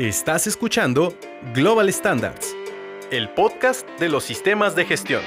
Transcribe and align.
Estás 0.00 0.46
escuchando 0.46 1.14
Global 1.52 1.92
Standards, 1.92 2.56
el 3.10 3.28
podcast 3.28 3.86
de 4.00 4.08
los 4.08 4.24
sistemas 4.24 4.74
de 4.74 4.86
gestión. 4.86 5.20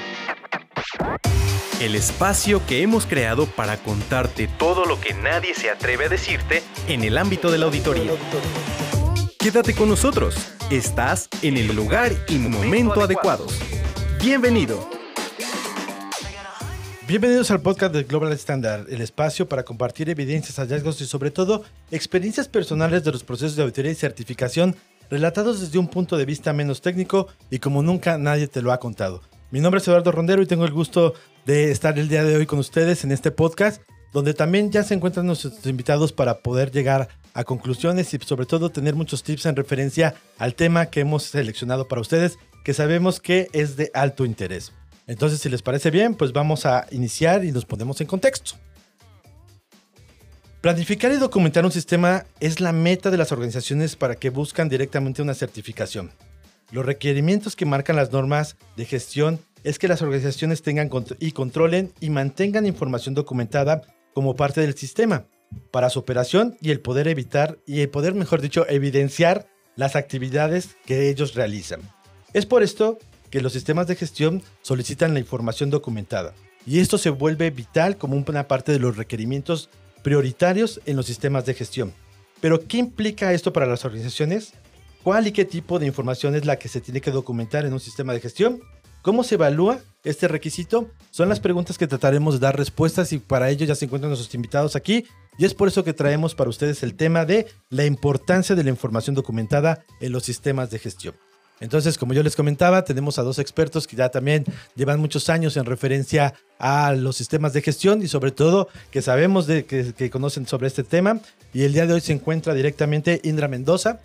El 1.80 1.94
espacio 1.94 2.60
que 2.66 2.82
hemos 2.82 3.06
creado 3.06 3.46
para 3.46 3.76
contarte 3.76 4.48
todo 4.58 4.84
lo 4.84 5.00
que 5.00 5.14
nadie 5.14 5.54
se 5.54 5.70
atreve 5.70 6.06
a 6.06 6.08
decirte 6.08 6.64
en 6.88 7.04
el 7.04 7.18
ámbito 7.18 7.52
de 7.52 7.58
la 7.58 7.66
auditoría. 7.66 8.10
Quédate 9.38 9.76
con 9.76 9.88
nosotros. 9.88 10.34
Estás 10.72 11.28
en 11.42 11.56
el 11.56 11.68
lugar 11.76 12.10
y 12.26 12.38
momento 12.38 13.00
adecuados. 13.00 13.56
Bienvenido. 14.24 14.93
Bienvenidos 17.06 17.50
al 17.50 17.60
podcast 17.60 17.92
de 17.94 18.04
Global 18.04 18.32
Standard, 18.32 18.90
el 18.90 19.02
espacio 19.02 19.46
para 19.46 19.62
compartir 19.62 20.08
evidencias, 20.08 20.56
hallazgos 20.56 21.02
y 21.02 21.06
sobre 21.06 21.30
todo 21.30 21.62
experiencias 21.90 22.48
personales 22.48 23.04
de 23.04 23.12
los 23.12 23.22
procesos 23.22 23.56
de 23.56 23.62
auditoría 23.62 23.92
y 23.92 23.94
certificación 23.94 24.74
relatados 25.10 25.60
desde 25.60 25.78
un 25.78 25.88
punto 25.88 26.16
de 26.16 26.24
vista 26.24 26.54
menos 26.54 26.80
técnico 26.80 27.28
y 27.50 27.58
como 27.58 27.82
nunca 27.82 28.16
nadie 28.16 28.48
te 28.48 28.62
lo 28.62 28.72
ha 28.72 28.80
contado. 28.80 29.20
Mi 29.50 29.60
nombre 29.60 29.82
es 29.82 29.86
Eduardo 29.86 30.12
Rondero 30.12 30.40
y 30.40 30.46
tengo 30.46 30.64
el 30.64 30.72
gusto 30.72 31.12
de 31.44 31.70
estar 31.70 31.98
el 31.98 32.08
día 32.08 32.24
de 32.24 32.36
hoy 32.36 32.46
con 32.46 32.58
ustedes 32.58 33.04
en 33.04 33.12
este 33.12 33.30
podcast, 33.30 33.82
donde 34.14 34.32
también 34.32 34.72
ya 34.72 34.82
se 34.82 34.94
encuentran 34.94 35.26
nuestros 35.26 35.66
invitados 35.66 36.10
para 36.10 36.38
poder 36.38 36.70
llegar 36.70 37.08
a 37.34 37.44
conclusiones 37.44 38.14
y 38.14 38.18
sobre 38.24 38.46
todo 38.46 38.70
tener 38.70 38.94
muchos 38.94 39.22
tips 39.22 39.44
en 39.44 39.56
referencia 39.56 40.14
al 40.38 40.54
tema 40.54 40.86
que 40.86 41.00
hemos 41.00 41.24
seleccionado 41.24 41.86
para 41.86 42.00
ustedes, 42.00 42.38
que 42.64 42.72
sabemos 42.72 43.20
que 43.20 43.48
es 43.52 43.76
de 43.76 43.90
alto 43.92 44.24
interés. 44.24 44.72
Entonces, 45.06 45.40
si 45.40 45.48
les 45.48 45.62
parece 45.62 45.90
bien, 45.90 46.14
pues 46.14 46.32
vamos 46.32 46.66
a 46.66 46.86
iniciar 46.90 47.44
y 47.44 47.52
nos 47.52 47.64
ponemos 47.64 48.00
en 48.00 48.06
contexto. 48.06 48.52
Planificar 50.60 51.12
y 51.12 51.16
documentar 51.16 51.64
un 51.66 51.72
sistema 51.72 52.24
es 52.40 52.60
la 52.60 52.72
meta 52.72 53.10
de 53.10 53.18
las 53.18 53.32
organizaciones 53.32 53.96
para 53.96 54.14
que 54.14 54.30
buscan 54.30 54.70
directamente 54.70 55.20
una 55.20 55.34
certificación. 55.34 56.10
Los 56.70 56.86
requerimientos 56.86 57.54
que 57.54 57.66
marcan 57.66 57.96
las 57.96 58.12
normas 58.12 58.56
de 58.76 58.86
gestión 58.86 59.40
es 59.62 59.78
que 59.78 59.88
las 59.88 60.00
organizaciones 60.00 60.62
tengan 60.62 60.90
y 61.18 61.32
controlen 61.32 61.92
y 62.00 62.08
mantengan 62.08 62.66
información 62.66 63.14
documentada 63.14 63.82
como 64.14 64.36
parte 64.36 64.62
del 64.62 64.74
sistema 64.74 65.26
para 65.70 65.90
su 65.90 65.98
operación 65.98 66.56
y 66.60 66.70
el 66.70 66.80
poder 66.80 67.08
evitar 67.08 67.58
y 67.66 67.82
el 67.82 67.90
poder, 67.90 68.14
mejor 68.14 68.40
dicho, 68.40 68.66
evidenciar 68.68 69.46
las 69.76 69.96
actividades 69.96 70.76
que 70.86 71.10
ellos 71.10 71.34
realizan. 71.34 71.80
Es 72.32 72.46
por 72.46 72.62
esto 72.62 72.98
que 73.34 73.42
los 73.42 73.52
sistemas 73.52 73.88
de 73.88 73.96
gestión 73.96 74.44
solicitan 74.62 75.12
la 75.12 75.18
información 75.18 75.68
documentada. 75.68 76.34
Y 76.68 76.78
esto 76.78 76.98
se 76.98 77.10
vuelve 77.10 77.50
vital 77.50 77.96
como 77.96 78.14
una 78.14 78.46
parte 78.46 78.70
de 78.70 78.78
los 78.78 78.96
requerimientos 78.96 79.70
prioritarios 80.04 80.80
en 80.86 80.94
los 80.94 81.06
sistemas 81.06 81.44
de 81.44 81.54
gestión. 81.54 81.92
Pero, 82.40 82.64
¿qué 82.68 82.76
implica 82.76 83.32
esto 83.32 83.52
para 83.52 83.66
las 83.66 83.84
organizaciones? 83.84 84.52
¿Cuál 85.02 85.26
y 85.26 85.32
qué 85.32 85.44
tipo 85.44 85.80
de 85.80 85.86
información 85.86 86.36
es 86.36 86.44
la 86.44 86.60
que 86.60 86.68
se 86.68 86.80
tiene 86.80 87.00
que 87.00 87.10
documentar 87.10 87.66
en 87.66 87.72
un 87.72 87.80
sistema 87.80 88.12
de 88.12 88.20
gestión? 88.20 88.60
¿Cómo 89.02 89.24
se 89.24 89.34
evalúa 89.34 89.80
este 90.04 90.28
requisito? 90.28 90.88
Son 91.10 91.28
las 91.28 91.40
preguntas 91.40 91.76
que 91.76 91.88
trataremos 91.88 92.34
de 92.34 92.40
dar 92.40 92.56
respuestas 92.56 93.12
y 93.12 93.18
para 93.18 93.50
ello 93.50 93.66
ya 93.66 93.74
se 93.74 93.86
encuentran 93.86 94.10
nuestros 94.10 94.32
invitados 94.36 94.76
aquí. 94.76 95.06
Y 95.38 95.44
es 95.44 95.54
por 95.54 95.66
eso 95.66 95.82
que 95.82 95.92
traemos 95.92 96.36
para 96.36 96.50
ustedes 96.50 96.84
el 96.84 96.94
tema 96.94 97.24
de 97.24 97.48
la 97.68 97.84
importancia 97.84 98.54
de 98.54 98.62
la 98.62 98.70
información 98.70 99.16
documentada 99.16 99.82
en 100.00 100.12
los 100.12 100.22
sistemas 100.22 100.70
de 100.70 100.78
gestión. 100.78 101.16
Entonces, 101.60 101.98
como 101.98 102.12
yo 102.14 102.22
les 102.22 102.36
comentaba, 102.36 102.84
tenemos 102.84 103.18
a 103.18 103.22
dos 103.22 103.38
expertos 103.38 103.86
que 103.86 103.96
ya 103.96 104.08
también 104.08 104.44
llevan 104.74 105.00
muchos 105.00 105.28
años 105.28 105.56
en 105.56 105.64
referencia 105.64 106.34
a 106.58 106.92
los 106.92 107.16
sistemas 107.16 107.52
de 107.52 107.62
gestión 107.62 108.02
y 108.02 108.08
sobre 108.08 108.30
todo 108.30 108.68
que 108.90 109.02
sabemos 109.02 109.46
de, 109.46 109.64
que, 109.64 110.10
conocen 110.10 110.46
sobre 110.46 110.66
este 110.66 110.84
tema. 110.84 111.20
Y 111.52 111.62
el 111.62 111.72
día 111.72 111.86
de 111.86 111.92
hoy 111.92 112.00
se 112.00 112.12
encuentra 112.12 112.54
directamente 112.54 113.20
Indra 113.22 113.48
Mendoza. 113.48 114.00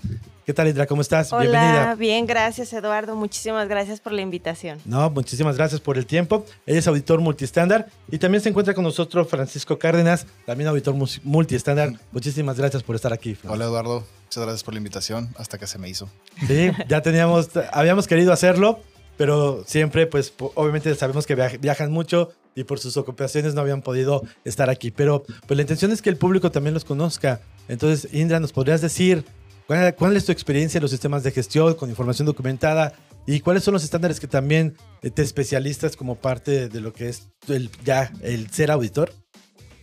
¿Qué 0.45 0.53
tal, 0.53 0.67
Indra? 0.67 0.87
¿Cómo 0.87 1.01
estás? 1.01 1.31
Hola, 1.31 1.43
Bienvenida. 1.43 1.95
Bien, 1.95 2.25
gracias, 2.25 2.73
Eduardo. 2.73 3.15
Muchísimas 3.15 3.67
gracias 3.67 3.99
por 3.99 4.13
la 4.13 4.21
invitación. 4.21 4.79
No, 4.85 5.09
muchísimas 5.09 5.55
gracias 5.57 5.79
por 5.79 5.97
el 5.97 6.05
tiempo. 6.05 6.45
Él 6.65 6.77
es 6.77 6.87
auditor 6.87 7.19
multiestándar 7.21 7.87
y 8.11 8.17
también 8.17 8.41
se 8.41 8.49
encuentra 8.49 8.73
con 8.73 8.83
nosotros 8.83 9.27
Francisco 9.27 9.77
Cárdenas, 9.77 10.25
también 10.45 10.67
auditor 10.67 10.95
multiestándar. 11.23 11.93
Muchísimas 12.11 12.57
gracias 12.57 12.81
por 12.81 12.95
estar 12.95 13.13
aquí. 13.13 13.37
Hola, 13.47 13.65
Eduardo. 13.65 14.03
Muchas 14.29 14.43
gracias 14.43 14.63
por 14.63 14.75
la 14.75 14.77
invitación, 14.77 15.33
hasta 15.37 15.57
que 15.57 15.65
se 15.65 15.79
me 15.79 15.89
hizo. 15.89 16.07
Sí, 16.45 16.69
ya 16.87 17.01
teníamos, 17.01 17.49
habíamos 17.71 18.05
querido 18.05 18.31
hacerlo, 18.31 18.79
pero 19.19 19.65
siempre, 19.67 20.07
pues, 20.07 20.31
obviamente 20.55 20.95
sabemos 20.95 21.27
que 21.27 21.35
viajan 21.35 21.91
mucho 21.91 22.31
y 22.55 22.63
por 22.63 22.79
sus 22.79 22.95
ocupaciones 22.95 23.53
no 23.53 23.59
habían 23.59 23.81
podido 23.81 24.23
estar 24.45 24.69
aquí. 24.69 24.91
Pero, 24.91 25.25
pues, 25.45 25.57
la 25.57 25.63
intención 25.63 25.91
es 25.91 26.01
que 26.01 26.09
el 26.09 26.15
público 26.15 26.51
también 26.51 26.73
los 26.73 26.85
conozca. 26.85 27.41
Entonces, 27.67 28.13
Indra, 28.13 28.39
¿nos 28.39 28.53
podrías 28.53 28.79
decir 28.79 29.25
cuál, 29.67 30.15
es 30.15 30.23
tu 30.23 30.31
experiencia 30.31 30.77
en 30.77 30.83
los 30.83 30.91
sistemas 30.91 31.23
de 31.23 31.31
gestión 31.31 31.73
con 31.73 31.89
información 31.89 32.27
documentada 32.27 32.93
y 33.27 33.41
cuáles 33.41 33.65
son 33.65 33.73
los 33.73 33.83
estándares 33.83 34.21
que 34.21 34.27
también 34.27 34.77
te 35.01 35.21
especialistas 35.21 35.97
como 35.97 36.15
parte 36.15 36.69
de 36.69 36.79
lo 36.79 36.93
que 36.93 37.09
es 37.09 37.27
el, 37.49 37.69
ya 37.83 38.13
el 38.21 38.49
ser 38.51 38.71
auditor? 38.71 39.11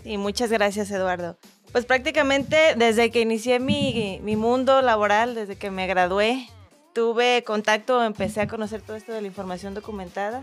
Sí, 0.03 0.17
muchas 0.17 0.51
gracias, 0.51 0.91
Eduardo. 0.91 1.37
Pues 1.73 1.85
prácticamente 1.85 2.57
desde 2.79 3.11
que 3.11 3.21
inicié 3.21 3.61
mi, 3.61 4.19
mundo 4.35 4.81
laboral, 4.81 5.35
desde 5.35 5.57
que 5.57 5.71
me 5.71 5.87
gradué, 5.87 6.49
tuve 6.97 7.45
contacto, 7.45 8.03
empecé 8.03 8.41
a 8.41 8.49
conocer 8.49 8.81
todo 8.81 8.97
esto 8.97 9.13
de 9.13 9.21
la 9.21 9.27
información 9.27 9.75
documentada. 9.75 10.43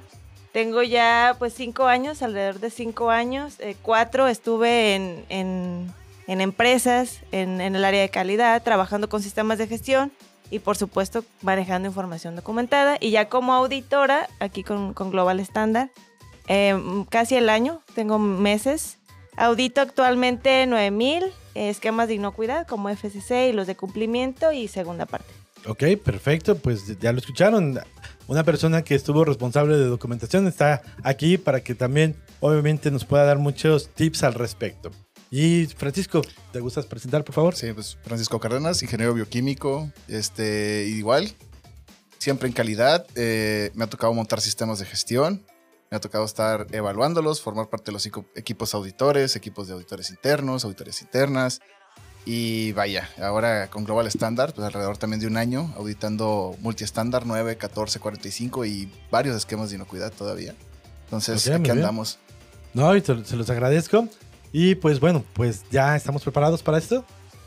Tengo 0.52 0.84
ya 0.84 1.36
pues 1.40 1.56
cinco 1.56 1.88
años, 1.88 2.22
alrededor 2.22 2.60
de 2.60 2.70
cinco 2.70 3.10
años. 3.10 3.56
Eh, 3.58 3.76
cuatro 3.82 4.28
estuve 4.28 4.94
en, 4.94 5.26
en, 5.30 6.42
empresas, 6.42 7.22
en, 7.32 7.60
el 7.60 7.84
área 7.84 8.02
de 8.02 8.10
calidad, 8.10 8.62
trabajando 8.62 9.10
con 9.10 9.24
sistemas 9.24 9.58
de 9.58 9.66
gestión 9.66 10.12
y 10.52 10.60
por 10.60 10.78
supuesto 10.78 11.26
manejando 11.42 11.88
información 11.88 12.36
documentada. 12.36 12.98
Y 13.00 13.10
ya 13.10 13.30
como 13.30 13.56
auditora, 13.56 14.30
aquí 14.40 14.64
con, 14.64 14.94
Global 14.94 15.40
Standard, 15.40 15.90
eh, 16.50 16.78
casi 17.10 17.36
el 17.36 17.50
año, 17.50 17.82
tengo 17.96 18.20
meses 18.20 19.00
Audito 19.36 19.82
actualmente 19.82 20.68
9000 20.68 21.34
esquemas 21.56 22.08
de 22.08 22.14
inocuidad 22.14 22.68
como 22.68 22.90
FCC 22.90 23.50
y 23.50 23.54
los 23.54 23.66
de 23.66 23.76
cumplimiento 23.76 24.52
y 24.52 24.68
segunda 24.68 25.08
parte. 25.08 25.43
Ok, 25.66 25.84
perfecto, 26.04 26.58
pues 26.58 27.00
ya 27.00 27.12
lo 27.12 27.20
escucharon. 27.20 27.80
Una 28.28 28.44
persona 28.44 28.84
que 28.84 28.96
estuvo 28.96 29.24
responsable 29.24 29.78
de 29.78 29.86
documentación 29.86 30.48
está 30.48 30.82
aquí 31.04 31.38
para 31.38 31.62
que 31.62 31.74
también 31.76 32.16
obviamente 32.40 32.92
nos 32.92 33.06
pueda 33.06 33.24
dar 33.24 33.38
muchos 33.38 33.90
tips 33.90 34.24
al 34.24 34.34
respecto. 34.34 34.92
Y 35.32 35.66
Francisco, 35.66 36.22
¿te 36.52 36.60
gustas 36.60 36.86
presentar, 36.86 37.24
por 37.24 37.34
favor? 37.34 37.56
Sí, 37.56 37.72
pues 37.74 37.98
Francisco 38.04 38.40
Cárdenas, 38.40 38.84
ingeniero 38.84 39.14
bioquímico, 39.14 39.92
este, 40.08 40.86
igual, 40.88 41.34
siempre 42.20 42.48
en 42.48 42.54
calidad. 42.54 43.08
Eh, 43.16 43.72
me 43.74 43.86
ha 43.86 43.88
tocado 43.88 44.14
montar 44.14 44.42
sistemas 44.42 44.80
de 44.80 44.86
gestión, 44.86 45.44
me 45.90 45.98
ha 45.98 46.00
tocado 46.00 46.26
estar 46.26 46.68
evaluándolos, 46.72 47.42
formar 47.42 47.70
parte 47.70 47.86
de 47.86 47.94
los 47.94 48.10
equipos 48.36 48.76
auditores, 48.76 49.36
equipos 49.36 49.68
de 49.68 49.74
auditores 49.74 50.12
internos, 50.12 50.66
auditores 50.66 51.02
internas. 51.02 51.62
Y 52.26 52.72
vaya, 52.72 53.10
ahora 53.22 53.70
con 53.70 53.84
Global 53.84 54.08
Standard, 54.08 54.54
pues 54.54 54.66
alrededor 54.66 54.98
también 54.98 55.20
de 55.20 55.28
un 55.28 55.36
año, 55.36 55.74
auditando 55.76 56.56
multi-standard 56.62 57.26
9, 57.26 57.58
14, 57.58 58.00
45 58.00 58.66
y 58.66 58.90
varios 59.12 59.36
esquemas 59.36 59.70
de 59.70 59.76
inocuidad 59.76 60.12
todavía. 60.12 60.56
Entonces, 61.06 61.48
aquí 61.50 61.70
andamos. 61.70 62.20
No, 62.74 62.96
y 62.96 63.02
se 63.02 63.36
los 63.36 63.50
agradezco. 63.50 64.08
Y 64.52 64.76
pues 64.76 65.00
bueno, 65.00 65.24
pues 65.34 65.64
ya 65.70 65.96
estamos 65.96 66.24
preparados 66.24 66.64
para 66.64 66.78
esto. 66.78 67.04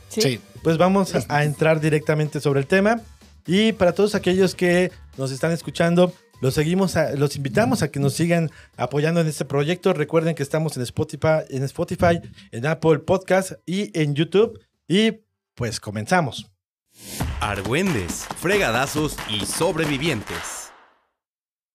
Sí. 0.08 0.40
Pues 0.62 0.76
vamos 0.76 1.14
a 1.28 1.44
entrar 1.44 1.80
directamente 1.80 2.40
sobre 2.40 2.60
el 2.60 2.66
tema. 2.66 3.00
Y 3.46 3.72
para 3.72 3.92
todos 3.92 4.14
aquellos 4.14 4.54
que 4.54 4.90
nos 5.16 5.30
están 5.30 5.52
escuchando, 5.52 6.12
los 6.40 6.54
seguimos, 6.54 6.94
los 7.16 7.36
invitamos 7.36 7.82
a 7.82 7.90
que 7.90 8.00
nos 8.00 8.14
sigan 8.14 8.50
apoyando 8.76 9.20
en 9.20 9.26
este 9.26 9.44
proyecto. 9.44 9.92
Recuerden 9.92 10.34
que 10.34 10.42
estamos 10.42 10.76
en 10.76 10.82
Spotify, 10.82 11.44
en 11.48 11.62
Spotify, 11.64 12.20
en 12.52 12.66
Apple 12.66 12.98
Podcast 13.00 13.52
y 13.64 13.98
en 13.98 14.14
YouTube. 14.14 14.60
Y 14.86 15.22
pues 15.54 15.80
comenzamos. 15.80 16.50
Argüendes, 17.40 18.26
fregadazos 18.36 19.16
y 19.28 19.44
sobrevivientes. 19.46 20.70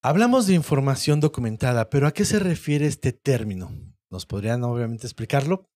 Hablamos 0.04 0.48
de 0.48 0.54
información 0.54 1.20
documentada, 1.20 1.90
pero 1.90 2.08
¿a 2.08 2.12
qué 2.12 2.26
se 2.26 2.40
refiere 2.40 2.88
este 2.88 3.14
término? 3.14 3.72
¿Nos 4.10 4.26
podrían 4.26 4.64
obviamente 4.64 5.06
explicarlo? 5.06 5.70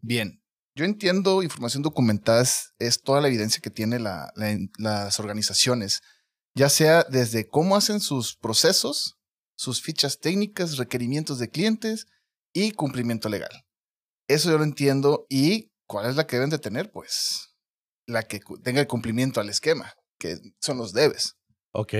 Bien, 0.00 0.42
yo 0.74 0.84
entiendo 0.84 1.42
información 1.42 1.82
documentada 1.82 2.42
es, 2.42 3.02
toda 3.02 3.20
la 3.20 3.28
evidencia 3.28 3.60
que 3.62 3.70
tienen 3.70 4.04
las 4.04 5.20
organizaciones 5.20 6.02
ya 6.54 6.68
sea 6.68 7.04
desde 7.04 7.46
cómo 7.46 7.76
hacen 7.76 8.00
sus 8.00 8.36
procesos, 8.36 9.18
sus 9.56 9.82
fichas 9.82 10.18
técnicas, 10.18 10.76
requerimientos 10.76 11.38
de 11.38 11.50
clientes 11.50 12.06
y 12.52 12.72
cumplimiento 12.72 13.28
legal. 13.28 13.50
Eso 14.28 14.50
yo 14.50 14.58
lo 14.58 14.64
entiendo 14.64 15.26
y 15.28 15.72
¿cuál 15.86 16.08
es 16.08 16.16
la 16.16 16.26
que 16.26 16.36
deben 16.36 16.50
de 16.50 16.58
tener? 16.58 16.90
Pues 16.90 17.54
la 18.06 18.22
que 18.22 18.40
tenga 18.62 18.80
el 18.80 18.86
cumplimiento 18.86 19.40
al 19.40 19.48
esquema, 19.48 19.94
que 20.18 20.36
son 20.60 20.78
los 20.78 20.92
debes. 20.92 21.36
Ok. 21.72 21.94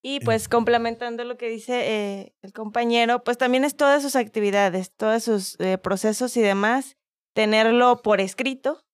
Y 0.00 0.20
pues 0.20 0.48
complementando 0.48 1.24
lo 1.24 1.36
que 1.36 1.48
dice 1.48 2.20
eh, 2.20 2.34
el 2.42 2.52
compañero, 2.52 3.24
pues 3.24 3.36
también 3.36 3.64
es 3.64 3.76
todas 3.76 4.02
sus 4.02 4.14
actividades, 4.14 4.94
todos 4.94 5.24
sus 5.24 5.58
eh, 5.58 5.76
procesos 5.76 6.36
y 6.36 6.40
demás, 6.40 6.96
tenerlo 7.34 8.00
por 8.02 8.20
escrito 8.20 8.87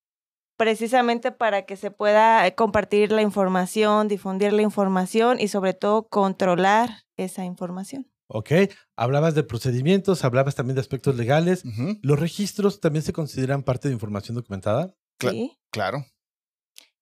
precisamente 0.56 1.32
para 1.32 1.66
que 1.66 1.76
se 1.76 1.90
pueda 1.90 2.46
eh, 2.46 2.54
compartir 2.54 3.12
la 3.12 3.22
información, 3.22 4.08
difundir 4.08 4.52
la 4.52 4.62
información 4.62 5.40
y 5.40 5.48
sobre 5.48 5.74
todo 5.74 6.08
controlar 6.08 7.04
esa 7.16 7.44
información. 7.44 8.10
Ok, 8.26 8.50
hablabas 8.96 9.34
de 9.34 9.44
procedimientos, 9.44 10.24
hablabas 10.24 10.54
también 10.54 10.74
de 10.76 10.80
aspectos 10.80 11.14
legales. 11.16 11.62
¿Los 12.02 12.18
registros 12.18 12.80
también 12.80 13.02
se 13.02 13.12
consideran 13.12 13.62
parte 13.62 13.88
de 13.88 13.94
información 13.94 14.34
documentada? 14.34 14.94
Cla- 15.20 15.30
¿sí? 15.30 15.58
Claro. 15.70 16.06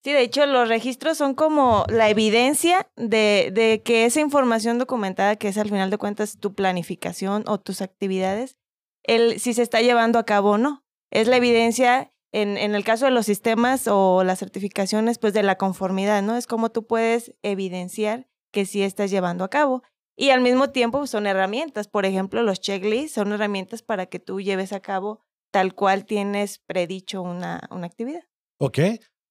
Sí, 0.05 0.13
de 0.13 0.23
hecho, 0.23 0.45
los 0.47 0.69
registros 0.69 1.17
son 1.17 1.35
como 1.35 1.85
la 1.89 2.11
evidencia 2.11 2.91
de, 2.97 3.51
de 3.55 3.83
que 3.85 4.05
esa 4.05 4.21
información 4.21 4.79
documentada, 4.79 5.37
que 5.37 5.47
es 5.47 5.59
al 5.59 5.69
final 5.69 5.91
de 5.91 5.99
cuentas 5.99 6.39
tu 6.41 6.55
planificación 6.55 7.45
o 7.47 7.61
tus 7.61 7.81
actividades, 7.83 8.57
el, 9.05 9.39
si 9.39 9.55
se 9.55 9.63
está 9.63 9.81
llevando 9.81 10.19
a 10.19 10.25
cabo 10.25 10.51
o 10.53 10.59
no. 10.59 10.85
Es 11.13 11.29
la 11.29 11.37
evidencia, 11.37 12.12
en, 12.33 12.57
en 12.57 12.75
el 12.75 12.85
caso 12.85 13.05
de 13.05 13.11
los 13.11 13.27
sistemas 13.27 13.87
o 13.87 14.25
las 14.25 14.39
certificaciones, 14.39 15.19
pues 15.19 15.35
de 15.35 15.43
la 15.43 15.57
conformidad, 15.57 16.23
¿no? 16.23 16.37
Es 16.37 16.47
como 16.47 16.71
tú 16.71 16.87
puedes 16.87 17.35
evidenciar 17.43 18.27
que 18.53 18.67
sí 18.67 18.83
estás 18.83 19.11
llevando 19.11 19.45
a 19.45 19.51
cabo. 19.51 19.83
Y 20.17 20.31
al 20.31 20.41
mismo 20.41 20.71
tiempo 20.71 21.07
son 21.07 21.27
herramientas. 21.27 21.89
Por 21.89 22.05
ejemplo, 22.05 22.43
los 22.43 22.61
checklists 22.61 23.15
son 23.15 23.33
herramientas 23.33 23.83
para 23.83 24.07
que 24.07 24.19
tú 24.19 24.41
lleves 24.41 24.73
a 24.73 24.81
cabo 24.81 25.21
tal 25.51 25.75
cual 25.75 26.05
tienes 26.05 26.59
predicho 26.67 27.23
una, 27.23 27.69
una 27.71 27.87
actividad. 27.87 28.23
Ok. 28.59 28.79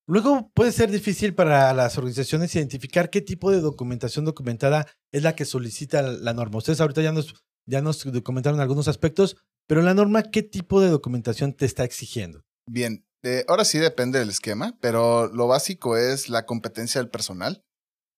Luego 0.06 0.50
puede 0.54 0.72
ser 0.72 0.90
difícil 0.90 1.34
para 1.34 1.72
las 1.72 1.96
organizaciones 1.96 2.54
identificar 2.56 3.10
qué 3.10 3.20
tipo 3.20 3.50
de 3.50 3.60
documentación 3.60 4.24
documentada 4.24 4.86
es 5.12 5.22
la 5.22 5.36
que 5.36 5.44
solicita 5.44 6.02
la 6.02 6.34
norma. 6.34 6.58
Ustedes 6.58 6.80
ahorita 6.80 7.02
ya 7.02 7.12
nos, 7.12 7.34
ya 7.66 7.80
nos 7.80 8.04
documentaron 8.04 8.60
algunos 8.60 8.88
aspectos, 8.88 9.36
pero 9.68 9.82
la 9.82 9.94
norma, 9.94 10.24
¿qué 10.24 10.42
tipo 10.42 10.80
de 10.80 10.88
documentación 10.88 11.52
te 11.52 11.66
está 11.66 11.84
exigiendo? 11.84 12.44
Bien, 12.66 13.04
eh, 13.22 13.44
ahora 13.48 13.64
sí 13.64 13.78
depende 13.78 14.18
del 14.18 14.30
esquema, 14.30 14.76
pero 14.80 15.28
lo 15.28 15.46
básico 15.46 15.96
es 15.96 16.28
la 16.28 16.46
competencia 16.46 17.00
del 17.00 17.10
personal, 17.10 17.64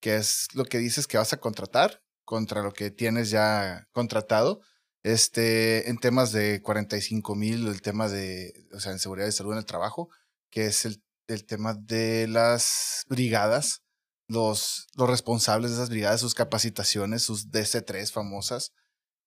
que 0.01 0.17
es 0.17 0.49
lo 0.55 0.65
que 0.65 0.79
dices 0.79 1.07
que 1.07 1.19
vas 1.19 1.33
a 1.33 1.39
contratar 1.39 2.03
contra 2.25 2.63
lo 2.63 2.73
que 2.73 2.91
tienes 2.91 3.31
ya 3.31 3.87
contratado. 3.93 4.61
Este, 5.03 5.91
en 5.91 5.99
temas 5.99 6.33
de 6.33 6.63
45 6.63 7.35
mil, 7.35 7.69
el 7.69 7.83
tema 7.83 8.09
de, 8.09 8.53
o 8.73 8.81
sea, 8.81 8.93
en 8.93 8.99
seguridad 8.99 9.29
y 9.29 9.33
salud 9.33 9.53
en 9.53 9.59
el 9.59 9.67
trabajo, 9.67 10.09
que 10.51 10.67
es 10.67 10.85
el, 10.87 11.03
tema 11.47 11.75
de 11.75 12.27
las 12.29 13.05
brigadas, 13.09 13.83
los, 14.29 14.89
los 14.97 15.09
responsables 15.09 15.71
de 15.71 15.77
esas 15.77 15.91
brigadas, 15.91 16.21
sus 16.21 16.35
capacitaciones, 16.35 17.23
sus 17.23 17.51
DC3 17.51 18.11
famosas. 18.13 18.73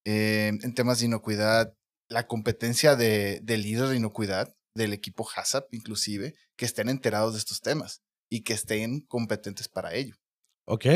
Eh, 0.04 0.52
en 0.62 0.74
temas 0.74 1.00
de 1.00 1.06
inocuidad, 1.06 1.74
la 2.08 2.26
competencia 2.26 2.96
de, 2.96 3.40
del 3.42 3.62
líder 3.62 3.88
de 3.88 3.96
inocuidad, 3.96 4.54
del 4.78 4.94
equipo 4.94 5.28
HACCP 5.28 5.74
inclusive, 5.74 6.34
que 6.56 6.64
estén 6.64 6.88
enterados 6.88 7.34
de 7.34 7.38
estos 7.40 7.60
temas 7.60 8.02
y 8.30 8.42
que 8.42 8.54
estén 8.54 9.00
competentes 9.00 9.68
para 9.68 9.92
ello. 9.94 10.14
¿Ok? 10.64 10.86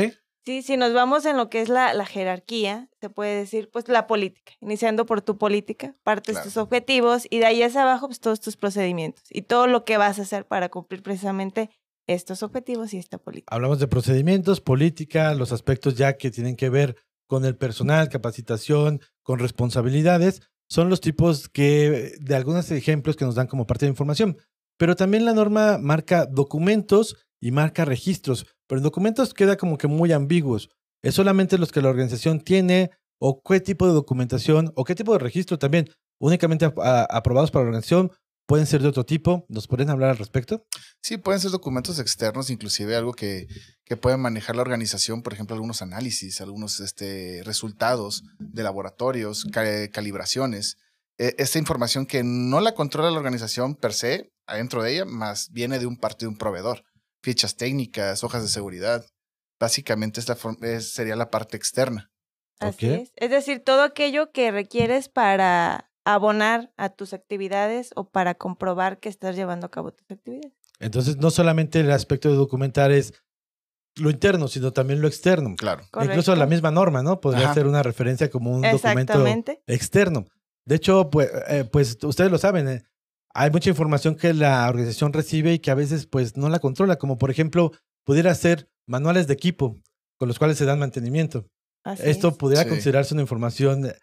Sí, 0.45 0.61
si 0.61 0.75
nos 0.75 0.93
vamos 0.93 1.25
en 1.25 1.37
lo 1.37 1.49
que 1.49 1.61
es 1.61 1.69
la, 1.69 1.93
la 1.93 2.05
jerarquía, 2.05 2.89
se 2.99 3.09
puede 3.09 3.37
decir, 3.37 3.69
pues 3.71 3.87
la 3.87 4.07
política, 4.07 4.51
iniciando 4.59 5.05
por 5.05 5.21
tu 5.21 5.37
política, 5.37 5.95
partes 6.03 6.33
Claro. 6.33 6.45
tus 6.45 6.57
objetivos 6.57 7.27
y 7.29 7.39
de 7.39 7.45
ahí 7.45 7.63
hacia 7.63 7.83
abajo, 7.83 8.07
pues 8.07 8.19
todos 8.19 8.41
tus 8.41 8.57
procedimientos 8.57 9.23
y 9.29 9.43
todo 9.43 9.67
lo 9.67 9.85
que 9.85 9.97
vas 9.97 10.19
a 10.19 10.23
hacer 10.23 10.45
para 10.45 10.67
cumplir 10.69 11.01
precisamente 11.01 11.69
estos 12.07 12.43
objetivos 12.43 12.93
y 12.93 12.97
esta 12.97 13.17
política. 13.17 13.55
Hablamos 13.55 13.79
de 13.79 13.87
procedimientos, 13.87 14.59
política, 14.59 15.33
los 15.33 15.53
aspectos 15.53 15.95
ya 15.95 16.17
que 16.17 16.29
tienen 16.29 16.57
que 16.57 16.69
ver 16.69 16.97
con 17.25 17.45
el 17.45 17.55
personal, 17.55 18.09
capacitación, 18.09 18.99
con 19.21 19.39
responsabilidades. 19.39 20.41
Son 20.69 20.89
los 20.89 21.01
tipos 21.01 21.49
que, 21.49 22.13
de 22.19 22.35
algunos 22.35 22.71
ejemplos 22.71 23.15
que 23.15 23.25
nos 23.25 23.35
dan 23.35 23.47
como 23.47 23.67
parte 23.67 23.85
de 23.85 23.91
información. 23.91 24.37
Pero 24.77 24.95
también 24.95 25.25
la 25.25 25.33
norma 25.33 25.77
marca 25.77 26.25
documentos 26.25 27.17
y 27.41 27.51
marca 27.51 27.85
registros. 27.85 28.47
Pero 28.67 28.79
en 28.79 28.83
documentos 28.83 29.33
queda 29.33 29.57
como 29.57 29.77
que 29.77 29.87
muy 29.87 30.11
ambiguos. 30.11 30.69
¿Es 31.03 31.15
solamente 31.15 31.57
los 31.57 31.71
que 31.71 31.81
la 31.81 31.89
organización 31.89 32.39
tiene? 32.39 32.91
¿O 33.19 33.41
qué 33.41 33.59
tipo 33.59 33.85
de 33.85 33.93
documentación? 33.93 34.71
¿O 34.75 34.83
qué 34.83 34.95
tipo 34.95 35.13
de 35.13 35.19
registro 35.19 35.59
también? 35.59 35.89
¿Únicamente 36.19 36.65
aprobados 36.65 37.51
para 37.51 37.63
la 37.63 37.69
organización? 37.69 38.11
¿Pueden 38.45 38.65
ser 38.67 38.81
de 38.81 38.89
otro 38.89 39.05
tipo? 39.05 39.45
¿Nos 39.47 39.67
pueden 39.67 39.89
hablar 39.89 40.09
al 40.11 40.17
respecto? 40.17 40.65
Sí, 41.01 41.17
pueden 41.17 41.39
ser 41.39 41.51
documentos 41.51 41.97
externos, 41.99 42.49
inclusive 42.49 42.95
algo 42.95 43.13
que, 43.13 43.47
que 43.85 43.95
puede 43.97 44.17
manejar 44.17 44.55
la 44.57 44.61
organización, 44.63 45.21
por 45.23 45.33
ejemplo, 45.33 45.53
algunos 45.55 45.81
análisis, 45.81 46.41
algunos 46.41 46.79
este, 46.81 47.41
resultados 47.45 48.23
de 48.39 48.63
laboratorios, 48.63 49.45
ca- 49.51 49.87
calibraciones. 49.89 50.77
Eh, 51.17 51.35
esta 51.37 51.57
información 51.59 52.05
que 52.05 52.23
no 52.23 52.59
la 52.59 52.73
controla 52.73 53.11
la 53.11 53.17
organización 53.17 53.75
per 53.75 53.93
se, 53.93 54.33
adentro 54.45 54.83
de 54.83 54.93
ella, 54.93 55.05
más 55.05 55.49
viene 55.51 55.79
de 55.79 55.85
un 55.85 55.95
parte 55.97 56.25
de 56.25 56.29
un 56.29 56.37
proveedor. 56.37 56.83
Fichas 57.21 57.55
técnicas, 57.55 58.23
hojas 58.25 58.41
de 58.43 58.49
seguridad. 58.49 59.05
Básicamente 59.59 60.19
es 60.19 60.27
la 60.27 60.37
es- 60.63 60.91
sería 60.91 61.15
la 61.15 61.29
parte 61.31 61.55
externa. 61.55 62.11
Así 62.59 62.87
Ok. 62.87 63.01
es. 63.03 63.11
Es 63.15 63.29
decir, 63.29 63.63
todo 63.63 63.83
aquello 63.83 64.31
que 64.33 64.51
requieres 64.51 65.07
para 65.07 65.89
abonar 66.05 66.71
a 66.77 66.89
tus 66.89 67.13
actividades 67.13 67.91
o 67.95 68.09
para 68.09 68.35
comprobar 68.35 68.99
que 68.99 69.09
estás 69.09 69.35
llevando 69.35 69.67
a 69.67 69.71
cabo 69.71 69.91
tus 69.93 70.09
actividades. 70.11 70.53
Entonces, 70.79 71.17
no 71.17 71.31
solamente 71.31 71.79
el 71.79 71.91
aspecto 71.91 72.29
de 72.29 72.35
documentar 72.35 72.91
es 72.91 73.13
lo 73.95 74.09
interno, 74.09 74.47
sino 74.47 74.73
también 74.73 75.01
lo 75.01 75.07
externo. 75.07 75.55
Claro. 75.55 75.83
Incluso 76.01 76.35
la 76.35 76.47
misma 76.47 76.71
norma, 76.71 77.03
¿no? 77.03 77.21
Podría 77.21 77.45
Ajá. 77.45 77.53
ser 77.53 77.67
una 77.67 77.83
referencia 77.83 78.29
como 78.29 78.51
un 78.51 78.61
documento 78.61 79.23
externo. 79.67 80.25
De 80.65 80.75
hecho, 80.75 81.09
pues, 81.09 81.29
eh, 81.47 81.65
pues 81.71 81.97
ustedes 82.03 82.31
lo 82.31 82.37
saben, 82.37 82.67
eh, 82.67 82.83
hay 83.35 83.51
mucha 83.51 83.69
información 83.69 84.15
que 84.15 84.33
la 84.33 84.67
organización 84.67 85.13
recibe 85.13 85.53
y 85.53 85.59
que 85.59 85.71
a 85.71 85.75
veces 85.75 86.07
pues 86.07 86.37
no 86.37 86.49
la 86.49 86.59
controla, 86.59 86.95
como 86.97 87.17
por 87.17 87.29
ejemplo, 87.31 87.71
pudiera 88.05 88.33
ser 88.35 88.69
manuales 88.87 89.27
de 89.27 89.33
equipo 89.33 89.79
con 90.17 90.27
los 90.27 90.39
cuales 90.39 90.57
se 90.57 90.65
dan 90.65 90.79
mantenimiento. 90.79 91.45
Así 91.83 92.03
¿Esto 92.05 92.29
es. 92.29 92.35
pudiera 92.37 92.63
Sí. 92.63 92.69
considerarse 92.69 93.13
una 93.13 93.21
información 93.23 93.85
eh, 93.85 93.95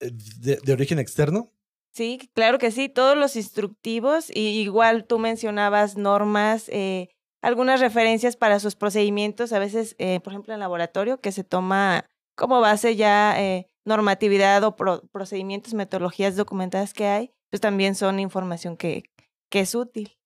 de, 0.00 0.56
de 0.62 0.72
origen 0.72 0.98
externo? 0.98 1.52
Sí, 1.94 2.30
claro 2.34 2.58
que 2.58 2.70
sí, 2.70 2.88
todos 2.88 3.16
los 3.16 3.36
instructivos, 3.36 4.30
y 4.34 4.60
igual 4.62 5.04
tú 5.06 5.18
mencionabas 5.18 5.96
normas, 5.96 6.68
eh, 6.70 7.08
algunas 7.42 7.80
referencias 7.80 8.36
para 8.36 8.60
sus 8.60 8.76
procedimientos, 8.76 9.52
a 9.52 9.58
veces, 9.58 9.94
eh, 9.98 10.20
por 10.20 10.32
ejemplo, 10.32 10.54
en 10.54 10.60
laboratorio, 10.60 11.20
que 11.20 11.32
se 11.32 11.44
toma 11.44 12.06
como 12.34 12.60
base 12.60 12.96
ya 12.96 13.34
eh, 13.38 13.66
normatividad 13.84 14.64
o 14.64 14.74
pro- 14.74 15.02
procedimientos, 15.12 15.74
metodologías 15.74 16.34
documentadas 16.36 16.94
que 16.94 17.06
hay, 17.06 17.30
pues 17.50 17.60
también 17.60 17.94
son 17.94 18.20
información 18.20 18.76
que, 18.78 19.02
que 19.50 19.60
es 19.60 19.74
útil. 19.74 20.16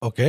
Ok. 0.00 0.20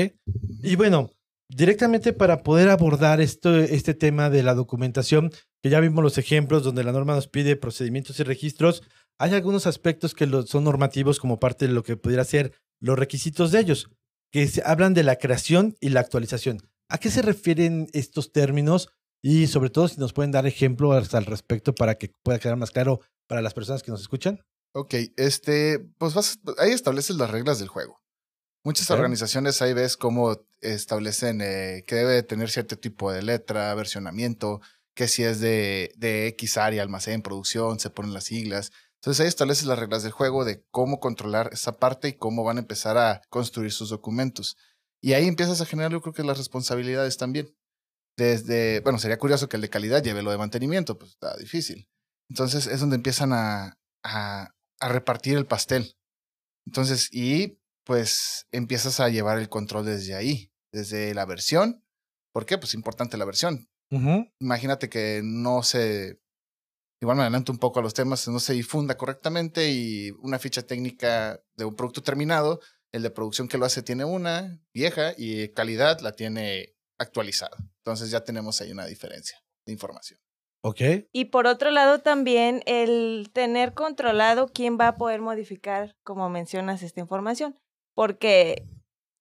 Y 0.64 0.76
bueno, 0.78 1.12
directamente 1.56 2.14
para 2.14 2.44
poder 2.44 2.70
abordar 2.70 3.20
esto, 3.22 3.58
este 3.58 3.94
tema 3.94 4.30
de 4.30 4.44
la 4.44 4.54
documentación, 4.54 5.32
que 5.62 5.70
ya 5.70 5.80
vimos 5.80 6.04
los 6.04 6.18
ejemplos 6.18 6.64
donde 6.64 6.84
la 6.84 6.92
norma 6.92 7.16
nos 7.16 7.28
pide 7.28 7.56
procedimientos 7.56 8.20
y 8.20 8.24
registros, 8.24 8.84
hay 9.20 9.34
algunos 9.34 9.68
aspectos 9.68 10.16
que 10.16 10.28
son 10.48 10.64
normativos 10.64 11.20
como 11.20 11.40
parte 11.40 11.68
de 11.68 11.74
lo 11.74 11.84
que 11.84 11.98
pudiera 11.98 12.24
ser 12.24 12.54
los 12.80 12.98
requisitos 12.98 13.52
de 13.52 13.60
ellos, 13.60 13.90
que 14.32 14.48
se 14.48 14.64
hablan 14.66 14.94
de 14.94 15.04
la 15.04 15.18
creación 15.18 15.76
y 15.80 15.90
la 15.90 16.00
actualización. 16.00 16.60
¿A 16.90 16.98
qué 16.98 17.12
se 17.12 17.22
refieren 17.22 17.88
estos 17.94 18.32
términos? 18.32 18.90
Y 19.22 19.48
sobre 19.48 19.70
todo 19.70 19.88
si 19.88 20.00
nos 20.00 20.14
pueden 20.14 20.32
dar 20.32 20.48
ejemplos 20.48 21.14
al 21.14 21.26
respecto 21.26 21.76
para 21.76 21.96
que 21.96 22.12
pueda 22.24 22.40
quedar 22.40 22.58
más 22.58 22.72
claro 22.72 23.02
para 23.28 23.42
las 23.42 23.54
personas 23.54 23.84
que 23.84 23.92
nos 23.92 24.02
escuchan. 24.02 24.42
Ok, 24.74 24.96
este, 25.18 25.80
pues 25.98 26.14
vas, 26.14 26.40
ahí 26.58 26.72
estableces 26.72 27.18
las 27.18 27.30
reglas 27.30 27.60
del 27.60 27.68
juego. 27.68 28.01
Muchas 28.64 28.92
organizaciones 28.92 29.62
ahí 29.62 29.74
ves 29.74 29.98
cómo 29.98 30.46
establecen 30.60 31.42
eh, 31.42 31.84
que 31.88 31.96
debe 31.96 32.14
de 32.14 32.24
tener 32.24 32.52
cierto 32.52 32.78
tipo 32.78 33.12
de 33.12 33.24
letra, 33.24 33.74
versionamiento, 33.74 34.62
que 34.94 35.08
si 35.08 35.24
es 35.24 35.40
de, 35.40 35.94
de 35.98 36.28
X 36.28 36.58
área, 36.58 36.84
almacén, 36.84 37.24
producción, 37.24 37.80
se 37.80 37.90
ponen 37.90 38.14
las 38.14 38.26
siglas. 38.26 38.72
Entonces 38.96 39.22
ahí 39.22 39.28
estableces 39.28 39.66
las 39.66 39.80
reglas 39.80 40.04
del 40.04 40.12
juego 40.12 40.46
de 40.46 40.64
cómo 40.70 41.00
controlar 41.00 41.50
esa 41.54 41.80
parte 41.80 42.10
y 42.10 42.14
cómo 42.14 42.44
van 42.44 42.58
a 42.58 42.62
empezar 42.62 42.98
a 43.00 43.22
construir 43.30 43.72
sus 43.72 43.90
documentos. 43.90 44.58
Y 45.02 45.14
ahí 45.14 45.28
empiezas 45.28 45.60
a 45.60 45.66
generar, 45.66 45.92
yo 45.92 46.02
creo 46.02 46.14
que 46.14 46.24
las 46.24 46.38
responsabilidades 46.38 47.18
también. 47.18 47.56
Desde, 48.16 48.82
bueno, 48.82 49.00
sería 49.00 49.18
curioso 49.18 49.50
que 49.50 49.56
el 49.56 49.62
de 49.62 49.70
calidad 49.70 50.04
lleve 50.04 50.22
lo 50.22 50.30
de 50.30 50.38
mantenimiento, 50.38 51.00
pues 51.00 51.12
está 51.12 51.36
difícil. 51.38 51.90
Entonces 52.30 52.68
es 52.68 52.80
donde 52.80 52.98
empiezan 52.98 53.34
a, 53.34 53.80
a, 54.04 54.54
a 54.80 54.90
repartir 54.90 55.36
el 55.38 55.48
pastel. 55.48 55.96
Entonces, 56.68 57.12
y 57.12 57.60
pues 57.84 58.48
empiezas 58.52 59.00
a 59.00 59.10
llevar 59.10 59.40
el 59.40 59.50
control 59.50 59.86
desde 59.86 60.16
ahí, 60.16 60.52
desde 60.72 61.14
la 61.14 61.26
versión. 61.26 61.84
¿Por 62.34 62.46
qué? 62.46 62.58
Pues 62.58 62.74
importante 62.74 63.18
la 63.18 63.26
versión. 63.26 63.68
Imagínate 64.40 64.88
que 64.88 65.20
no 65.22 65.64
se, 65.64 66.22
igual 67.02 67.18
me 67.18 67.24
adelanto 67.24 67.52
un 67.52 67.58
poco 67.58 67.82
a 67.82 67.84
los 67.84 67.94
temas, 67.94 68.26
no 68.30 68.40
se 68.40 68.54
difunda 68.54 68.96
correctamente 68.96 69.70
y 69.70 70.12
una 70.22 70.40
ficha 70.40 70.62
técnica 70.62 71.44
de 71.58 71.66
un 71.66 71.76
producto 71.76 72.02
terminado, 72.02 72.62
el 72.94 73.04
de 73.04 73.10
producción 73.10 73.50
que 73.50 73.58
lo 73.58 73.66
hace 73.66 73.84
tiene 73.84 74.06
una 74.06 74.62
vieja 74.74 75.14
y 75.18 75.50
calidad 75.50 76.00
la 76.00 76.14
tiene 76.14 76.74
actualizada. 77.00 77.58
Entonces 77.80 78.12
ya 78.12 78.24
tenemos 78.24 78.62
ahí 78.62 78.72
una 78.72 78.86
diferencia 78.86 79.44
de 79.66 79.74
información. 79.74 80.20
Ok. 80.64 80.82
Y 81.12 81.26
por 81.26 81.48
otro 81.48 81.72
lado 81.72 82.00
también 82.00 82.62
el 82.66 83.30
tener 83.34 83.74
controlado 83.74 84.48
quién 84.48 84.78
va 84.80 84.90
a 84.90 84.96
poder 84.96 85.20
modificar, 85.20 85.98
como 86.04 86.30
mencionas, 86.30 86.84
esta 86.84 87.00
información. 87.00 87.58
Porque 88.02 88.64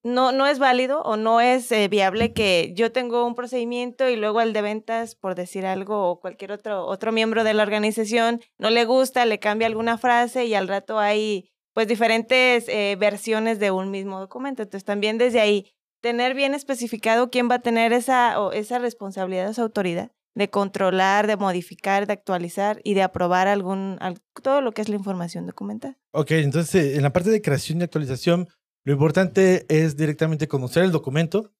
no, 0.02 0.32
no 0.32 0.46
es 0.46 0.58
válido 0.58 1.02
o 1.02 1.18
no 1.18 1.42
es 1.42 1.70
eh, 1.70 1.86
viable 1.88 2.32
que 2.32 2.72
yo 2.74 2.92
tengo 2.92 3.26
un 3.26 3.34
procedimiento 3.34 4.08
y 4.08 4.16
luego 4.16 4.40
el 4.40 4.54
de 4.54 4.62
ventas, 4.62 5.16
por 5.16 5.34
decir 5.34 5.66
algo, 5.66 6.08
o 6.08 6.18
cualquier 6.18 6.50
otro, 6.50 6.86
otro 6.86 7.12
miembro 7.12 7.44
de 7.44 7.52
la 7.52 7.62
organización 7.62 8.40
no 8.56 8.70
le 8.70 8.86
gusta, 8.86 9.26
le 9.26 9.38
cambia 9.38 9.66
alguna 9.66 9.98
frase 9.98 10.46
y 10.46 10.54
al 10.54 10.66
rato 10.66 10.98
hay 10.98 11.50
pues 11.74 11.88
diferentes 11.88 12.70
eh, 12.70 12.96
versiones 12.98 13.58
de 13.58 13.70
un 13.70 13.90
mismo 13.90 14.18
documento. 14.18 14.62
Entonces 14.62 14.86
también 14.86 15.18
desde 15.18 15.40
ahí, 15.40 15.74
tener 16.00 16.34
bien 16.34 16.54
especificado 16.54 17.28
quién 17.28 17.50
va 17.50 17.56
a 17.56 17.62
tener 17.62 17.92
esa, 17.92 18.34
esa 18.54 18.78
responsabilidad, 18.78 19.50
esa 19.50 19.60
autoridad 19.60 20.10
de 20.34 20.48
controlar, 20.48 21.26
de 21.26 21.36
modificar, 21.36 22.06
de 22.06 22.14
actualizar 22.14 22.80
y 22.84 22.94
de 22.94 23.02
aprobar 23.02 23.46
algún, 23.46 23.98
todo 24.42 24.62
lo 24.62 24.72
que 24.72 24.80
es 24.80 24.88
la 24.88 24.96
información 24.96 25.46
documental. 25.46 25.98
Ok, 26.12 26.30
entonces 26.32 26.96
en 26.96 27.02
la 27.02 27.12
parte 27.12 27.30
de 27.30 27.42
creación 27.42 27.80
y 27.80 27.84
actualización, 27.84 28.48
lo 28.84 28.92
importante 28.92 29.66
es 29.68 29.96
directamente 29.96 30.48
conocer 30.48 30.84
el 30.84 30.92
documento. 30.92 31.52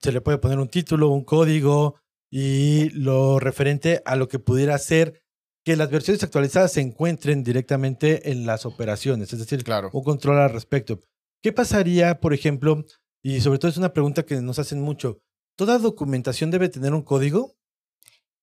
Se 0.00 0.12
le 0.12 0.20
puede 0.20 0.38
poner 0.38 0.58
un 0.58 0.68
título, 0.68 1.08
un 1.08 1.24
código 1.24 1.96
y 2.30 2.88
lo 2.90 3.38
referente 3.38 4.02
a 4.04 4.16
lo 4.16 4.28
que 4.28 4.38
pudiera 4.38 4.78
ser 4.78 5.22
que 5.64 5.76
las 5.76 5.90
versiones 5.90 6.22
actualizadas 6.24 6.72
se 6.72 6.80
encuentren 6.80 7.44
directamente 7.44 8.32
en 8.32 8.46
las 8.46 8.66
operaciones, 8.66 9.32
es 9.32 9.38
decir, 9.38 9.62
claro. 9.62 9.90
un 9.92 10.02
control 10.02 10.38
al 10.38 10.50
respecto. 10.50 10.98
¿Qué 11.40 11.52
pasaría, 11.52 12.18
por 12.20 12.34
ejemplo, 12.34 12.84
y 13.22 13.40
sobre 13.42 13.58
todo 13.58 13.70
es 13.70 13.76
una 13.76 13.92
pregunta 13.92 14.24
que 14.24 14.40
nos 14.40 14.58
hacen 14.58 14.80
mucho, 14.80 15.20
¿toda 15.56 15.78
documentación 15.78 16.50
debe 16.50 16.68
tener 16.68 16.94
un 16.94 17.02
código? 17.02 17.54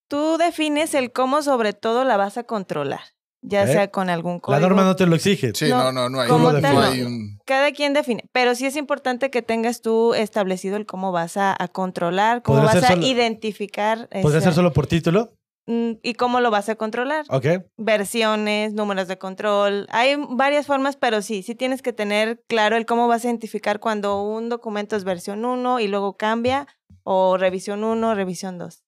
Tú 0.07 0.37
defines 0.37 0.93
el 0.93 1.11
cómo 1.11 1.41
sobre 1.41 1.73
todo 1.73 2.05
la 2.05 2.15
vas 2.15 2.37
a 2.37 2.43
controlar 2.43 3.01
ya 3.41 3.65
sea 3.67 3.89
con 3.89 4.09
algún 4.09 4.39
código. 4.39 4.59
La 4.59 4.67
norma 4.67 4.83
no 4.83 4.95
te 4.95 5.05
lo 5.05 5.15
exige. 5.15 5.51
Sí, 5.53 5.69
no, 5.69 5.91
no, 5.91 6.09
no, 6.09 6.21
hay, 6.21 6.29
como 6.29 6.49
un... 6.49 7.39
Cada 7.45 7.71
quien 7.71 7.93
define, 7.93 8.25
pero 8.31 8.55
sí 8.55 8.65
es 8.65 8.75
importante 8.75 9.29
que 9.29 9.41
tengas 9.41 9.81
tú 9.81 10.13
establecido 10.13 10.77
el 10.77 10.85
cómo 10.85 11.11
vas 11.11 11.37
a, 11.37 11.55
controlar, 11.71 12.41
cómo 12.41 12.63
vas 12.63 12.83
a 12.83 12.95
identificar. 12.95 14.09
¿Podría 14.21 14.41
ser 14.41 14.53
solo 14.53 14.73
por 14.73 14.87
título? 14.87 15.33
Mm, 15.69 15.99
¿Y 16.01 16.15
cómo 16.15 16.39
lo 16.39 16.49
vas 16.49 16.67
a 16.69 16.75
controlar? 16.75 17.25
Ok. 17.29 17.45
Versiones, 17.77 18.73
números 18.73 19.07
de 19.07 19.19
control. 19.19 19.85
Hay 19.91 20.15
varias 20.29 20.65
formas, 20.65 20.95
pero 20.95 21.21
sí, 21.21 21.43
sí 21.43 21.53
tienes 21.53 21.83
que 21.83 21.93
tener 21.93 22.41
claro 22.47 22.75
el 22.75 22.87
cómo 22.87 23.07
vas 23.07 23.23
a 23.23 23.27
identificar 23.27 23.79
cuando 23.79 24.23
un 24.23 24.49
documento 24.49 24.95
es 24.95 25.03
versión 25.03 25.45
1 25.45 25.79
y 25.79 25.87
luego 25.87 26.17
cambia, 26.17 26.65
o 27.03 27.37
revisión 27.37 27.83
1, 27.83 28.15
revisión 28.15 28.57
2. 28.57 28.83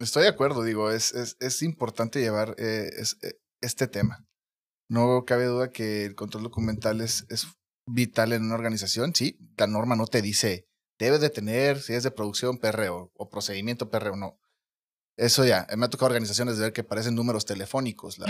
Estoy 0.00 0.24
de 0.24 0.28
acuerdo, 0.28 0.62
digo, 0.62 0.90
es, 0.90 1.14
es, 1.14 1.36
es 1.40 1.62
importante 1.62 2.20
llevar 2.20 2.54
eh, 2.58 2.90
eh, 3.22 3.32
este 3.60 3.86
tema. 3.86 4.26
No 4.88 5.24
cabe 5.24 5.46
duda 5.46 5.70
que 5.70 6.04
el 6.04 6.14
control 6.14 6.42
documental 6.42 7.00
es, 7.00 7.26
es 7.30 7.46
vital 7.86 8.32
en 8.32 8.44
una 8.44 8.54
organización. 8.54 9.14
Sí, 9.14 9.38
la 9.56 9.66
norma 9.66 9.96
no 9.96 10.06
te 10.06 10.20
dice, 10.20 10.66
debe 10.98 11.18
de 11.18 11.30
tener, 11.30 11.80
si 11.80 11.94
es 11.94 12.02
de 12.02 12.10
producción 12.10 12.58
PRO 12.58 13.12
o 13.14 13.28
procedimiento 13.28 13.90
PRO, 13.90 14.16
no. 14.16 14.38
Eso 15.16 15.44
ya, 15.44 15.66
me 15.76 15.86
ha 15.86 15.90
tocado 15.90 16.06
organizaciones 16.06 16.56
de 16.56 16.64
ver 16.64 16.72
que 16.72 16.82
parecen 16.82 17.14
números 17.14 17.46
telefónicos, 17.46 18.18
la, 18.18 18.26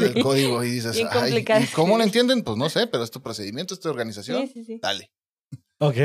el 0.00 0.22
código, 0.22 0.64
y 0.64 0.70
dices, 0.70 0.96
Ay, 1.10 1.44
¿y 1.46 1.66
cómo 1.74 1.98
lo 1.98 2.04
entienden? 2.04 2.42
Pues 2.42 2.56
no 2.56 2.70
sé, 2.70 2.86
pero 2.86 3.04
es 3.04 3.10
tu 3.10 3.20
procedimiento, 3.20 3.74
es 3.74 3.80
tu 3.80 3.90
organización. 3.90 4.48
Sí, 4.48 4.64
sí, 4.64 4.78
Dale. 4.80 5.12
Ok. 5.78 5.96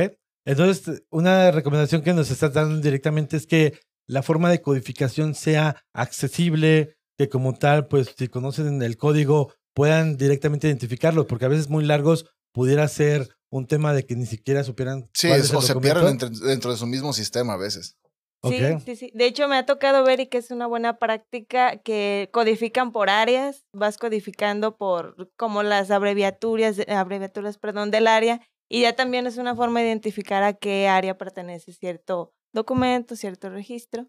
Entonces, 0.45 1.03
una 1.09 1.49
recomendación 1.51 2.01
que 2.01 2.13
nos 2.13 2.29
estás 2.29 2.53
dando 2.53 2.79
directamente 2.81 3.37
es 3.37 3.47
que 3.47 3.79
la 4.07 4.23
forma 4.23 4.49
de 4.49 4.61
codificación 4.61 5.35
sea 5.35 5.83
accesible, 5.93 6.97
que 7.17 7.29
como 7.29 7.53
tal, 7.53 7.87
pues 7.87 8.13
si 8.17 8.27
conocen 8.27 8.81
el 8.81 8.97
código, 8.97 9.53
puedan 9.73 10.17
directamente 10.17 10.67
identificarlo, 10.67 11.27
porque 11.27 11.45
a 11.45 11.49
veces 11.49 11.69
muy 11.69 11.85
largos 11.85 12.25
pudiera 12.53 12.87
ser 12.87 13.29
un 13.49 13.67
tema 13.67 13.93
de 13.93 14.05
que 14.05 14.15
ni 14.15 14.25
siquiera 14.25 14.63
supieran. 14.63 15.09
Sí, 15.13 15.29
o 15.29 15.61
se 15.61 15.75
pierden 15.75 16.17
dentro 16.17 16.71
de 16.71 16.77
su 16.77 16.87
mismo 16.87 17.13
sistema 17.13 17.53
a 17.53 17.57
veces. 17.57 17.97
Sí, 18.43 18.59
sí, 18.85 18.95
sí. 18.95 19.11
De 19.15 19.25
hecho, 19.25 19.47
me 19.47 19.57
ha 19.57 19.65
tocado 19.65 20.03
ver 20.03 20.19
y 20.19 20.27
que 20.27 20.37
es 20.37 20.51
una 20.51 20.67
buena 20.67 20.99
práctica 20.99 21.77
que 21.77 22.29
codifican 22.31 22.91
por 22.91 23.09
áreas, 23.09 23.65
vas 23.73 23.97
codificando 23.97 24.77
por 24.77 25.31
como 25.35 25.63
las 25.63 25.89
abreviaturas, 25.89 26.77
abreviaturas, 26.87 27.57
perdón, 27.57 27.89
del 27.89 28.05
área 28.05 28.41
y 28.69 28.81
ya 28.81 28.95
también 28.95 29.25
es 29.25 29.37
una 29.37 29.55
forma 29.55 29.79
de 29.79 29.87
identificar 29.87 30.43
a 30.43 30.53
qué 30.53 30.87
área 30.87 31.17
pertenece 31.17 31.73
cierto 31.73 32.33
documento, 32.55 33.15
cierto 33.15 33.49
registro. 33.49 34.07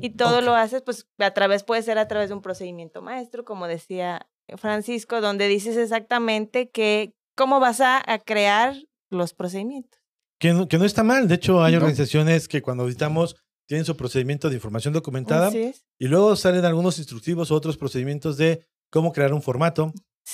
Y 0.00 0.10
todo 0.10 0.40
lo 0.40 0.54
haces, 0.54 0.82
pues 0.82 1.08
a 1.18 1.32
través, 1.32 1.64
puede 1.64 1.82
ser 1.82 1.98
a 1.98 2.06
través 2.06 2.28
de 2.28 2.34
un 2.34 2.42
procedimiento 2.42 3.02
maestro, 3.02 3.44
como 3.44 3.66
decía 3.66 4.28
Francisco, 4.56 5.20
donde 5.20 5.48
dices 5.48 5.76
exactamente 5.76 6.70
que, 6.70 7.14
cómo 7.36 7.60
vas 7.60 7.80
a, 7.80 8.02
crear 8.24 8.76
los 9.10 9.34
procedimientos. 9.34 10.00
Que 10.38 10.52
no, 10.52 10.68
que 10.68 10.78
no, 10.78 10.84
está 10.84 11.02
mal. 11.02 11.28
De 11.28 11.34
hecho, 11.34 11.62
hay 11.62 11.74
organizaciones 11.74 12.48
que 12.48 12.62
cuando 12.62 12.84
auditamos 12.84 13.36
tienen 13.66 13.84
su 13.84 13.96
procedimiento 13.96 14.48
de 14.48 14.56
información 14.56 14.92
documentada 14.92 15.50
y 15.98 16.08
luego 16.08 16.36
salen 16.36 16.64
algunos 16.64 16.98
instructivos 16.98 17.50
o 17.50 17.54
otros 17.54 17.76
procedimientos 17.76 18.36
de 18.36 18.66
cómo 18.90 19.12
crear 19.12 19.32
un 19.32 19.42
formato, 19.42 19.92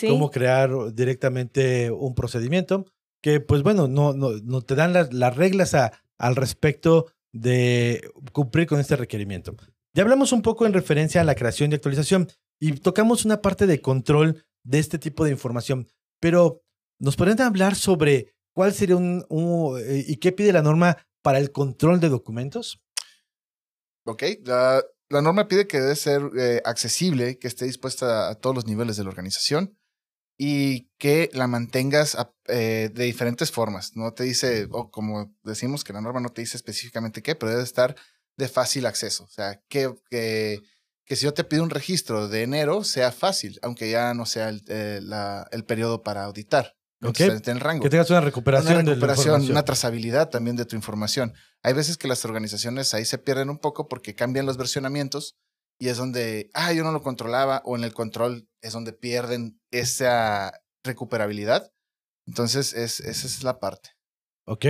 cómo 0.08 0.30
crear 0.30 0.70
directamente 0.92 1.90
un 1.90 2.14
procedimiento, 2.14 2.86
que 3.22 3.40
pues 3.40 3.62
bueno, 3.62 3.86
no, 3.86 4.14
no, 4.14 4.30
no 4.42 4.62
te 4.62 4.74
dan 4.74 4.92
las, 4.92 5.12
las 5.12 5.36
reglas 5.36 5.74
a, 5.74 5.92
al 6.20 6.36
respecto 6.36 7.06
de 7.32 8.08
cumplir 8.32 8.66
con 8.66 8.78
este 8.78 8.94
requerimiento. 8.94 9.56
Ya 9.94 10.02
hablamos 10.02 10.32
un 10.32 10.42
poco 10.42 10.66
en 10.66 10.72
referencia 10.72 11.20
a 11.20 11.24
la 11.24 11.34
creación 11.34 11.72
y 11.72 11.74
actualización 11.74 12.28
y 12.60 12.72
tocamos 12.72 13.24
una 13.24 13.40
parte 13.40 13.66
de 13.66 13.80
control 13.80 14.44
de 14.62 14.78
este 14.78 14.98
tipo 14.98 15.24
de 15.24 15.30
información, 15.30 15.88
pero 16.20 16.62
¿nos 16.98 17.16
podrían 17.16 17.40
hablar 17.40 17.74
sobre 17.74 18.34
cuál 18.54 18.74
sería 18.74 18.96
un, 18.96 19.24
eh, 19.80 20.04
y 20.06 20.16
qué 20.16 20.32
pide 20.32 20.52
la 20.52 20.62
norma 20.62 20.98
para 21.22 21.38
el 21.38 21.50
control 21.50 21.98
de 22.00 22.10
documentos? 22.10 22.82
Ok, 24.04 24.22
la, 24.44 24.82
norma 25.08 25.48
pide 25.48 25.66
que 25.66 25.80
debe 25.80 25.96
ser 25.96 26.22
eh, 26.38 26.60
accesible, 26.64 27.38
que 27.38 27.48
esté 27.48 27.64
dispuesta 27.64 28.28
a 28.28 28.34
todos 28.34 28.54
los 28.54 28.66
niveles 28.66 28.96
de 28.96 29.04
la 29.04 29.08
organización, 29.10 29.78
y 30.42 30.88
que 30.96 31.28
la 31.34 31.46
mantengas 31.46 32.16
eh, 32.46 32.88
de 32.94 33.04
diferentes 33.04 33.50
formas. 33.50 33.94
No 33.94 34.14
te 34.14 34.24
dice, 34.24 34.68
o 34.70 34.90
como 34.90 35.36
decimos 35.44 35.84
que 35.84 35.92
la 35.92 36.00
norma 36.00 36.18
no 36.18 36.30
te 36.30 36.40
dice 36.40 36.56
específicamente 36.56 37.22
qué, 37.22 37.34
pero 37.34 37.52
debe 37.52 37.62
estar 37.62 37.94
de 38.38 38.48
fácil 38.48 38.86
acceso. 38.86 39.24
O 39.24 39.28
sea, 39.28 39.60
que, 39.68 39.94
que, 40.08 40.62
que 41.04 41.16
si 41.16 41.26
yo 41.26 41.34
te 41.34 41.44
pido 41.44 41.62
un 41.62 41.68
registro 41.68 42.26
de 42.28 42.42
enero, 42.42 42.84
sea 42.84 43.12
fácil, 43.12 43.58
aunque 43.60 43.90
ya 43.90 44.14
no 44.14 44.24
sea 44.24 44.48
el, 44.48 44.64
eh, 44.68 45.00
la, 45.02 45.46
el 45.50 45.66
periodo 45.66 46.02
para 46.02 46.24
auditar. 46.24 46.74
Okay. 47.02 47.28
el 47.28 47.60
rango. 47.60 47.82
Que 47.82 47.90
tengas 47.90 48.08
una 48.08 48.22
recuperación. 48.22 48.76
Una 48.76 48.94
recuperación, 48.94 49.42
una 49.42 49.64
trazabilidad 49.66 50.30
también 50.30 50.56
de 50.56 50.64
tu 50.64 50.74
información. 50.74 51.34
Hay 51.62 51.74
veces 51.74 51.98
que 51.98 52.08
las 52.08 52.24
organizaciones 52.24 52.94
ahí 52.94 53.04
se 53.04 53.18
pierden 53.18 53.50
un 53.50 53.58
poco 53.58 53.88
porque 53.88 54.14
cambian 54.14 54.46
los 54.46 54.56
versionamientos 54.56 55.36
y 55.80 55.88
es 55.88 55.96
donde, 55.96 56.50
ah, 56.52 56.72
yo 56.74 56.84
no 56.84 56.92
lo 56.92 57.02
controlaba, 57.02 57.62
o 57.64 57.74
en 57.74 57.84
el 57.84 57.94
control 57.94 58.46
es 58.60 58.74
donde 58.74 58.92
pierden 58.92 59.58
esa 59.70 60.52
recuperabilidad. 60.84 61.72
Entonces, 62.26 62.74
es, 62.74 63.00
esa 63.00 63.26
es 63.26 63.42
la 63.42 63.58
parte. 63.58 63.90
¿Ok? 64.46 64.66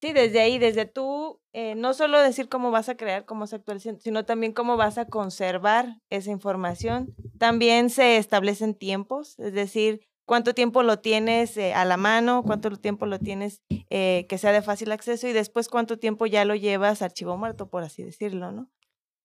Sí, 0.00 0.12
desde 0.12 0.40
ahí, 0.40 0.58
desde 0.58 0.86
tú, 0.86 1.40
eh, 1.52 1.74
no 1.74 1.94
solo 1.94 2.20
decir 2.20 2.48
cómo 2.48 2.70
vas 2.70 2.88
a 2.88 2.96
crear, 2.96 3.24
cómo 3.24 3.48
se 3.48 3.56
actualiza, 3.56 3.98
sino 3.98 4.24
también 4.24 4.52
cómo 4.52 4.76
vas 4.76 4.98
a 4.98 5.06
conservar 5.06 6.00
esa 6.10 6.30
información. 6.30 7.12
También 7.38 7.90
se 7.90 8.16
establecen 8.16 8.76
tiempos, 8.76 9.36
es 9.40 9.52
decir, 9.52 10.06
cuánto 10.26 10.54
tiempo 10.54 10.84
lo 10.84 11.00
tienes 11.00 11.56
eh, 11.56 11.74
a 11.74 11.84
la 11.84 11.96
mano, 11.96 12.44
cuánto 12.44 12.70
tiempo 12.76 13.06
lo 13.06 13.18
tienes 13.18 13.62
eh, 13.90 14.26
que 14.28 14.38
sea 14.38 14.52
de 14.52 14.62
fácil 14.62 14.92
acceso 14.92 15.26
y 15.26 15.32
después 15.32 15.68
cuánto 15.68 15.98
tiempo 15.98 16.26
ya 16.26 16.44
lo 16.44 16.54
llevas 16.54 17.02
a 17.02 17.06
archivo 17.06 17.36
muerto, 17.36 17.68
por 17.68 17.82
así 17.82 18.04
decirlo, 18.04 18.52
¿no? 18.52 18.70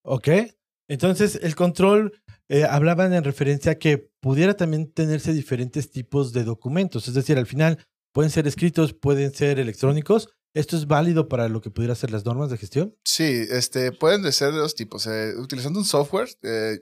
Ok. 0.04 0.30
Entonces, 0.88 1.40
el 1.42 1.56
control, 1.56 2.22
eh, 2.50 2.66
hablaban 2.66 3.14
en 3.14 3.24
referencia 3.24 3.72
a 3.72 3.76
que 3.76 4.12
pudiera 4.20 4.56
también 4.56 4.92
tenerse 4.92 5.32
diferentes 5.32 5.90
tipos 5.90 6.34
de 6.34 6.44
documentos. 6.44 7.08
Es 7.08 7.14
decir, 7.14 7.38
al 7.38 7.48
final 7.48 7.88
pueden 8.14 8.30
ser 8.30 8.46
escritos, 8.46 8.94
pueden 8.94 9.34
ser 9.34 9.58
electrónicos. 9.58 10.28
¿Esto 10.54 10.76
es 10.76 10.86
válido 10.86 11.30
para 11.30 11.48
lo 11.48 11.62
que 11.62 11.72
pudiera 11.72 11.96
ser 11.96 12.12
las 12.12 12.26
normas 12.26 12.50
de 12.50 12.58
gestión? 12.58 12.94
Sí, 13.06 13.46
este, 13.50 13.94
pueden 13.94 14.30
ser 14.34 14.52
de 14.52 14.60
dos 14.60 14.76
tipos. 14.76 15.08
Eh, 15.08 15.34
utilizando 15.38 15.80
un 15.80 15.86
software, 15.86 16.28
eh, 16.44 16.80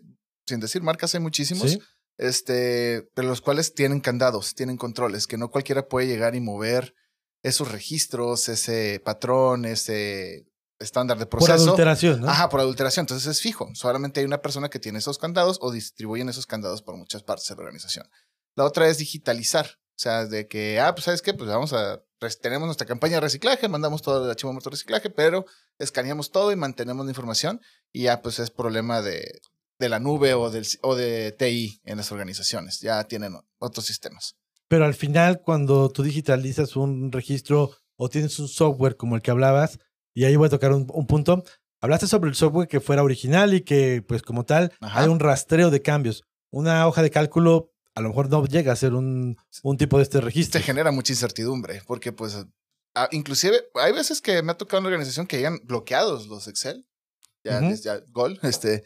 sin 0.48 0.60
decir 0.60 0.82
marcas, 0.82 1.14
hay 1.14 1.22
muchísimos. 1.22 1.78
Este, 2.18 3.08
pero 3.14 3.28
los 3.28 3.42
cuales 3.42 3.76
tienen 3.76 4.02
candados, 4.02 4.56
tienen 4.56 4.76
controles, 4.76 5.28
que 5.28 5.38
no 5.38 5.52
cualquiera 5.52 5.88
puede 5.88 6.08
llegar 6.08 6.34
y 6.34 6.42
mover 6.42 6.96
esos 7.44 7.72
registros, 7.72 8.50
ese 8.50 9.00
patrón, 9.06 9.66
ese 9.66 10.49
estándar 10.80 11.18
de 11.20 11.26
proceso. 11.26 11.54
Por 11.54 11.62
adulteración, 11.62 12.22
¿no? 12.22 12.30
Ajá, 12.30 12.50
por 12.50 12.60
adulteración. 12.60 13.04
Entonces 13.04 13.28
es 13.28 13.42
fijo. 13.42 13.70
Solamente 13.74 14.20
hay 14.20 14.26
una 14.26 14.42
persona 14.42 14.70
que 14.70 14.80
tiene 14.80 15.00
esos 15.00 15.18
candados 15.18 15.60
o 15.62 15.72
distribuyen 15.72 16.30
esos 16.30 16.46
candados 16.46 16.82
por 16.82 16.96
muchas 16.98 17.24
partes 17.24 17.48
de 17.48 17.56
la 17.56 17.62
organización. 17.62 18.10
La 18.56 18.66
otra 18.66 18.88
es 18.88 18.98
digitalizar. 18.98 19.68
O 19.68 20.02
sea, 20.02 20.26
de 20.26 20.48
que, 20.48 20.80
ah, 20.80 20.96
pues 20.96 21.06
sabes 21.06 21.22
qué, 21.22 21.34
pues 21.34 21.50
vamos 21.50 21.74
a, 21.74 22.02
tenemos 22.42 22.68
nuestra 22.68 22.88
campaña 22.88 23.16
de 23.16 23.22
reciclaje, 23.22 23.68
mandamos 23.68 24.02
todo 24.02 24.24
el 24.24 24.30
archivo 24.30 24.54
de 24.54 24.70
reciclaje, 24.70 25.10
pero 25.10 25.46
escaneamos 25.78 26.32
todo 26.32 26.54
y 26.54 26.56
mantenemos 26.56 27.06
la 27.06 27.12
información 27.12 27.60
y 27.92 28.04
ya 28.04 28.22
pues 28.22 28.40
es 28.40 28.50
problema 28.50 29.02
de, 29.02 29.42
de 29.78 29.90
la 29.90 30.00
nube 30.00 30.34
o, 30.36 30.50
del, 30.50 30.66
o 30.84 30.96
de 30.96 31.34
TI 31.34 31.82
en 31.84 31.98
las 31.98 32.14
organizaciones. 32.14 32.80
Ya 32.80 33.04
tienen 33.06 33.36
otros 33.58 33.86
sistemas. 33.86 34.38
Pero 34.70 34.86
al 34.86 34.94
final, 34.94 35.42
cuando 35.42 35.90
tú 35.90 36.04
digitalizas 36.04 36.76
un 36.76 37.12
registro 37.12 37.72
o 37.98 38.08
tienes 38.08 38.40
un 38.40 38.48
software 38.48 38.96
como 38.96 39.16
el 39.18 39.22
que 39.22 39.32
hablabas, 39.32 39.80
y 40.14 40.26
ahí 40.26 40.36
voy 40.36 40.48
a 40.48 40.50
tocar 40.50 40.72
un, 40.74 40.88
un 40.94 41.08
punto, 41.08 41.44
hablaste 41.82 42.08
sobre 42.08 42.30
el 42.30 42.36
software 42.36 42.68
que 42.68 42.80
fuera 42.80 43.04
original 43.04 43.54
y 43.54 43.62
que, 43.62 44.04
pues 44.08 44.22
como 44.22 44.46
tal, 44.46 44.72
Ajá. 44.82 45.02
hay 45.02 45.08
un 45.08 45.20
rastreo 45.20 45.70
de 45.70 45.82
cambios. 45.82 46.24
Una 46.52 46.88
hoja 46.88 47.02
de 47.02 47.12
cálculo 47.12 47.72
a 47.96 48.02
lo 48.02 48.10
mejor 48.10 48.30
no 48.30 48.46
llega 48.46 48.72
a 48.72 48.76
ser 48.78 48.94
un, 48.94 49.38
un 49.64 49.78
tipo 49.78 49.98
de 49.98 50.04
este 50.04 50.22
registro. 50.22 50.60
te 50.60 50.66
genera 50.66 50.92
mucha 50.92 51.12
incertidumbre, 51.12 51.82
porque 51.86 52.12
pues, 52.14 52.46
ah, 52.96 53.10
inclusive 53.12 53.58
hay 53.76 53.92
veces 53.92 54.22
que 54.22 54.42
me 54.42 54.52
ha 54.54 54.58
tocado 54.58 54.80
una 54.80 54.88
organización 54.90 55.28
que 55.28 55.38
llegan 55.38 55.60
bloqueados 55.64 56.28
los 56.28 56.48
Excel, 56.48 56.86
ya, 57.44 57.58
Ujú. 57.60 57.72
es 57.72 57.84
ya 57.84 58.00
gol, 58.12 58.40
este, 58.44 58.84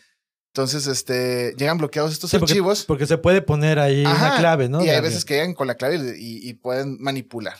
entonces, 0.56 0.88
este, 0.88 1.54
llegan 1.58 1.78
bloqueados 1.80 2.12
estos 2.14 2.30
Sí, 2.32 2.38
porque, 2.38 2.54
archivos. 2.54 2.86
porque 2.86 3.06
se 3.08 3.18
puede 3.18 3.42
poner 3.42 3.80
ahí 3.80 4.02
una 4.02 4.12
Ajá, 4.14 4.40
clave, 4.40 4.70
¿no? 4.70 4.84
Y 4.84 4.90
hay 4.90 5.02
veces 5.02 5.26
que 5.26 5.36
llegan 5.36 5.54
con 5.54 5.68
la 5.68 5.76
clave 5.76 6.16
y, 6.18 6.48
y 6.48 6.54
pueden 6.56 6.98
manipular, 7.00 7.58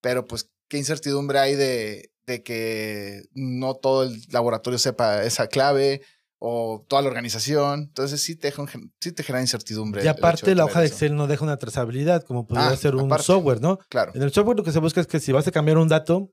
pero 0.00 0.24
pues, 0.26 0.50
qué 0.68 0.78
incertidumbre 0.78 1.38
hay 1.38 1.54
de, 1.56 2.12
de 2.26 2.42
que 2.42 3.22
no 3.34 3.74
todo 3.74 4.04
el 4.04 4.20
laboratorio 4.30 4.78
sepa 4.78 5.22
esa 5.24 5.46
clave 5.46 6.02
o 6.38 6.84
toda 6.88 7.00
la 7.02 7.08
organización, 7.08 7.80
entonces 7.88 8.22
sí 8.22 8.36
te, 8.36 8.48
deja 8.48 8.60
un 8.62 8.68
gen- 8.68 8.92
sí 9.00 9.12
te 9.12 9.22
genera 9.22 9.40
incertidumbre. 9.42 10.04
Y 10.04 10.08
aparte 10.08 10.44
de 10.46 10.54
la 10.54 10.64
hoja 10.66 10.80
de 10.80 10.86
eso. 10.86 10.94
Excel 10.94 11.16
no 11.16 11.26
deja 11.26 11.44
una 11.44 11.56
trazabilidad 11.58 12.22
como 12.24 12.46
podría 12.46 12.68
Ah, 12.68 12.76
ser 12.76 12.94
un 12.96 13.06
aparte. 13.06 13.24
software, 13.24 13.60
¿no? 13.62 13.78
Claro. 13.88 14.12
En 14.14 14.22
el 14.22 14.32
software 14.32 14.56
lo 14.56 14.64
que 14.64 14.72
se 14.72 14.78
busca 14.78 15.00
es 15.00 15.06
que 15.06 15.20
si 15.20 15.32
vas 15.32 15.46
a 15.46 15.52
cambiar 15.52 15.78
un 15.78 15.88
dato, 15.88 16.30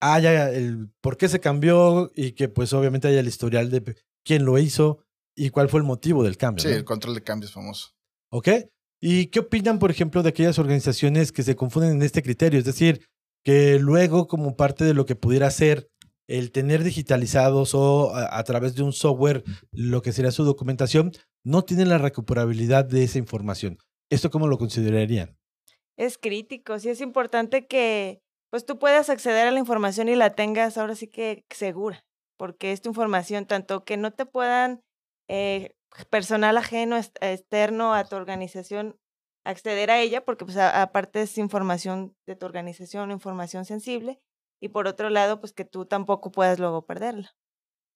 haya 0.00 0.50
el 0.50 0.88
por 1.00 1.16
qué 1.16 1.28
se 1.28 1.40
cambió 1.40 2.10
y 2.14 2.32
que 2.32 2.48
pues 2.48 2.72
obviamente 2.72 3.08
haya 3.08 3.20
el 3.20 3.28
historial 3.28 3.70
de 3.70 3.96
quién 4.24 4.44
lo 4.44 4.58
hizo 4.58 5.00
y 5.36 5.50
cuál 5.50 5.68
fue 5.68 5.80
el 5.80 5.84
motivo 5.86 6.22
del 6.24 6.36
cambio. 6.36 6.62
Sí, 6.62 6.68
¿no? 6.70 6.76
el 6.76 6.84
control 6.84 7.14
de 7.14 7.22
cambios 7.22 7.52
famoso. 7.52 7.88
¿Ok? 8.30 8.48
¿Y 9.00 9.26
qué 9.26 9.40
opinan, 9.40 9.78
por 9.78 9.90
ejemplo, 9.90 10.22
de 10.22 10.30
aquellas 10.30 10.58
organizaciones 10.58 11.32
que 11.32 11.42
se 11.42 11.56
confunden 11.56 11.92
en 11.92 12.02
este 12.02 12.22
criterio? 12.22 12.58
Es 12.58 12.64
decir, 12.64 13.04
que 13.44 13.78
luego 13.78 14.26
como 14.26 14.56
parte 14.56 14.84
de 14.84 14.94
lo 14.94 15.06
que 15.06 15.16
pudiera 15.16 15.50
ser 15.50 15.90
el 16.26 16.50
tener 16.52 16.82
digitalizados 16.82 17.74
o 17.74 18.14
a, 18.14 18.42
través 18.44 18.74
de 18.74 18.82
un 18.82 18.92
software 18.92 19.44
lo 19.70 20.00
que 20.00 20.12
sería 20.12 20.30
su 20.30 20.44
documentación, 20.44 21.12
no 21.44 21.62
tienen 21.62 21.90
la 21.90 21.98
recuperabilidad 21.98 22.86
de 22.86 23.04
esa 23.04 23.18
información. 23.18 23.78
¿Esto 24.10 24.30
cómo 24.30 24.48
lo 24.48 24.56
considerarían? 24.56 25.36
Es 25.98 26.16
crítico, 26.16 26.78
sí 26.78 26.88
es 26.88 27.02
importante 27.02 27.66
que 27.66 28.20
pues 28.50 28.64
tú 28.64 28.78
puedas 28.78 29.10
acceder 29.10 29.46
a 29.46 29.50
la 29.50 29.58
información 29.58 30.08
y 30.08 30.14
la 30.14 30.30
tengas 30.30 30.78
ahora 30.78 30.94
sí 30.94 31.08
que 31.08 31.44
segura, 31.50 32.04
porque 32.38 32.72
es 32.72 32.80
tu 32.80 32.88
información, 32.88 33.46
tanto 33.46 33.84
que 33.84 33.96
no 33.96 34.12
te 34.12 34.24
puedan 34.24 34.80
eh, 35.28 35.74
personal 36.08 36.56
ajeno, 36.56 36.96
externo 36.96 37.94
a 37.94 38.04
tu 38.04 38.16
organización 38.16 38.96
acceder 39.44 39.90
a 39.90 40.00
ella, 40.00 40.24
porque 40.24 40.44
pues 40.44 40.56
a- 40.56 40.82
aparte 40.82 41.22
es 41.22 41.38
información 41.38 42.16
de 42.26 42.36
tu 42.36 42.46
organización, 42.46 43.10
información 43.10 43.64
sensible, 43.64 44.20
y 44.60 44.68
por 44.68 44.86
otro 44.86 45.10
lado, 45.10 45.40
pues 45.40 45.52
que 45.52 45.64
tú 45.64 45.84
tampoco 45.86 46.30
puedas 46.32 46.58
luego 46.58 46.86
perderla. 46.86 47.36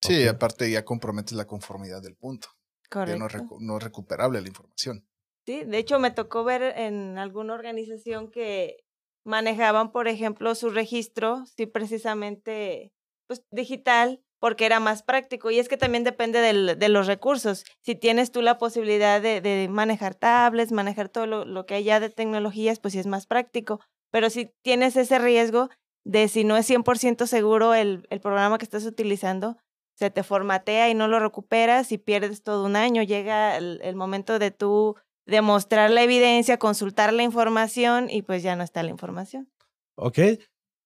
Sí, 0.03 0.27
Ok. 0.29 0.35
aparte 0.35 0.71
ya 0.71 0.85
comprometes 0.85 1.33
la 1.33 1.47
conformidad 1.47 2.03
del 2.03 2.17
punto. 2.17 2.49
Ya 2.85 2.91
Correcto. 2.91 3.19
no, 3.19 3.27
es 3.27 3.33
recu- 3.35 3.59
no 3.61 3.77
es 3.79 3.83
recuperable 3.83 4.41
la 4.41 4.49
información. 4.49 5.07
Sí, 5.47 5.65
de 5.65 5.79
hecho 5.79 5.99
me 5.99 6.11
tocó 6.11 6.45
ver 6.45 6.63
en 6.79 7.17
alguna 7.19 7.55
organización 7.55 8.31
que 8.31 8.85
manejaban, 9.27 9.93
por 9.93 10.07
ejemplo, 10.09 10.55
su 10.55 10.71
registro, 10.71 11.45
sí, 11.47 11.67
precisamente, 11.67 12.93
pues 13.27 13.43
digital, 13.51 14.23
porque 14.41 14.67
era 14.67 14.81
más 14.81 15.03
práctico. 15.03 15.51
Y 15.51 15.59
es 15.59 15.69
que 15.69 15.77
también 15.77 16.05
depende 16.05 16.41
del- 16.41 16.79
de 16.79 16.89
los 16.89 17.07
recursos. 17.07 17.65
Si 17.83 17.95
tienes 17.95 18.31
tú 18.31 18.43
la 18.43 18.59
posibilidad 18.59 19.21
de, 19.21 19.69
manejar 19.71 20.15
tablets, 20.15 20.73
manejar 20.73 21.09
todo 21.09 21.27
lo, 21.27 21.67
que 21.67 21.75
hay 21.75 21.85
ya 21.85 22.01
de 22.01 22.11
tecnologías, 22.11 22.79
pues 22.81 22.93
sí 22.93 22.99
es 23.01 23.07
más 23.07 23.27
práctico. 23.27 23.81
Pero 24.11 24.31
si 24.31 24.51
tienes 24.63 24.97
ese 24.97 25.19
riesgo 25.19 25.69
de 26.05 26.29
si 26.29 26.45
no 26.45 26.57
es 26.57 26.67
100% 26.67 27.27
seguro 27.27 27.75
el, 27.75 28.07
el 28.11 28.21
programa 28.21 28.59
que 28.59 28.65
estás 28.65 28.87
utilizando, 28.87 29.57
se 29.95 30.11
te 30.11 30.23
formatea 30.23 30.89
y 30.89 30.95
no 30.95 31.09
lo 31.09 31.19
recuperas 31.19 31.91
y 31.91 31.99
pierdes 31.99 32.43
todo 32.43 32.65
un 32.65 32.77
año. 32.77 33.03
Llega 33.03 33.57
el, 33.57 33.81
el 33.83 33.97
momento 33.97 34.39
de 34.39 34.51
tú 34.53 34.97
demostrar 35.27 35.91
la 35.91 36.03
evidencia, 36.03 36.59
consultar 36.59 37.13
la 37.13 37.23
información 37.25 38.09
y 38.09 38.23
pues 38.23 38.43
ya 38.43 38.57
no 38.57 38.63
está 38.63 38.83
la 38.83 38.91
información. 38.91 39.51
¿Ok? 39.97 40.19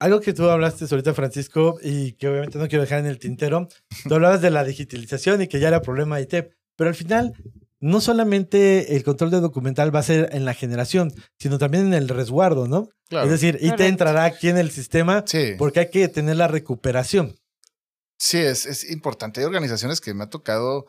Algo 0.02 0.20
que 0.20 0.32
tú 0.32 0.50
hablaste 0.50 0.84
ahorita, 0.90 1.14
Francisco, 1.14 1.78
y 1.80 2.14
que 2.14 2.28
obviamente 2.28 2.58
no 2.58 2.66
quiero 2.66 2.82
dejar 2.82 2.98
en 2.98 3.06
el 3.06 3.20
tintero, 3.20 3.68
tú 4.08 4.14
hablabas 4.14 4.40
de 4.42 4.50
la 4.50 4.64
digitalización 4.64 5.42
y 5.42 5.46
que 5.46 5.60
ya 5.60 5.68
era 5.68 5.80
problema 5.80 6.16
de 6.16 6.22
ITEP, 6.22 6.54
pero 6.74 6.88
al 6.88 6.96
final 6.96 7.34
no 7.78 8.00
solamente 8.00 8.96
el 8.96 9.04
control 9.04 9.30
de 9.30 9.40
documental 9.40 9.94
va 9.94 10.00
a 10.00 10.02
ser 10.02 10.28
en 10.32 10.44
la 10.44 10.54
generación, 10.54 11.14
sino 11.38 11.58
también 11.58 11.86
en 11.86 11.94
el 11.94 12.08
resguardo, 12.08 12.66
¿no? 12.66 12.88
Claro. 13.08 13.26
Es 13.26 13.30
decir, 13.30 13.56
IT 13.56 13.70
Correcto. 13.70 13.84
entrará 13.84 14.24
aquí 14.24 14.48
en 14.48 14.58
el 14.58 14.72
sistema 14.72 15.22
sí. 15.24 15.54
porque 15.56 15.78
hay 15.78 15.90
que 15.90 16.08
tener 16.08 16.34
la 16.34 16.48
recuperación. 16.48 17.36
Sí, 18.18 18.38
es, 18.38 18.66
es 18.66 18.90
importante. 18.90 19.40
Hay 19.40 19.46
organizaciones 19.46 20.00
que 20.00 20.14
me 20.14 20.24
ha 20.24 20.30
tocado 20.30 20.86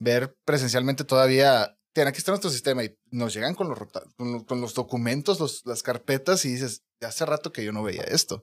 ver 0.00 0.36
presencialmente 0.44 1.04
todavía. 1.04 1.77
Tienen, 1.94 2.08
aquí 2.10 2.18
está 2.18 2.32
nuestro 2.32 2.50
sistema 2.50 2.84
y 2.84 2.94
nos 3.10 3.34
llegan 3.34 3.54
con 3.54 3.68
los, 3.68 3.78
con, 4.16 4.32
lo- 4.32 4.44
con 4.46 4.60
los 4.60 4.74
documentos, 4.74 5.40
los, 5.40 5.62
las 5.64 5.82
carpetas 5.82 6.44
y 6.44 6.52
dices, 6.52 6.82
ya 7.00 7.08
hace 7.08 7.24
rato 7.26 7.52
que 7.52 7.64
yo 7.64 7.72
no 7.72 7.82
veía 7.82 8.02
esto. 8.02 8.42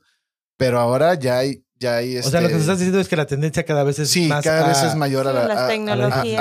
Pero 0.57 0.79
ahora 0.79 1.13
ya 1.15 1.37
hay, 1.37 1.65
ya 1.75 1.97
hay 1.97 2.17
O 2.17 2.23
sea, 2.23 2.41
lo 2.41 2.47
que 2.47 2.53
este, 2.53 2.53
nos 2.53 2.61
estás 2.61 2.79
diciendo 2.79 2.99
es 3.01 3.07
que 3.07 3.15
la 3.17 3.25
tendencia 3.27 3.65
cada 3.65 3.83
vez 3.83 3.99
es 3.99 4.09
Sí, 4.09 4.27
más 4.27 4.43
cada 4.43 4.67
vez 4.67 4.77
a- 4.77 4.87
es 4.87 4.95
mayor 4.95 5.27
a, 5.27 5.31
Sí, 5.31 5.35
la, 5.37 5.53
a- 5.53 5.67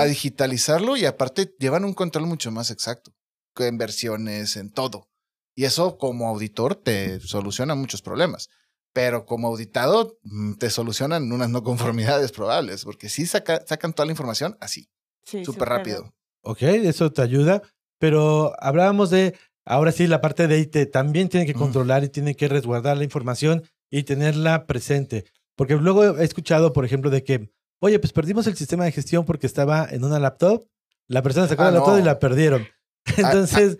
a- 0.01 0.05
digitalizarlo 0.05 0.97
y 0.97 1.05
aparte 1.05 1.55
llevan 1.59 1.85
un 1.85 1.95
control 1.95 2.27
mucho 2.27 2.51
más 2.51 2.71
exacto, 2.71 3.12
en 3.59 3.77
versiones, 3.79 4.57
en 4.57 4.71
todo. 4.71 5.09
Y 5.57 5.64
eso 5.64 5.99
como 5.99 6.29
auditor 6.29 6.75
te 6.75 7.21
soluciona 7.21 7.75
muchos 7.75 8.03
problemas. 8.03 8.49
Pero 8.93 9.27
como 9.27 9.49
auditado 9.49 10.19
mm, 10.23 10.55
te 10.55 10.71
solucionan 10.71 11.31
unas 11.33 11.51
no 11.51 11.62
conformidades 11.64 12.31
probables, 12.33 12.85
porque 12.85 13.09
sí 13.09 13.27
saca- 13.27 13.64
sacan 13.67 13.93
toda 13.93 14.07
la 14.07 14.12
información 14.12 14.57
así, 14.61 14.88
Sí, 15.25 15.45
súper 15.45 15.69
rápido. 15.69 16.14
Ok, 16.44 16.62
eso 16.62 17.12
te 17.12 17.22
ayuda. 17.22 17.62
Pero 17.98 18.52
hablábamos 18.61 19.11
de, 19.11 19.37
ahora 19.64 19.92
sí, 19.92 20.07
la 20.07 20.20
parte 20.20 20.46
de 20.46 20.59
IT 20.59 20.90
también 20.92 21.28
tiene 21.28 21.46
que 21.46 21.54
controlar 21.54 22.04
y 22.04 22.09
tiene 22.09 22.35
que 22.35 22.48
resguardar 22.48 22.96
la 22.96 23.04
información 23.04 23.62
y 23.90 24.02
tenerla 24.02 24.66
presente. 24.66 25.24
Porque 25.57 25.76
luego 25.76 26.18
he 26.18 26.24
escuchado, 26.24 26.72
por 26.72 26.85
ejemplo, 26.85 27.11
de 27.11 27.22
que, 27.22 27.50
oye, 27.80 27.98
pues 27.98 28.12
perdimos 28.12 28.46
el 28.46 28.57
sistema 28.57 28.85
de 28.85 28.92
gestión 28.92 29.24
porque 29.24 29.46
estaba 29.46 29.87
en 29.88 30.04
una 30.04 30.18
laptop, 30.18 30.66
la 31.09 31.22
persona 31.22 31.48
sacó 31.48 31.62
Ah, 31.62 31.66
la 31.66 31.78
laptop 31.78 31.98
y 31.98 32.02
la 32.02 32.18
perdieron. 32.18 32.66
ah. 33.07 33.12
Entonces, 33.16 33.78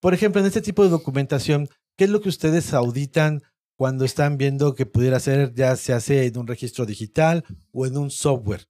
por 0.00 0.14
ejemplo, 0.14 0.40
en 0.40 0.46
este 0.46 0.62
tipo 0.62 0.82
de 0.82 0.90
documentación, 0.90 1.68
¿qué 1.96 2.04
es 2.04 2.10
lo 2.10 2.20
que 2.20 2.28
ustedes 2.28 2.72
auditan 2.74 3.42
cuando 3.76 4.04
están 4.04 4.38
viendo 4.38 4.74
que 4.74 4.86
pudiera 4.86 5.20
ser, 5.20 5.54
ya 5.54 5.76
se 5.76 5.92
hace 5.92 6.26
en 6.26 6.38
un 6.38 6.46
registro 6.46 6.86
digital 6.86 7.44
o 7.72 7.86
en 7.86 7.96
un 7.96 8.10
software? 8.10 8.66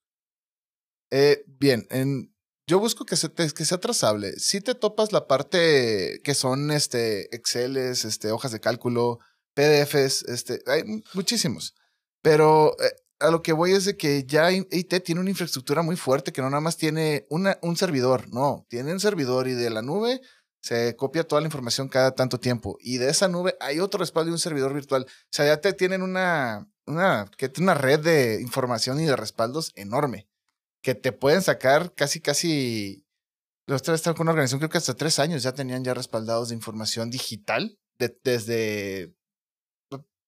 Eh, 1.11 1.44
bien, 1.46 1.87
en, 1.90 2.32
yo 2.66 2.79
busco 2.79 3.05
que, 3.05 3.16
se 3.16 3.29
te- 3.29 3.51
que 3.51 3.64
sea 3.64 3.79
trazable. 3.79 4.33
Si 4.38 4.61
te 4.61 4.75
topas 4.75 5.12
la 5.12 5.27
parte 5.27 6.20
que 6.25 6.35
son 6.35 6.70
este, 6.70 7.35
Exceles, 7.35 8.05
este, 8.05 8.31
hojas 8.31 8.53
de 8.53 8.61
cálculo, 8.61 9.18
PDFs, 9.55 10.22
este, 10.29 10.62
hay 10.66 10.85
mu- 10.85 11.01
muchísimos. 11.14 11.75
Pero 12.22 12.77
eh, 12.81 12.92
a 13.20 13.31
lo 13.31 13.42
que 13.42 13.53
voy 13.53 13.72
es 13.72 13.85
de 13.85 13.96
que 13.96 14.25
ya 14.25 14.51
IT 14.53 15.03
tiene 15.05 15.20
una 15.20 15.31
infraestructura 15.31 15.83
muy 15.83 15.96
fuerte 15.96 16.33
que 16.33 16.40
no 16.42 16.51
nada 16.51 16.61
más 16.61 16.77
tiene 16.77 17.27
una, 17.31 17.59
un 17.62 17.77
servidor, 17.77 18.29
no, 18.33 18.66
tiene 18.68 18.92
un 18.92 19.01
servidor 19.01 19.48
y 19.48 19.53
de 19.55 19.70
la 19.70 19.83
nube 19.83 20.20
se 20.61 20.94
copia 20.94 21.25
toda 21.25 21.40
la 21.40 21.48
información 21.48 21.88
cada 21.88 22.14
tanto 22.14 22.38
tiempo. 22.38 22.77
Y 22.81 22.98
de 22.98 23.11
esa 23.11 23.27
nube 23.27 23.57
hay 23.61 23.81
otro 23.81 23.98
respaldo 23.98 24.31
y 24.31 24.33
un 24.33 24.38
servidor 24.38 24.72
virtual. 24.72 25.07
O 25.09 25.09
sea, 25.31 25.44
ya 25.46 25.61
te 25.61 25.72
tienen 25.72 26.03
una, 26.03 26.68
una, 26.87 27.29
que 27.37 27.51
una 27.59 27.75
red 27.75 27.98
de 27.98 28.40
información 28.40 29.01
y 29.01 29.05
de 29.07 29.16
respaldos 29.16 29.72
enorme 29.75 30.29
que 30.83 30.95
te 30.95 31.12
pueden 31.12 31.42
sacar 31.42 31.95
casi, 31.95 32.21
casi. 32.21 33.07
Los 33.68 33.81
otra 33.83 33.92
vez 33.92 34.03
con 34.03 34.21
una 34.23 34.33
organización, 34.33 34.59
creo 34.59 34.71
que 34.71 34.79
hasta 34.79 34.95
tres 34.95 35.18
años 35.21 35.42
ya 35.42 35.53
tenían 35.53 35.85
ya 35.85 35.95
respaldados 35.95 36.49
de 36.49 36.57
información 36.57 37.11
digital, 37.11 37.79
de- 37.99 38.18
desde 38.25 39.14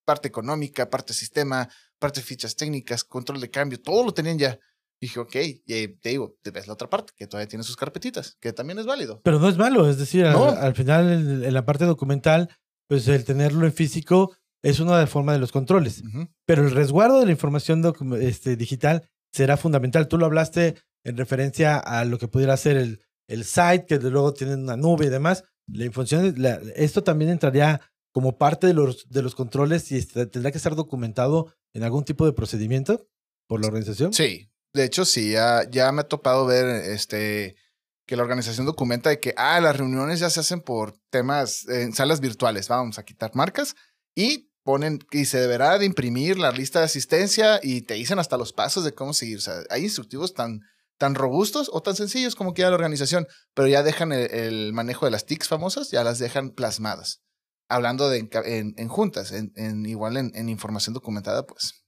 parte 0.07 0.29
económica, 0.29 0.91
parte 0.91 1.15
sistema, 1.15 1.69
parte 1.99 2.21
fichas 2.21 2.57
técnicas, 2.57 3.05
control 3.05 3.41
de 3.41 3.51
cambio, 3.51 3.81
todo 3.81 4.05
lo 4.05 4.13
tenían 4.13 4.39
ya. 4.39 4.59
Dije, 5.01 5.19
ok, 5.19 5.35
y 5.67 5.89
te 5.89 6.09
digo, 6.11 6.37
te 6.43 6.51
ves 6.51 6.67
la 6.67 6.75
otra 6.75 6.89
parte, 6.89 7.13
que 7.17 7.27
todavía 7.27 7.49
tiene 7.49 7.65
sus 7.65 7.77
carpetitas, 7.77 8.37
que 8.41 8.53
también 8.53 8.79
es 8.79 8.87
válido. 8.87 9.21
Pero 9.25 9.39
no 9.39 9.49
es 9.49 9.57
malo, 9.57 9.89
es 9.89 9.99
decir, 9.99 10.25
No. 10.27 10.45
al, 10.51 10.59
al 10.59 10.75
final 10.75 11.11
en, 11.45 11.55
la 11.55 11.65
parte 11.67 11.85
documental, 11.85 12.55
pues 12.89 13.09
el 13.09 13.25
tenerlo 13.25 13.67
en 13.67 13.73
físico 13.73 14.37
es 14.63 14.79
una 14.81 14.95
de 14.95 15.01
las 15.03 15.11
formas 15.11 15.35
de 15.35 15.41
los 15.41 15.53
controles. 15.53 16.03
Ujú. 16.03 16.29
Pero 16.47 16.63
el 16.63 16.71
resguardo 16.71 17.19
de 17.21 17.27
la 17.27 17.33
información 17.33 17.83
este, 18.21 18.57
digital 18.57 19.11
será 19.35 19.57
fundamental. 19.57 20.07
Tú 20.09 20.17
lo 20.19 20.27
hablaste 20.27 20.77
en 21.05 21.17
referencia 21.17 21.79
a 21.79 22.05
lo 22.05 22.19
que 22.19 22.29
pudiera 22.29 22.57
ser 22.57 22.77
el, 22.77 23.03
el 23.29 23.45
site, 23.45 23.85
que 23.87 23.99
luego 23.99 24.33
tienen 24.33 24.63
una 24.63 24.77
nube 24.77 25.07
y 25.07 25.11
demás. 25.11 25.45
La 25.67 25.85
información, 25.85 26.35
la- 26.39 26.61
esto 26.77 27.03
también 27.03 27.31
entraría 27.31 27.81
como 28.13 28.39
parte 28.39 28.67
de 28.69 28.75
los, 28.75 29.09
de 29.09 29.23
los 29.23 29.35
controles 29.35 29.91
y 29.91 29.97
este, 29.97 30.27
tendrá 30.27 30.53
que 30.53 30.59
estar 30.59 30.77
documentado 30.77 31.53
en 31.75 31.83
algún 31.83 32.05
tipo 32.05 32.25
de 32.27 32.33
procedimiento 32.33 33.09
por 33.49 33.61
la 33.61 33.67
organización. 33.67 34.13
Sí, 34.13 34.51
de 34.73 34.85
hecho 34.85 35.05
sí, 35.05 35.33
ya, 35.33 35.69
ya 35.69 35.91
me 35.91 36.03
ha 36.03 36.09
topado 36.09 36.47
ver 36.47 36.67
este 36.67 37.57
que 38.07 38.17
la 38.17 38.23
organización 38.23 38.67
documenta 38.67 39.09
de 39.11 39.19
que, 39.19 39.33
ah, 39.37 39.59
las 39.61 39.77
reuniones 39.77 40.21
ya 40.21 40.29
se 40.31 40.41
hacen 40.41 40.61
por 40.61 40.93
temas 41.11 41.67
en 41.69 41.93
salas 41.95 42.21
virtuales, 42.21 42.69
vamos 42.69 42.99
a 42.99 43.03
quitar 43.05 43.35
marcas 43.35 43.75
y 44.15 44.51
ponen 44.65 44.99
y 45.13 45.27
se 45.27 45.39
deberá 45.39 45.79
de 45.79 45.85
imprimir 45.85 46.39
la 46.39 46.51
lista 46.51 46.81
de 46.81 46.87
asistencia 46.87 47.61
y 47.63 47.83
te 47.83 47.95
dicen 47.95 48.19
hasta 48.19 48.37
los 48.37 48.53
pasos 48.53 48.85
de 48.85 48.95
cómo 48.95 49.13
seguir. 49.13 49.39
O 49.39 49.41
sea, 49.41 49.61
hay 49.71 49.85
instructivos 49.85 50.35
tan, 50.35 50.61
tan 50.99 51.15
robustos 51.15 51.71
o 51.73 51.83
tan 51.83 51.95
sencillos 51.95 52.35
como 52.35 52.55
quiera 52.55 52.71
la 52.71 52.77
organización, 52.77 53.27
pero 53.55 53.69
ya 53.69 53.83
dejan 53.83 54.13
el, 54.13 54.73
manejo 54.73 55.05
de 55.05 55.13
las 55.13 55.27
TICs 55.27 55.49
famosas, 55.49 55.91
ya 55.91 56.03
las 56.03 56.19
dejan 56.19 56.51
plasmadas. 56.51 57.21
Hablando 57.69 58.09
de 58.09 58.29
en, 58.45 58.89
juntas, 58.89 59.33
en, 59.33 59.87
igual 59.87 60.17
en, 60.17 60.49
información 60.49 60.95
documentada, 60.95 61.47
pues 61.47 61.85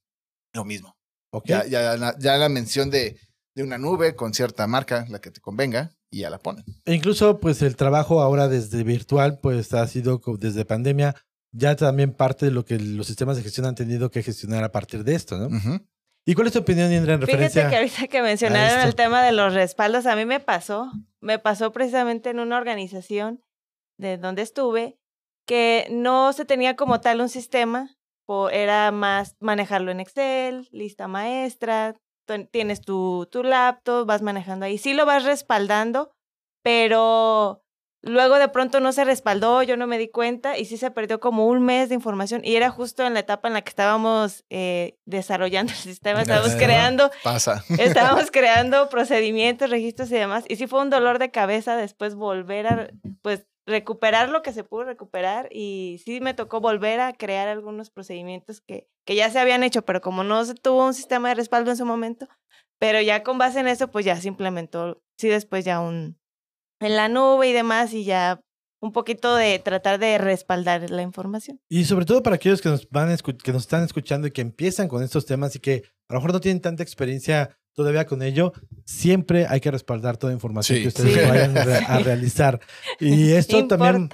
lo 0.52 0.64
mismo. 0.64 0.96
Ya, 1.44 1.66
ya, 1.66 1.96
ya 2.18 2.36
la 2.38 2.48
mención 2.48 2.88
de, 2.88 3.18
de 3.54 3.62
una 3.62 3.76
nube 3.76 4.14
con 4.16 4.32
cierta 4.32 4.66
marca, 4.66 5.06
la 5.08 5.20
que 5.20 5.30
te 5.30 5.40
convenga, 5.40 5.92
y 6.10 6.20
ya 6.20 6.30
la 6.30 6.38
ponen. 6.38 6.64
E 6.84 6.94
incluso, 6.94 7.40
pues 7.40 7.62
el 7.62 7.76
trabajo 7.76 8.22
ahora 8.22 8.48
desde 8.48 8.84
virtual, 8.84 9.38
pues 9.42 9.72
ha 9.74 9.86
sido 9.86 10.20
desde 10.38 10.64
pandemia, 10.64 11.14
ya 11.56 11.74
también 11.74 12.12
parte 12.12 12.46
de 12.46 12.52
lo 12.52 12.64
que 12.64 12.78
los 12.78 13.06
sistemas 13.06 13.36
de 13.36 13.42
gestión 13.42 13.66
han 13.66 13.74
tenido 13.74 14.10
que 14.10 14.22
gestionar 14.22 14.62
a 14.62 14.72
partir 14.72 15.04
de 15.04 15.14
esto, 15.14 15.38
¿no? 15.38 15.48
¿Y 16.26 16.34
cuál 16.34 16.48
es 16.48 16.52
tu 16.52 16.58
opinión, 16.58 16.92
Indra, 16.92 17.14
en 17.14 17.20
referencia 17.20 17.62
Fíjate 17.62 17.70
que 17.70 17.76
ahorita 17.76 18.08
que 18.08 18.22
mencionaron 18.22 18.86
el 18.86 18.94
tema 18.94 19.22
de 19.22 19.32
los 19.32 19.54
respaldos, 19.54 20.06
a 20.06 20.16
mí 20.16 20.26
me 20.26 20.40
pasó, 20.40 20.90
me 21.20 21.38
pasó 21.38 21.72
precisamente 21.72 22.30
en 22.30 22.40
una 22.40 22.56
organización 22.58 23.40
de 23.96 24.18
donde 24.18 24.42
estuve, 24.42 24.98
que 25.46 25.86
no 25.90 26.32
se 26.32 26.44
tenía 26.44 26.76
como 26.76 27.00
tal 27.00 27.20
un 27.20 27.28
sistema, 27.28 27.96
era 28.50 28.90
más 28.90 29.36
manejarlo 29.40 29.92
en 29.92 30.00
Excel, 30.00 30.68
lista 30.72 31.06
maestra, 31.06 31.94
tienes 32.50 32.80
tu, 32.80 33.28
tu 33.30 33.44
laptop, 33.44 34.06
vas 34.06 34.20
manejando 34.20 34.66
ahí. 34.66 34.78
Sí 34.78 34.94
lo 34.94 35.06
vas 35.06 35.24
respaldando, 35.24 36.10
pero 36.62 37.62
luego 38.02 38.38
de 38.38 38.48
pronto 38.48 38.80
no 38.80 38.92
se 38.92 39.04
respaldó, 39.04 39.62
yo 39.62 39.76
no 39.76 39.86
me 39.86 39.98
di 39.98 40.08
cuenta 40.08 40.58
y 40.58 40.64
sí 40.64 40.76
se 40.76 40.90
perdió 40.90 41.20
como 41.20 41.46
un 41.46 41.64
mes 41.64 41.88
de 41.88 41.94
información 41.94 42.42
y 42.44 42.56
era 42.56 42.70
justo 42.70 43.04
en 43.06 43.14
la 43.14 43.20
etapa 43.20 43.48
en 43.48 43.54
la 43.54 43.62
que 43.62 43.70
estábamos 43.70 44.44
eh, 44.50 44.98
desarrollando 45.04 45.72
el 45.72 45.78
sistema, 45.78 46.22
estábamos 46.22 46.54
creando, 46.54 47.10
pasa, 47.22 47.64
estábamos 47.78 48.30
creando 48.30 48.88
procedimientos, 48.88 49.70
registros 49.70 50.10
y 50.10 50.14
demás 50.14 50.44
y 50.48 50.56
sí 50.56 50.66
fue 50.66 50.80
un 50.80 50.90
dolor 50.90 51.18
de 51.18 51.30
cabeza 51.30 51.76
después 51.76 52.14
volver 52.14 52.66
a, 52.66 52.88
pues 53.22 53.46
recuperar 53.66 54.28
lo 54.28 54.42
que 54.42 54.52
se 54.52 54.62
pudo 54.62 54.84
recuperar 54.84 55.48
y 55.50 56.00
sí 56.04 56.20
me 56.20 56.34
tocó 56.34 56.60
volver 56.60 57.00
a 57.00 57.12
crear 57.12 57.48
algunos 57.48 57.90
procedimientos 57.90 58.60
que, 58.60 58.88
que 59.04 59.16
ya 59.16 59.28
se 59.28 59.40
habían 59.40 59.64
hecho, 59.64 59.82
pero 59.82 60.00
como 60.00 60.22
no 60.22 60.44
se 60.44 60.54
tuvo 60.54 60.86
un 60.86 60.94
sistema 60.94 61.30
de 61.30 61.34
respaldo 61.34 61.72
en 61.72 61.76
su 61.76 61.84
momento, 61.84 62.28
pero 62.78 63.00
ya 63.00 63.24
con 63.24 63.38
base 63.38 63.58
en 63.58 63.66
eso, 63.66 63.90
pues 63.90 64.04
ya 64.04 64.14
se 64.16 64.28
implementó, 64.28 65.02
sí 65.18 65.26
después 65.28 65.64
ya 65.64 65.80
un, 65.80 66.16
en 66.80 66.96
la 66.96 67.08
nube 67.08 67.48
y 67.48 67.52
demás 67.52 67.92
y 67.92 68.04
ya 68.04 68.40
un 68.80 68.92
poquito 68.92 69.34
de 69.34 69.58
tratar 69.58 69.98
de 69.98 70.18
respaldar 70.18 70.90
la 70.90 71.02
información. 71.02 71.60
Y 71.68 71.84
sobre 71.84 72.04
todo 72.04 72.22
para 72.22 72.36
aquellos 72.36 72.60
que 72.60 72.68
nos 72.68 72.88
van 72.90 73.14
que 73.16 73.52
nos 73.52 73.62
están 73.62 73.84
escuchando 73.84 74.26
y 74.26 74.30
que 74.30 74.42
empiezan 74.42 74.88
con 74.88 75.02
estos 75.02 75.26
temas 75.26 75.56
y 75.56 75.60
que 75.60 75.82
a 76.08 76.14
lo 76.14 76.20
mejor 76.20 76.32
no 76.32 76.40
tienen 76.40 76.60
tanta 76.60 76.82
experiencia 76.82 77.58
todavía 77.76 78.06
con 78.06 78.22
ello, 78.22 78.52
siempre 78.86 79.46
hay 79.46 79.60
que 79.60 79.70
respaldar 79.70 80.16
toda 80.16 80.32
información 80.32 80.80
que 80.80 80.88
ustedes 80.88 81.28
vayan 81.28 81.56
a 81.58 81.98
realizar. 82.04 82.58
Y 82.98 83.32
esto 83.32 83.66
también. 83.68 84.08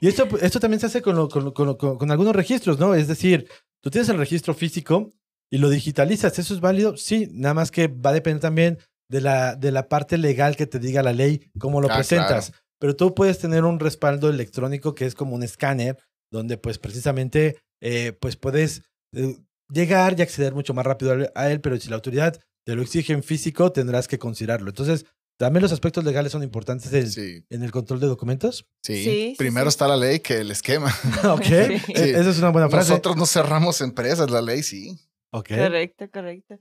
Y 0.00 0.06
esto, 0.06 0.28
esto 0.40 0.60
también 0.60 0.78
se 0.78 0.86
hace 0.86 1.02
con, 1.02 1.28
con, 1.28 1.74
con, 1.74 2.10
algunos 2.12 2.34
registros, 2.34 2.78
¿no? 2.78 2.94
Es 2.94 3.08
decir, 3.08 3.48
tú 3.80 3.90
tienes 3.90 4.08
el 4.08 4.18
registro 4.18 4.54
físico 4.54 5.12
y 5.50 5.58
lo 5.58 5.68
digitalizas. 5.68 6.38
¿Eso 6.38 6.54
es 6.54 6.60
válido? 6.60 6.96
Sí, 6.96 7.28
nada 7.32 7.54
más 7.54 7.72
que 7.72 7.88
va 7.88 8.10
a 8.10 8.12
depender 8.12 8.40
también 8.40 8.78
de 9.08 9.20
la, 9.20 9.56
de 9.56 9.72
la 9.72 9.88
parte 9.88 10.18
legal 10.18 10.56
que 10.56 10.66
te 10.66 10.78
diga 10.78 11.02
la 11.02 11.12
ley, 11.12 11.50
cómo 11.58 11.80
lo 11.80 11.90
ah, 11.90 11.96
presentas. 11.96 12.52
Pero 12.78 12.94
tú 12.94 13.14
puedes 13.14 13.38
tener 13.38 13.64
un 13.64 13.80
respaldo 13.80 14.28
electrónico 14.28 14.94
que 14.94 15.06
es 15.06 15.14
como 15.14 15.34
un 15.34 15.42
escáner, 15.42 15.98
donde 16.30 16.58
pues 16.58 16.78
precisamente 16.78 17.58
eh, 17.80 18.12
pues 18.12 18.36
puedes 18.36 18.82
eh, 19.14 19.36
llegar 19.68 20.18
y 20.18 20.22
acceder 20.22 20.54
mucho 20.54 20.74
más 20.74 20.86
rápido 20.86 21.30
a 21.34 21.50
él, 21.50 21.60
pero 21.60 21.78
si 21.78 21.88
la 21.88 21.96
autoridad 21.96 22.38
te 22.64 22.74
lo 22.74 22.82
exige 22.82 23.12
en 23.12 23.22
físico, 23.22 23.72
tendrás 23.72 24.08
que 24.08 24.18
considerarlo. 24.18 24.68
Entonces, 24.68 25.06
también 25.38 25.62
los 25.62 25.72
aspectos 25.72 26.04
legales 26.04 26.32
son 26.32 26.42
importantes 26.42 27.16
en, 27.16 27.62
el 27.62 27.70
control 27.70 28.00
de 28.00 28.08
documentos. 28.08 28.66
Sí. 28.82 29.34
Primero 29.38 29.68
está 29.68 29.86
la 29.86 29.96
ley 29.96 30.18
que 30.18 30.38
el 30.38 30.50
esquema. 30.50 30.92
ok. 31.24 31.46
E, 31.48 31.80
esa 31.94 32.30
es 32.30 32.38
una 32.38 32.50
buena 32.50 32.68
frase. 32.68 32.90
Nosotros 32.90 33.16
no 33.16 33.24
cerramos 33.24 33.80
empresas, 33.80 34.30
la 34.30 34.42
ley 34.42 34.62
sí. 34.64 34.98
Ok. 35.32 35.50
Correcto, 35.50 36.10
correcto. 36.12 36.58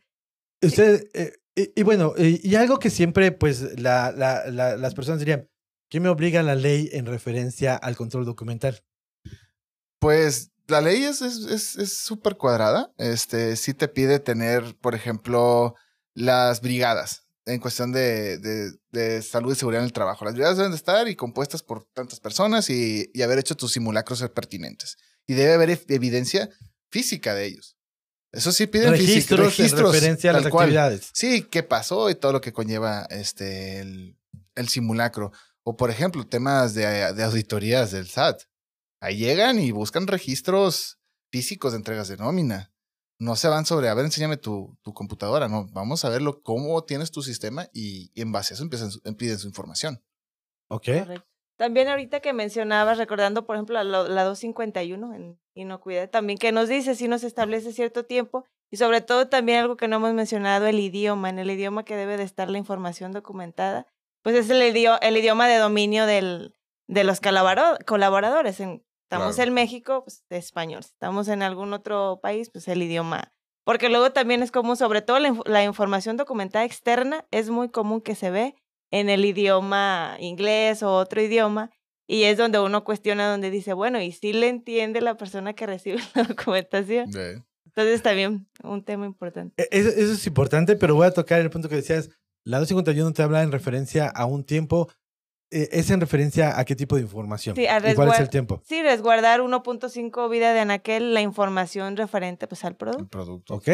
Usted, 0.62 1.08
eh, 1.14 1.34
y, 1.58 1.82
bueno, 1.82 2.14
y, 2.18 2.54
algo 2.56 2.78
que 2.78 2.92
siempre, 2.92 3.32
pues, 3.32 3.80
la, 3.80 4.12
la, 4.12 4.46
las 4.78 4.94
personas 4.94 5.20
dirían, 5.20 5.50
¿qué 5.90 6.00
me 6.00 6.10
obliga 6.10 6.44
la 6.44 6.54
ley 6.54 6.90
en 6.94 7.08
referencia 7.08 7.76
al 7.76 7.96
control 7.96 8.26
documental? 8.26 8.84
Pues 10.00 10.52
la 10.68 10.82
ley 10.82 11.04
es 11.04 11.18
súper 11.18 12.34
es, 12.34 12.38
cuadrada. 12.38 12.94
Este, 12.98 13.56
sí 13.56 13.74
te 13.74 13.88
pide 13.88 14.20
tener, 14.20 14.76
por 14.80 14.94
ejemplo, 14.94 15.74
las 16.14 16.62
brigadas 16.62 17.24
en 17.46 17.60
cuestión 17.60 17.92
de, 17.92 18.38
de, 18.92 19.22
salud 19.22 19.54
y 19.54 19.56
seguridad 19.56 19.82
en 19.82 19.88
el 19.88 19.94
trabajo. 19.94 20.26
Las 20.26 20.34
brigadas 20.34 20.58
deben 20.58 20.74
de 20.74 20.78
estar 20.78 21.08
y 21.08 21.16
compuestas 21.16 21.64
por 21.64 21.86
tantas 21.86 22.20
personas 22.20 22.70
y, 22.70 23.10
y 23.14 23.22
haber 23.22 23.40
hecho 23.40 23.56
tus 23.56 23.72
simulacros 23.72 24.22
pertinentes. 24.30 24.98
Y 25.26 25.34
debe 25.34 25.54
haber 25.54 25.82
evidencia 25.88 26.50
física 26.92 27.34
de 27.34 27.46
ellos. 27.46 27.77
Eso 28.32 28.52
sí 28.52 28.68
piden 28.68 28.92
registros, 28.92 29.40
registros 29.40 29.90
en 29.90 29.94
referencia 29.94 30.30
a 30.32 30.34
las 30.34 30.46
actividades. 30.46 31.10
Sí, 31.14 31.44
qué 31.44 31.64
pasó 31.64 32.10
y 32.10 32.16
todo 32.16 32.34
lo 32.34 32.42
que 32.42 32.54
conlleva 32.54 33.08
este 33.10 33.80
el, 33.80 34.18
el 34.56 34.68
simulacro. 34.68 35.32
O 35.64 35.78
por 35.78 35.90
ejemplo, 35.90 36.26
temas 36.28 36.74
de, 36.74 37.14
de, 37.14 37.24
auditorías 37.24 37.92
del 37.92 38.08
SAT. 38.08 38.44
Ahí 39.02 39.18
llegan 39.18 39.60
y 39.60 39.72
buscan 39.72 40.08
registros 40.08 41.00
físicos 41.32 41.72
de 41.74 41.78
entregas 41.78 42.08
de 42.08 42.18
nómina 42.18 42.72
no 43.20 43.36
se 43.36 43.48
van 43.48 43.66
sobre, 43.66 43.90
a 43.90 43.94
ver, 43.94 44.06
enséñame 44.06 44.38
tu, 44.38 44.78
tu 44.82 44.94
computadora, 44.94 45.48
no, 45.48 45.68
vamos 45.72 46.06
a 46.06 46.10
verlo, 46.10 46.42
cómo 46.44 46.84
tienes 46.84 47.12
tu 47.12 47.22
sistema 47.22 47.68
y, 47.74 48.12
en 48.20 48.32
base 48.32 48.54
a 48.54 48.56
eso 48.56 48.64
empiezan, 48.64 48.92
piden 49.18 49.40
su 49.40 49.48
información. 49.48 50.04
Ok. 50.70 50.90
También 51.58 51.88
ahorita 51.88 52.20
que 52.20 52.34
mencionabas, 52.34 52.98
recordando 52.98 53.46
por 53.46 53.56
ejemplo 53.56 53.82
la, 53.84 53.84
la 53.84 54.24
251 54.24 55.14
en 55.14 55.40
inocuidad, 55.56 56.10
también 56.10 56.38
que 56.38 56.52
nos 56.52 56.70
dice 56.70 56.96
si 56.96 57.08
nos 57.08 57.24
establece 57.24 57.74
cierto 57.74 58.06
tiempo 58.06 58.46
y 58.72 58.78
sobre 58.78 59.02
todo 59.02 59.28
también 59.28 59.60
algo 59.60 59.76
que 59.76 59.88
no 59.88 59.98
hemos 59.98 60.14
mencionado, 60.14 60.68
el 60.68 60.80
idioma, 60.80 61.30
en 61.30 61.40
el 61.40 61.50
idioma 61.50 61.84
que 61.84 61.96
debe 61.96 62.18
de 62.18 62.24
estar 62.24 62.50
la 62.50 62.58
información 62.58 63.12
documentada, 63.12 63.88
pues 64.22 64.36
es 64.36 64.50
el, 64.50 64.62
idioma, 64.62 64.98
el 64.98 65.18
idioma 65.18 65.48
de 65.48 65.58
dominio 65.58 66.06
del, 66.06 66.56
de 66.88 67.04
los 67.04 67.20
colaboradores. 67.22 68.60
En, 68.60 68.84
Estamos 69.10 69.40
en 69.40 69.54
México, 69.54 70.04
pues 70.04 70.26
español. 70.30 70.82
estamos 70.82 71.30
en 71.30 71.42
algún 71.42 71.72
otro 71.72 72.20
país, 72.22 72.50
pues 72.50 72.68
el 72.68 72.84
idioma. 72.84 73.32
Porque 73.64 73.88
luego 73.88 74.12
también 74.12 74.44
es 74.44 74.52
común, 74.52 74.76
sobre 74.76 75.02
todo 75.02 75.18
la, 75.20 75.64
información 75.64 76.18
documentada 76.18 76.66
externa, 76.66 77.26
es 77.32 77.50
muy 77.50 77.70
común 77.70 78.02
que 78.02 78.16
se 78.16 78.32
ve 78.32 78.56
en 78.92 79.10
el 79.10 79.26
idioma 79.26 80.18
inglés 80.20 80.84
o 80.84 80.94
otro 80.96 81.22
idioma. 81.22 81.72
Y 82.08 82.24
es 82.24 82.38
donde 82.38 82.60
uno 82.60 82.84
cuestiona, 82.84 83.30
donde 83.30 83.52
dice, 83.52 83.74
bueno, 83.74 84.02
¿y 84.02 84.14
si 84.14 84.32
le 84.32 84.48
entiende 84.48 85.02
la 85.02 85.18
persona 85.18 85.54
que 85.54 85.66
recibe 85.66 85.98
la 86.16 86.24
documentación? 86.24 87.10
Entonces 87.66 88.02
también 88.02 88.48
un 88.64 88.84
tema 88.84 89.06
importante. 89.06 89.62
E, 89.62 89.68
eso, 89.72 89.90
eso, 89.90 90.14
es 90.14 90.28
importante, 90.28 90.76
pero 90.76 90.96
voy 90.96 91.08
a 91.08 91.12
tocar 91.12 91.42
el 91.42 91.50
punto 91.50 91.70
que 91.70 91.76
decías. 91.76 92.10
La 92.44 92.60
251 92.60 93.12
te 93.12 93.24
habla 93.24 93.44
en 93.44 93.52
referencia 93.52 94.08
a 94.08 94.26
un 94.26 94.46
tiempo 94.46 94.88
eh, 95.50 95.70
¿Es 95.72 95.90
en 95.92 96.02
referencia 96.02 96.60
a 96.60 96.66
qué 96.66 96.76
tipo 96.76 96.98
de 96.98 97.04
información? 97.04 97.56
Sí, 97.56 97.64
¿Y 97.64 97.96
cuál 97.96 98.10
es 98.10 98.20
el 98.20 98.30
tiempo? 98.30 98.62
Sí, 98.66 98.82
resguardar 98.82 99.40
1.5 99.40 100.30
vida 100.30 100.54
de 100.54 100.60
anaquel 100.60 101.14
la 101.14 101.22
información 101.22 101.96
referente 101.96 102.48
pues, 102.48 102.66
al 102.66 102.76
producto. 102.76 103.04
El 103.04 103.10
producto. 103.10 103.54
Ok. 103.56 103.68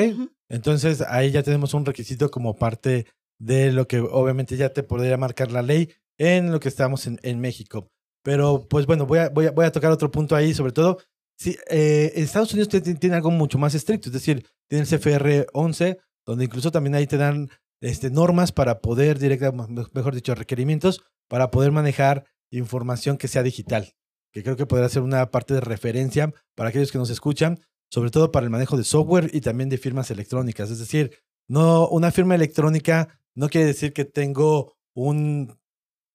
Entonces 0.50 1.02
ahí 1.02 1.32
ya 1.32 1.42
tenemos 1.42 1.74
un 1.74 1.86
requisito 1.86 2.30
como 2.30 2.56
parte 2.56 3.08
de 3.44 3.72
lo 3.72 3.88
que 3.88 4.00
obviamente 4.00 4.56
ya 4.56 4.70
te 4.70 4.84
podría 4.84 5.18
marcar 5.18 5.52
la 5.52 5.62
ley 5.62 5.90
en 6.18 6.52
lo 6.52 6.60
que 6.60 6.70
estamos 6.70 7.08
en, 7.08 7.20
en 7.24 7.40
México. 7.40 7.92
Pero 8.24 8.68
pues 8.70 8.86
bueno, 8.86 9.06
voy 9.06 9.20
a, 9.20 9.30
voy, 9.30 9.48
a, 9.48 9.52
voy 9.52 9.66
a 9.66 9.72
tocar 9.72 9.92
otro 9.92 10.10
punto 10.12 10.36
ahí, 10.36 10.54
sobre 10.54 10.72
todo. 10.72 11.00
Sí, 11.38 11.58
eh, 11.70 12.12
Estados 12.16 12.54
Unidos 12.54 12.70
tiene, 12.70 13.16
algo 13.16 13.32
mucho 13.32 13.58
más 13.58 13.76
estricto, 13.76 14.10
es 14.10 14.14
decir, 14.14 14.46
tiene 14.70 14.86
el 14.86 14.90
CFR 14.90 15.48
11, 15.52 15.98
donde 16.26 16.46
incluso 16.46 16.72
también 16.72 16.96
ahí 16.96 17.08
te 17.08 17.18
dan 17.18 17.50
este, 17.82 18.10
normas 18.10 18.52
para 18.52 18.80
poder, 18.80 19.20
directamente, 19.20 19.84
mejor 19.94 20.16
dicho, 20.16 20.36
requerimientos 20.36 21.04
para 21.28 21.52
poder 21.52 21.72
manejar 21.72 22.26
información 22.52 23.18
que 23.18 23.28
sea 23.28 23.44
digital, 23.44 23.94
que 24.32 24.44
creo 24.44 24.56
que 24.56 24.68
podrá 24.68 24.88
ser 24.88 25.02
una 25.02 25.32
parte 25.32 25.54
de 25.54 25.62
referencia 25.62 26.32
para 26.56 26.70
aquellos 26.70 26.92
que 26.92 27.00
nos 27.00 27.10
escuchan, 27.10 27.60
sobre 27.90 28.12
todo 28.12 28.32
para 28.32 28.46
el 28.46 28.52
manejo 28.52 28.78
de 28.78 28.84
software 28.84 29.30
y 29.34 29.42
también 29.42 29.70
de 29.70 29.78
firmas 29.78 30.12
electrónicas. 30.12 30.70
Es 30.70 30.80
decir, 30.80 31.18
no, 31.50 31.90
una 31.90 32.12
firma 32.12 32.36
electrónica 32.36 33.20
no 33.36 33.50
quiere 33.50 33.68
decir 33.68 33.94
que 33.94 34.06
tengo 34.06 34.76
un, 34.96 35.58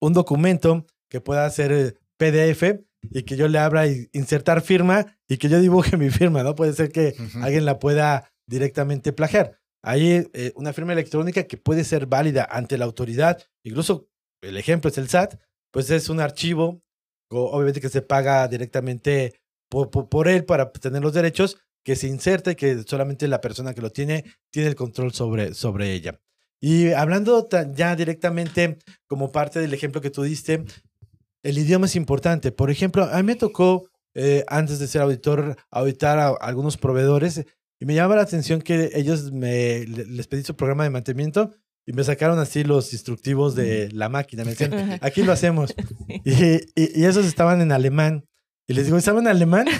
un 0.00 0.12
documento 0.12 0.86
que 1.08 1.20
pueda 1.20 1.48
ser 1.50 1.72
eh, 1.72 1.94
PDF 2.16 2.80
y 3.10 3.22
que 3.22 3.36
yo 3.36 3.48
le 3.48 3.58
abra 3.58 3.86
y 3.86 4.08
insertar 4.12 4.60
firma 4.60 5.18
y 5.28 5.38
que 5.38 5.48
yo 5.48 5.60
dibuje 5.60 5.96
mi 5.96 6.10
firma, 6.10 6.42
¿no? 6.42 6.54
Puede 6.54 6.72
ser 6.72 6.90
que 6.90 7.14
alguien 7.40 7.64
la 7.64 7.78
pueda 7.78 8.30
directamente 8.46 9.12
plagiar. 9.12 9.58
Hay 9.82 10.28
eh, 10.32 10.52
una 10.56 10.72
firma 10.72 10.92
electrónica 10.92 11.44
que 11.44 11.56
puede 11.56 11.84
ser 11.84 12.06
válida 12.06 12.46
ante 12.50 12.78
la 12.78 12.84
autoridad, 12.84 13.42
incluso 13.62 14.08
el 14.42 14.56
ejemplo 14.56 14.90
es 14.90 14.98
el 14.98 15.08
SAT, 15.08 15.40
pues 15.72 15.90
es 15.90 16.08
un 16.08 16.20
archivo, 16.20 16.82
obviamente 17.30 17.80
que 17.80 17.88
se 17.88 18.02
paga 18.02 18.48
directamente 18.48 19.40
por, 19.70 19.90
por, 19.90 20.28
él 20.28 20.44
para 20.44 20.72
tener 20.72 21.02
los 21.02 21.14
derechos, 21.14 21.58
que 21.84 21.94
se 21.96 22.08
inserta 22.08 22.52
y 22.52 22.56
que 22.56 22.82
solamente 22.82 23.28
la 23.28 23.40
persona 23.40 23.74
que 23.74 23.80
lo 23.80 23.90
tiene 23.90 24.24
tiene 24.50 24.68
el 24.68 24.74
control 24.74 25.12
sobre, 25.12 25.54
sobre 25.54 25.92
ella. 25.92 26.20
Y 26.60 26.90
hablando 26.92 27.48
ya 27.74 27.94
directamente 27.94 28.78
como 29.06 29.30
parte 29.30 29.60
del 29.60 29.74
ejemplo 29.74 30.00
que 30.00 30.10
tú 30.10 30.22
diste, 30.22 30.64
el 31.42 31.58
idioma 31.58 31.86
es 31.86 31.96
importante. 31.96 32.52
Por 32.52 32.70
ejemplo, 32.70 33.04
a 33.04 33.16
mí 33.18 33.22
me 33.22 33.36
tocó, 33.36 33.88
eh, 34.14 34.44
antes 34.48 34.78
de 34.78 34.88
ser 34.88 35.02
auditor, 35.02 35.56
auditar 35.70 36.18
a 36.18 36.28
algunos 36.40 36.76
proveedores 36.76 37.44
y 37.80 37.86
me 37.86 37.94
llama 37.94 38.16
la 38.16 38.22
atención 38.22 38.60
que 38.60 38.90
ellos 38.94 39.30
me, 39.30 39.84
les 39.86 40.26
pedí 40.26 40.42
su 40.42 40.56
programa 40.56 40.84
de 40.84 40.90
mantenimiento 40.90 41.52
y 41.86 41.92
me 41.92 42.04
sacaron 42.04 42.38
así 42.38 42.64
los 42.64 42.92
instructivos 42.92 43.54
de 43.54 43.88
la 43.92 44.08
máquina. 44.08 44.44
Me 44.44 44.50
decían, 44.50 44.98
aquí 45.00 45.22
lo 45.22 45.32
hacemos. 45.32 45.74
Y, 46.24 46.56
y, 46.74 47.04
esos 47.04 47.24
estaban 47.24 47.60
en 47.60 47.72
alemán. 47.72 48.26
Y 48.66 48.74
les 48.74 48.84
digo, 48.84 49.00
¿saben 49.00 49.26
alemán? 49.26 49.66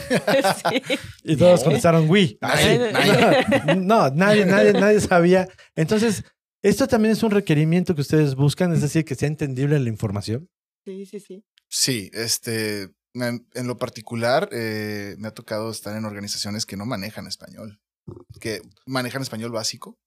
Sí. 0.71 0.97
Y 1.25 1.37
todos 1.37 1.63
contestaron, 1.63 2.09
oui. 2.09 2.39
No, 3.77 4.09
nadie, 4.11 4.47
nadie, 4.47 4.73
nadie 4.73 5.01
sabía. 5.01 5.49
Entonces, 5.77 6.25
esto 6.63 6.89
también 6.89 7.13
es 7.13 7.23
un 7.23 7.31
requerimiento 7.31 7.95
que 7.95 8.01
ustedes 8.01 8.35
buscan, 8.35 8.73
es 8.73 8.83
decir, 8.83 9.05
que 9.05 9.15
sea 9.15 9.29
entendible 9.29 9.79
la 9.79 9.89
información. 9.89 10.51
Sí, 10.85 11.07
sí, 11.07 11.21
sí. 11.21 11.45
Sí, 11.69 12.11
este, 12.13 12.91
en, 13.15 13.67
lo 13.67 13.79
particular, 13.79 14.49
eh, 14.53 15.15
me 15.19 15.29
ha 15.29 15.35
tocado 15.35 15.71
estar 15.71 15.97
en 15.97 16.05
organizaciones 16.05 16.67
que 16.67 16.77
no 16.77 16.87
manejan 16.87 17.27
español, 17.27 17.81
que 18.41 18.63
manejan 18.87 19.23
español 19.23 19.53
básico. 19.53 19.99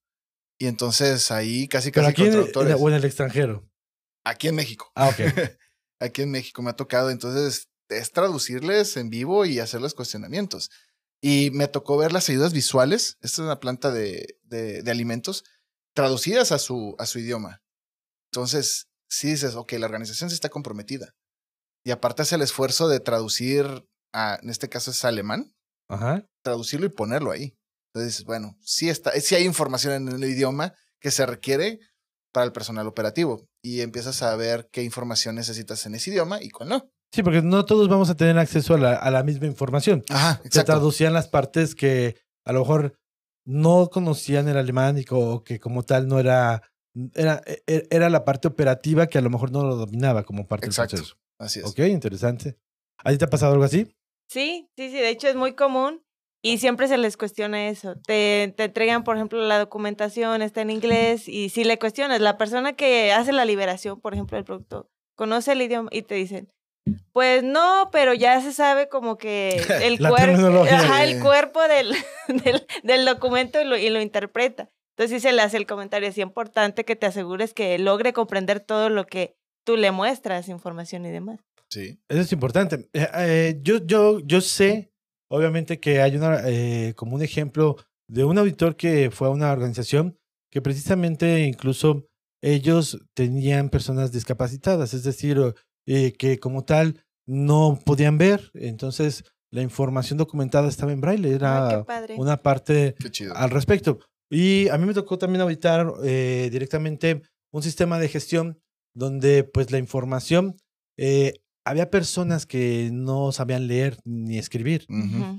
Y 0.58 0.68
entonces 0.68 1.32
ahí 1.32 1.68
casi 1.68 1.92
casi 1.92 2.10
aquí 2.10 2.26
en 2.26 2.36
o 2.36 2.90
en 2.90 2.96
el 2.96 3.06
extranjero. 3.06 3.68
Aquí 4.24 4.48
en 4.48 4.56
México. 4.56 4.92
Ah, 4.96 5.10
ok. 5.10 5.20
aquí 6.00 6.22
en 6.22 6.32
México 6.32 6.62
me 6.62 6.70
ha 6.70 6.76
tocado. 6.76 7.10
Entonces 7.10 7.70
es 7.90 8.12
traducirles 8.12 8.96
en 8.98 9.10
vivo 9.10 9.46
y 9.46 9.60
hacerles 9.60 9.96
cuestionamientos. 9.96 10.70
Y 11.20 11.50
me 11.52 11.68
tocó 11.68 11.98
ver 11.98 12.12
las 12.12 12.30
ayudas 12.30 12.54
visuales. 12.54 13.18
Esta 13.22 13.42
es 13.42 13.46
una 13.46 13.60
planta 13.60 13.92
de, 13.92 14.38
de, 14.44 14.84
de 14.84 14.92
alimentos 14.92 15.44
traducidas 15.94 16.52
a 16.52 16.60
su, 16.60 16.96
a 16.98 17.06
su 17.06 17.20
idioma. 17.20 17.62
Entonces, 18.32 18.88
sí 19.10 19.32
dices, 19.32 19.56
ok, 19.56 19.74
la 19.74 19.86
organización 19.86 20.30
sí 20.30 20.34
está 20.36 20.50
comprometida. 20.50 21.14
Y 21.84 21.92
aparte 21.92 22.22
hace 22.22 22.36
el 22.36 22.42
esfuerzo 22.42 22.88
de 22.88 23.00
traducir, 23.00 23.66
a, 24.14 24.40
en 24.42 24.50
este 24.50 24.70
caso 24.70 24.92
es 24.92 25.04
alemán, 25.04 25.54
Ajá. 25.90 26.26
traducirlo 26.44 26.86
y 26.86 26.90
ponerlo 26.90 27.32
ahí. 27.32 27.56
Entonces, 27.94 28.24
bueno, 28.24 28.56
sí, 28.62 28.90
está, 28.90 29.12
sí 29.20 29.36
hay 29.36 29.44
información 29.44 29.94
en 29.94 30.24
el 30.24 30.30
idioma 30.30 30.74
que 31.02 31.12
se 31.12 31.26
requiere 31.26 31.80
para 32.32 32.46
el 32.46 32.54
personal 32.54 32.88
operativo 32.88 33.46
y 33.62 33.82
empiezas 33.82 34.22
a 34.24 34.36
ver 34.36 34.70
qué 34.72 34.84
información 34.84 35.36
necesitas 35.36 35.86
en 35.86 35.96
ese 35.96 36.12
idioma 36.12 36.42
y 36.42 36.50
cuál 36.50 36.70
no. 36.70 36.90
Sí, 37.14 37.24
porque 37.24 37.42
no 37.42 37.66
todos 37.66 37.90
vamos 37.90 38.10
a 38.10 38.16
tener 38.16 38.38
acceso 38.38 38.76
a 38.76 38.78
la, 38.78 38.96
a 38.96 39.12
la 39.12 39.24
misma 39.24 39.48
información. 39.48 40.04
Ajá, 40.10 40.34
exacto. 40.46 40.60
Se 40.60 40.64
traducían 40.64 41.12
las 41.14 41.28
partes 41.28 41.76
que 41.76 42.16
a 42.46 42.54
lo 42.54 42.62
mejor 42.62 42.96
no 43.46 43.90
conocían 43.90 44.48
el 44.48 44.58
alemán 44.58 44.98
y 44.98 45.06
o 45.10 45.44
que 45.44 45.60
como 45.60 45.84
tal 45.84 46.08
no 46.08 46.20
era, 46.20 46.62
era, 47.14 47.42
e, 47.46 47.64
e, 47.68 47.88
era 47.90 48.10
la 48.10 48.26
parte 48.26 48.48
operativa 48.48 49.08
que 49.08 49.18
a 49.18 49.22
lo 49.22 49.30
mejor 49.30 49.52
no 49.52 49.64
lo 49.64 49.76
dominaba 49.76 50.24
como 50.24 50.48
parte 50.48 50.68
exacto. 50.68 50.96
del 50.96 51.06
proceso. 51.06 51.22
Así 51.38 51.60
es. 51.60 51.66
Ok, 51.66 51.80
interesante. 51.80 52.58
¿A 53.04 53.12
ti 53.12 53.18
te 53.18 53.26
ha 53.26 53.30
pasado 53.30 53.54
algo 53.54 53.64
así? 53.64 53.88
Sí, 54.28 54.70
sí, 54.78 54.90
sí. 54.90 54.96
De 54.96 55.10
hecho, 55.10 55.28
es 55.28 55.36
muy 55.36 55.54
común 55.56 56.04
y 56.44 56.60
siempre 56.60 56.88
se 56.88 56.98
les 56.98 57.18
cuestiona 57.18 57.68
eso. 57.68 57.96
Te, 58.06 58.54
te 58.56 58.66
entregan, 58.66 59.04
por 59.04 59.16
ejemplo, 59.16 59.42
la 59.42 59.60
documentación, 59.60 60.42
está 60.42 60.62
en 60.62 60.70
inglés 60.70 61.28
y 61.28 61.50
si 61.50 61.64
le 61.64 61.80
cuestionas, 61.80 62.22
la 62.22 62.38
persona 62.38 62.74
que 62.74 63.12
hace 63.12 63.34
la 63.34 63.46
liberación, 63.46 64.00
por 64.00 64.14
ejemplo, 64.14 64.38
del 64.38 64.46
producto, 64.46 64.90
conoce 65.16 65.52
el 65.52 65.62
idioma 65.62 65.90
y 65.92 66.04
te 66.04 66.16
dicen, 66.16 66.52
pues 67.13 67.44
no, 67.44 67.89
pero 67.91 68.13
ya 68.13 68.41
se 68.41 68.54
sabe 68.54 68.89
como 68.89 69.17
que 69.17 69.50
el, 69.84 70.00
cuerpo, 70.00 70.65
el 71.00 71.20
cuerpo 71.20 71.62
del, 71.67 71.94
del, 72.44 72.67
del 72.84 73.06
documento 73.06 73.62
y 73.62 73.65
lo, 73.65 73.78
y 73.78 73.89
lo, 73.89 74.02
interpreta. 74.02 74.70
Entonces 74.96 75.22
sí 75.22 75.28
se 75.28 75.34
le 75.34 75.41
hace 75.41 75.58
el 75.58 75.65
comentario, 75.65 76.10
es 76.10 76.17
importante 76.17 76.86
que 76.86 76.96
te 76.96 77.06
asegures 77.06 77.54
que 77.54 77.78
logre 77.80 78.13
comprender 78.13 78.60
todo 78.60 78.89
lo 78.89 79.06
que 79.08 79.36
tú 79.63 79.78
le 79.78 79.91
muestras 79.91 80.50
información 80.50 81.06
y 81.06 81.12
demás. 81.12 81.39
Sí. 81.70 82.00
Eso 82.10 82.22
es 82.22 82.32
importante. 82.34 82.89
Eh, 82.94 83.08
eh, 83.15 83.60
yo, 83.62 83.78
yo, 83.86 84.20
yo 84.20 84.41
sé, 84.41 84.91
obviamente, 85.30 85.80
que 85.80 86.02
hay 86.02 86.17
una, 86.17 86.41
eh, 86.46 86.94
como 86.96 87.15
un 87.15 87.22
ejemplo 87.22 87.78
de 88.08 88.26
un 88.26 88.38
auditor 88.38 88.76
que 88.76 89.10
fue 89.10 89.28
a 89.28 89.32
una 89.32 89.52
organización 89.52 90.17
que 90.52 90.62
precisamente 90.62 91.46
incluso 91.46 92.08
ellos 92.41 93.00
tenían 93.13 93.70
personas 93.70 94.12
discapacitadas, 94.12 94.94
es 94.94 95.04
decir, 95.04 95.38
que 95.86 96.39
como 96.39 96.63
tal 96.63 97.04
no 97.28 97.80
podían 97.86 98.17
ver. 98.17 98.52
Entonces, 98.54 99.24
la 99.52 99.62
información 99.62 100.17
documentada 100.17 100.70
estaba 100.70 100.91
en 100.91 101.02
braille, 101.02 101.34
era 101.34 101.86
una 102.17 102.38
parte 102.38 102.96
al 103.36 103.50
respecto. 103.50 104.00
Y 104.30 104.70
a 104.70 104.78
mí 104.78 104.86
me 104.86 104.94
tocó 104.94 105.17
también 105.17 105.41
auditar 105.41 105.91
directamente 106.02 107.22
un 107.52 107.62
sistema 107.62 108.00
de 108.00 108.08
gestión 108.08 108.62
donde 108.94 109.44
pues 109.44 109.72
la 109.72 109.78
información, 109.78 110.58
eh, 110.98 111.34
había 111.65 111.89
personas 111.89 112.46
que 112.46 112.89
no 112.91 113.32
sabían 113.32 113.67
leer 113.67 113.98
ni 114.04 114.38
escribir. 114.38 114.86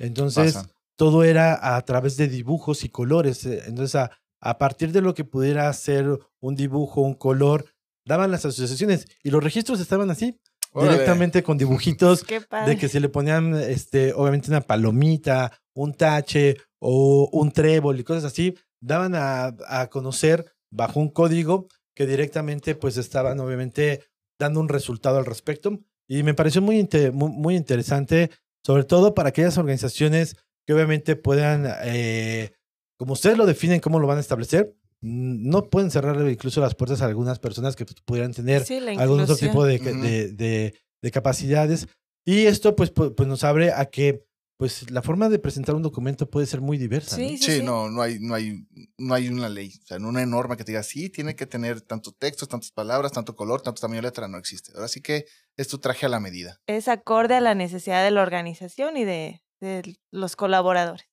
Entonces, 0.00 0.59
todo 0.96 1.24
era 1.24 1.76
a 1.76 1.81
través 1.85 2.16
de 2.16 2.28
dibujos 2.28 2.85
y 2.85 2.88
colores. 2.88 3.44
Eh, 3.44 3.62
entonces, 3.66 3.96
a, 3.96 4.12
a, 4.40 4.59
partir 4.59 4.92
de 4.92 5.00
lo 5.00 5.14
que 5.14 5.24
pudiera 5.24 5.72
ser 5.72 6.18
un 6.40 6.55
dibujo, 6.55 7.00
un 7.00 7.14
color, 7.14 7.66
daban 8.05 8.31
las 8.31 8.45
asociaciones 8.45 9.07
y 9.23 9.31
los 9.31 9.43
registros 9.43 9.81
estaban 9.81 10.11
así. 10.11 10.38
Directamente 10.75 11.43
con 11.43 11.59
dibujitos 11.59 12.25
de 12.67 12.79
que 12.79 12.88
se 12.88 12.99
le 12.99 13.11
ponían, 13.11 13.55
este, 13.55 14.15
obviamente, 14.15 14.49
una 14.49 14.62
palomita, 14.62 15.53
un 15.75 15.93
tache 15.93 16.57
o 16.79 17.29
un 17.31 17.53
trébol 17.53 18.01
y 18.01 18.05
cosas 18.05 18.25
así, 18.25 18.55
daban 18.81 19.15
a, 19.15 19.55
a 19.69 19.88
conocer 19.88 20.51
bajo 20.71 20.99
un 20.99 21.11
código 21.11 21.69
que 21.95 22.07
directamente 22.07 22.75
pues 22.75 22.97
estaban 22.97 23.38
obviamente 23.41 24.03
dando 24.38 24.61
un 24.61 24.69
resultado 24.69 25.19
al 25.19 25.27
respecto. 25.27 25.79
Y 26.09 26.23
me 26.23 26.35
pareció 26.35 26.61
muy, 26.62 26.88
muy, 27.12 27.57
interesante, 27.57 28.31
sobre 28.65 28.85
todo 28.85 29.15
para 29.15 29.31
aquellas 29.31 29.57
organizaciones 29.57 30.37
que 30.67 30.75
obviamente 30.75 31.17
puedan, 31.17 31.67
eh, 31.85 32.53
como 32.99 33.15
ustedes 33.15 33.38
lo 33.38 33.47
definen, 33.47 33.81
cómo 33.81 33.99
lo 33.99 34.07
van 34.07 34.19
a 34.19 34.21
establecer, 34.21 34.75
no 35.03 35.69
pueden 35.69 35.91
cerrar 35.91 36.17
incluso 36.31 36.61
las 36.61 36.75
puertas 36.75 37.03
a 37.03 37.07
algunas 37.07 37.38
personas 37.41 37.77
que 37.77 37.85
pudieran 37.85 38.33
tener 38.33 38.65
algún 38.99 39.21
otro 39.21 39.37
tipo 39.37 39.65
de, 39.65 39.79
de, 39.79 40.75
de, 41.03 41.11
capacidades. 41.11 41.88
Y 42.25 42.47
esto 42.47 42.77
pues, 42.77 42.91
pues 42.91 43.29
nos 43.29 43.43
abre 43.43 43.73
a 43.73 43.87
que 43.87 44.25
pues 44.62 44.93
la 44.93 45.03
forma 45.03 45.29
de 45.29 45.41
presentar 45.41 45.75
un 45.75 45.83
documento 45.83 46.31
puede 46.31 46.47
ser 46.47 46.61
muy 46.61 46.79
diversa. 46.79 47.17
Sí, 47.17 47.37
sí, 47.37 47.65
¿no? 47.65 47.91
no, 47.91 48.01
hay, 48.01 48.21
no 48.21 48.35
hay, 48.35 48.65
no 48.97 49.12
hay 49.12 49.27
una 49.27 49.49
ley, 49.49 49.73
o 49.83 49.87
sea, 49.87 49.99
no 49.99 50.09
una 50.09 50.25
norma 50.25 50.57
que 50.57 50.62
te 50.62 50.71
diga, 50.71 50.85
sí, 50.85 51.11
tiene 51.11 51.35
que 51.35 51.47
tener 51.47 51.81
tantos 51.81 52.17
textos, 52.17 52.49
tantas 52.49 52.71
palabras, 52.71 53.11
tanto 53.11 53.35
color, 53.35 53.61
tanto 53.61 53.81
tamaño 53.81 54.03
de 54.03 54.07
letra, 54.07 54.29
no 54.29 54.38
existe. 54.38 54.71
Ahora 54.77 54.87
sí 54.87 55.03
que 55.03 55.27
es 55.57 55.67
tu 55.67 55.79
traje 55.79 56.07
a 56.07 56.09
la 56.09 56.21
medida. 56.21 56.61
Es 56.69 56.87
acorde 56.87 57.35
a 57.35 57.41
la 57.41 57.57
necesidad 57.57 58.05
de 58.05 58.12
la 58.12 58.23
organización 58.23 58.97
y 58.97 59.05
de, 59.05 59.43
de 59.61 59.97
los 60.12 60.37
colaboradores. 60.37 61.09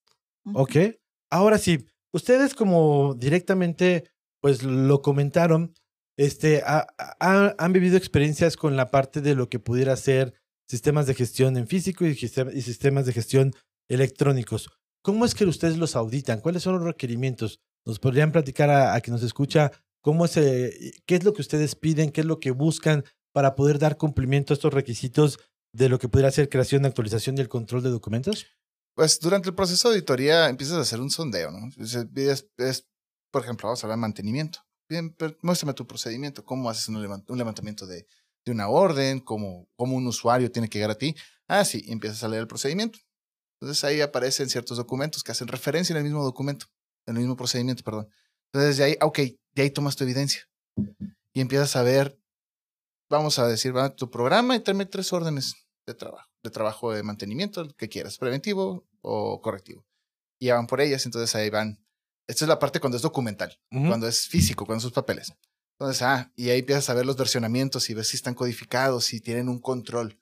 Ok. 0.54 0.76
Ahora 1.28 1.58
sí, 1.58 1.84
ustedes 2.12 2.54
como 2.54 3.14
directamente, 3.14 4.10
pues 4.40 4.62
lo 4.62 5.02
comentaron, 5.02 5.74
este, 6.16 6.62
han 6.66 7.72
vivido 7.72 7.96
experiencias 7.96 8.56
con 8.56 8.76
la 8.76 8.90
parte 8.90 9.20
de 9.20 9.34
lo 9.34 9.48
que 9.48 9.58
pudiera 9.58 9.96
ser 9.96 10.34
sistemas 10.68 11.06
de 11.06 11.14
gestión 11.14 11.56
en 11.56 11.66
físico 11.66 12.04
y, 12.04 12.14
sistemas 12.14 13.06
de 13.06 13.12
gestión 13.12 13.52
electrónicos. 13.88 14.68
¿Cómo 15.02 15.24
es 15.24 15.34
que 15.34 15.44
ustedes 15.44 15.78
los 15.78 15.96
auditan? 15.96 16.40
¿Cuáles 16.40 16.62
son 16.62 16.74
los 16.74 16.84
requerimientos? 16.84 17.60
¿Nos 17.86 17.98
podrían 17.98 18.32
platicar 18.32 18.70
a, 18.70 18.94
a 18.94 19.00
quien 19.00 19.14
nos 19.14 19.22
escucha 19.22 19.72
cómo 20.02 20.26
es, 20.26 20.34
qué 20.34 21.16
es 21.16 21.24
lo 21.24 21.32
que 21.32 21.42
ustedes 21.42 21.74
piden, 21.74 22.10
qué 22.10 22.20
es 22.20 22.26
lo 22.26 22.38
que 22.38 22.50
buscan 22.50 23.04
para 23.32 23.54
poder 23.54 23.78
dar 23.78 23.96
cumplimiento 23.96 24.52
a 24.52 24.56
estos 24.56 24.74
requisitos 24.74 25.38
de 25.72 25.88
lo 25.88 25.98
que 25.98 26.08
pudiera 26.08 26.30
ser 26.30 26.48
creación, 26.48 26.84
actualización 26.84 27.38
y 27.38 27.40
el 27.40 27.48
control 27.48 27.82
de 27.82 27.90
documentos? 27.90 28.46
Pues 29.00 29.18
durante 29.18 29.48
el 29.48 29.54
proceso 29.54 29.88
de 29.88 29.94
auditoría 29.94 30.50
empiezas 30.50 30.76
a 30.76 30.82
hacer 30.82 31.00
un 31.00 31.08
sondeo, 31.08 31.50
¿no? 31.50 31.70
Es, 31.78 32.86
por 33.30 33.42
ejemplo, 33.42 33.66
vamos 33.66 33.82
a 33.82 33.86
hablar 33.86 33.96
de 33.96 34.02
mantenimiento. 34.02 34.58
Bien, 34.90 35.16
muéstrame 35.40 35.72
tu 35.72 35.86
procedimiento, 35.86 36.44
cómo 36.44 36.68
haces 36.68 36.86
un 36.86 37.00
levantamiento 37.38 37.86
de, 37.86 38.06
de 38.44 38.52
una 38.52 38.68
orden, 38.68 39.20
cómo, 39.20 39.66
cómo 39.74 39.96
un 39.96 40.06
usuario 40.06 40.52
tiene 40.52 40.68
que 40.68 40.76
llegar 40.76 40.90
a 40.90 40.98
ti. 40.98 41.16
Ah, 41.48 41.64
sí, 41.64 41.82
empiezas 41.88 42.22
a 42.24 42.28
leer 42.28 42.42
el 42.42 42.46
procedimiento. 42.46 42.98
Entonces 43.58 43.82
ahí 43.84 44.02
aparecen 44.02 44.50
ciertos 44.50 44.76
documentos 44.76 45.24
que 45.24 45.32
hacen 45.32 45.48
referencia 45.48 45.94
en 45.94 45.96
el 45.96 46.04
mismo 46.04 46.22
documento, 46.22 46.66
en 47.06 47.16
el 47.16 47.20
mismo 47.20 47.38
procedimiento, 47.38 47.82
perdón. 47.82 48.06
Entonces 48.52 48.76
de 48.76 48.84
ahí, 48.84 48.96
ok, 49.00 49.18
de 49.54 49.62
ahí 49.62 49.70
tomas 49.70 49.96
tu 49.96 50.04
evidencia 50.04 50.42
y 51.32 51.40
empiezas 51.40 51.74
a 51.74 51.82
ver, 51.82 52.20
vamos 53.08 53.38
a 53.38 53.48
decir, 53.48 53.74
va 53.74 53.96
tu 53.96 54.10
programa 54.10 54.56
y 54.56 54.60
tráeme 54.60 54.84
tres 54.84 55.10
órdenes 55.14 55.54
de 55.86 55.94
trabajo, 55.94 56.28
de 56.44 56.50
trabajo 56.50 56.92
de 56.92 57.02
mantenimiento, 57.02 57.66
que 57.78 57.88
quieras, 57.88 58.18
preventivo 58.18 58.89
o 59.02 59.40
correctivo. 59.40 59.84
Y 60.40 60.46
ya 60.46 60.54
van 60.56 60.66
por 60.66 60.80
ellas, 60.80 61.04
entonces 61.06 61.34
ahí 61.34 61.50
van. 61.50 61.84
Esta 62.28 62.44
es 62.44 62.48
la 62.48 62.58
parte 62.58 62.80
cuando 62.80 62.96
es 62.96 63.02
documental, 63.02 63.58
cuando 63.88 64.06
es 64.06 64.28
físico, 64.28 64.64
cuando 64.66 64.82
son 64.82 64.92
papeles. 64.92 65.32
Entonces, 65.78 66.02
ah, 66.02 66.30
y 66.36 66.50
ahí 66.50 66.60
empiezas 66.60 66.88
a 66.90 66.94
ver 66.94 67.06
los 67.06 67.16
versionamientos 67.16 67.88
y 67.90 67.94
ves 67.94 68.08
si 68.08 68.16
están 68.16 68.34
codificados, 68.34 69.04
si 69.06 69.20
tienen 69.20 69.48
un 69.48 69.60
control. 69.60 70.20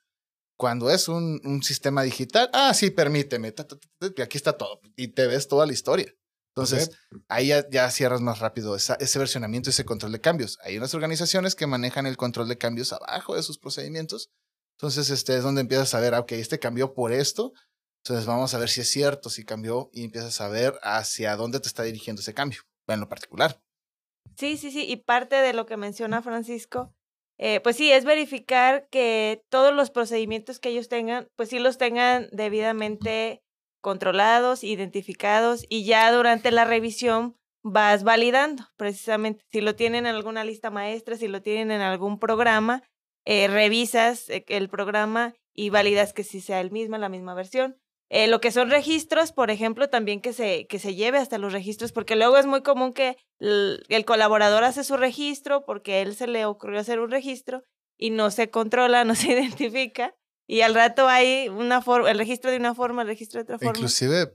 Cuando 0.56 0.90
es 0.90 1.08
un, 1.08 1.40
un 1.44 1.62
sistema 1.62 2.02
digital, 2.02 2.48
ah, 2.52 2.72
sí, 2.74 2.90
permíteme, 2.90 3.52
ta, 3.52 3.66
ta, 3.66 3.76
ta, 3.76 3.88
ta, 3.98 4.12
y 4.16 4.22
aquí 4.22 4.36
está 4.36 4.54
todo. 4.56 4.80
Y 4.96 5.08
te 5.08 5.26
ves 5.26 5.46
toda 5.48 5.66
la 5.66 5.72
historia. 5.72 6.12
Entonces, 6.56 6.88
ahí 7.28 7.48
ya, 7.48 7.68
ya 7.70 7.88
cierras 7.90 8.20
más 8.20 8.40
rápido 8.40 8.74
esa- 8.74 8.94
ese 8.94 9.18
versionamiento, 9.20 9.70
ese 9.70 9.84
control 9.84 10.10
de 10.12 10.20
cambios. 10.20 10.58
Hay 10.64 10.76
unas 10.76 10.94
organizaciones 10.94 11.54
que 11.54 11.66
manejan 11.68 12.06
el 12.06 12.16
control 12.16 12.48
de 12.48 12.58
cambios 12.58 12.92
abajo 12.92 13.36
de 13.36 13.42
sus 13.44 13.58
procedimientos. 13.58 14.30
Entonces, 14.76 15.10
este 15.10 15.36
es 15.36 15.42
donde 15.44 15.60
empiezas 15.60 15.94
a 15.94 16.00
ver, 16.00 16.14
ah, 16.14 16.20
ok, 16.20 16.32
este 16.32 16.58
cambió 16.58 16.94
por 16.94 17.12
esto. 17.12 17.52
Entonces, 18.04 18.26
vamos 18.26 18.54
a 18.54 18.58
ver 18.58 18.68
si 18.68 18.80
es 18.80 18.90
cierto, 18.90 19.30
si 19.30 19.44
cambió, 19.44 19.90
y 19.92 20.04
empiezas 20.04 20.40
a 20.40 20.48
ver 20.48 20.78
hacia 20.82 21.36
dónde 21.36 21.60
te 21.60 21.68
está 21.68 21.82
dirigiendo 21.82 22.20
ese 22.20 22.34
cambio, 22.34 22.62
en 22.86 23.00
lo 23.00 23.08
particular. 23.08 23.60
Sí, 24.36 24.56
sí, 24.56 24.70
sí. 24.70 24.84
Y 24.88 24.96
parte 24.96 25.36
de 25.36 25.52
lo 25.52 25.66
que 25.66 25.76
menciona 25.76 26.22
Francisco, 26.22 26.94
eh, 27.38 27.60
pues 27.60 27.76
sí, 27.76 27.92
es 27.92 28.04
verificar 28.04 28.88
que 28.88 29.42
todos 29.48 29.74
los 29.74 29.90
procedimientos 29.90 30.58
que 30.58 30.70
ellos 30.70 30.88
tengan, 30.88 31.28
pues 31.36 31.48
sí 31.50 31.58
los 31.58 31.78
tengan 31.78 32.28
debidamente 32.32 33.42
controlados, 33.80 34.64
identificados 34.64 35.64
y 35.68 35.84
ya 35.84 36.10
durante 36.12 36.50
la 36.50 36.64
revisión 36.64 37.36
vas 37.62 38.02
validando 38.02 38.64
precisamente 38.76 39.44
si 39.50 39.60
lo 39.60 39.76
tienen 39.76 40.06
en 40.06 40.14
alguna 40.14 40.44
lista 40.44 40.70
maestra, 40.70 41.16
si 41.16 41.28
lo 41.28 41.42
tienen 41.42 41.70
en 41.70 41.80
algún 41.80 42.18
programa, 42.18 42.82
eh, 43.24 43.46
revisas 43.46 44.28
eh, 44.30 44.44
el 44.48 44.68
programa 44.68 45.34
y 45.54 45.70
validas 45.70 46.12
que 46.12 46.24
sí 46.24 46.40
sea 46.40 46.60
el 46.60 46.70
mismo, 46.70 46.98
la 46.98 47.08
misma 47.08 47.34
versión. 47.34 47.76
Eh, 48.10 48.26
lo 48.26 48.40
que 48.40 48.50
son 48.50 48.70
registros, 48.70 49.32
por 49.32 49.50
ejemplo, 49.50 49.88
también 49.90 50.20
que 50.20 50.32
se, 50.32 50.66
que 50.66 50.78
se 50.78 50.94
lleve 50.94 51.18
hasta 51.18 51.36
los 51.36 51.52
registros, 51.52 51.92
porque 51.92 52.16
luego 52.16 52.38
es 52.38 52.46
muy 52.46 52.62
común 52.62 52.92
que 52.94 53.16
el, 53.38 53.84
el 53.88 54.04
colaborador 54.06 54.64
hace 54.64 54.82
su 54.82 54.96
registro 54.96 55.64
porque 55.66 55.94
a 55.94 56.00
él 56.00 56.14
se 56.16 56.26
le 56.26 56.46
ocurrió 56.46 56.80
hacer 56.80 57.00
un 57.00 57.10
registro 57.10 57.62
y 57.98 58.10
no 58.10 58.30
se 58.30 58.48
controla, 58.50 59.04
no 59.04 59.14
se 59.14 59.32
identifica. 59.32 60.14
Y 60.46 60.62
al 60.62 60.74
rato 60.74 61.06
hay 61.08 61.48
una 61.48 61.82
forma, 61.82 62.10
el 62.10 62.16
registro 62.18 62.50
de 62.50 62.56
una 62.56 62.74
forma, 62.74 63.02
el 63.02 63.08
registro 63.08 63.38
de 63.38 63.42
otra 63.42 63.58
forma. 63.58 63.72
Inclusive, 63.78 64.34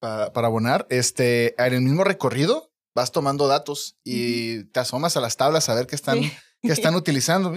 para, 0.00 0.32
para 0.32 0.46
abonar, 0.46 0.86
este, 0.88 1.54
en 1.62 1.74
el 1.74 1.80
mismo 1.82 2.04
recorrido 2.04 2.72
vas 2.94 3.12
tomando 3.12 3.46
datos 3.46 3.98
y 4.02 4.64
te 4.72 4.80
asomas 4.80 5.16
a 5.18 5.20
las 5.20 5.36
tablas 5.36 5.68
a 5.68 5.74
ver 5.74 5.86
qué 5.86 5.94
están, 5.94 6.22
Sí. 6.22 6.32
qué 6.62 6.72
están 6.72 6.94
utilizando. 6.96 7.52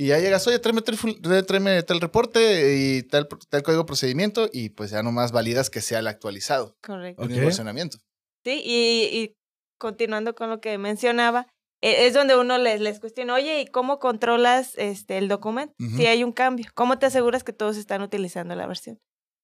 Y 0.00 0.06
ya 0.06 0.18
llegas, 0.20 0.46
oye, 0.46 0.60
tráeme 0.60 0.80
tal, 0.82 0.96
ful- 0.96 1.20
tráeme 1.44 1.82
tal 1.82 2.00
reporte 2.00 2.76
y 2.76 3.02
tal, 3.02 3.26
tal 3.48 3.62
código 3.64 3.82
de 3.82 3.86
procedimiento 3.86 4.48
y 4.52 4.68
pues 4.68 4.90
ya 4.92 5.02
nomás 5.02 5.32
validas 5.32 5.70
que 5.70 5.80
sea 5.80 5.98
el 5.98 6.06
actualizado, 6.06 6.76
Correcto. 6.80 7.22
el 7.22 7.26
Ok. 7.26 7.30
mismo 7.32 7.46
versionamiento. 7.46 7.98
Sí, 8.44 8.62
y, 8.64 9.18
y 9.18 9.34
continuando 9.76 10.36
con 10.36 10.50
lo 10.50 10.60
que 10.60 10.78
mencionaba, 10.78 11.48
eh, 11.82 12.06
es 12.06 12.14
donde 12.14 12.36
uno 12.36 12.58
les, 12.58 12.80
les 12.80 13.00
cuestiona, 13.00 13.34
oye, 13.34 13.60
¿y 13.60 13.66
cómo 13.66 13.98
controlas 13.98 14.74
este, 14.78 15.18
el 15.18 15.26
documento? 15.26 15.74
Si 15.96 16.06
hay 16.06 16.22
un 16.22 16.32
cambio, 16.32 16.66
¿cómo 16.74 17.00
te 17.00 17.06
aseguras 17.06 17.42
que 17.42 17.52
todos 17.52 17.76
están 17.76 18.00
utilizando 18.02 18.54
la 18.54 18.68
versión? 18.68 18.98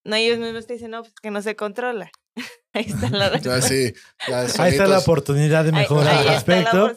No, 0.04 0.14
ellos 0.16 0.38
mismos 0.38 0.66
te 0.68 0.74
dicen, 0.74 0.92
no, 0.92 1.02
pues 1.02 1.14
que 1.20 1.30
no 1.32 1.42
se 1.42 1.56
controla. 1.56 2.10
Ahí 2.72 2.86
está 2.88 3.08
la 3.10 3.28
Ya 3.40 3.56
respuesta. 3.56 3.62
sí, 3.68 3.92
ya 4.28 4.40
Ahí 4.64 4.72
está 4.72 4.86
la 4.86 4.98
oportunidad 4.98 5.64
de 5.64 5.72
mejorar 5.72 6.26
ahí 6.26 6.38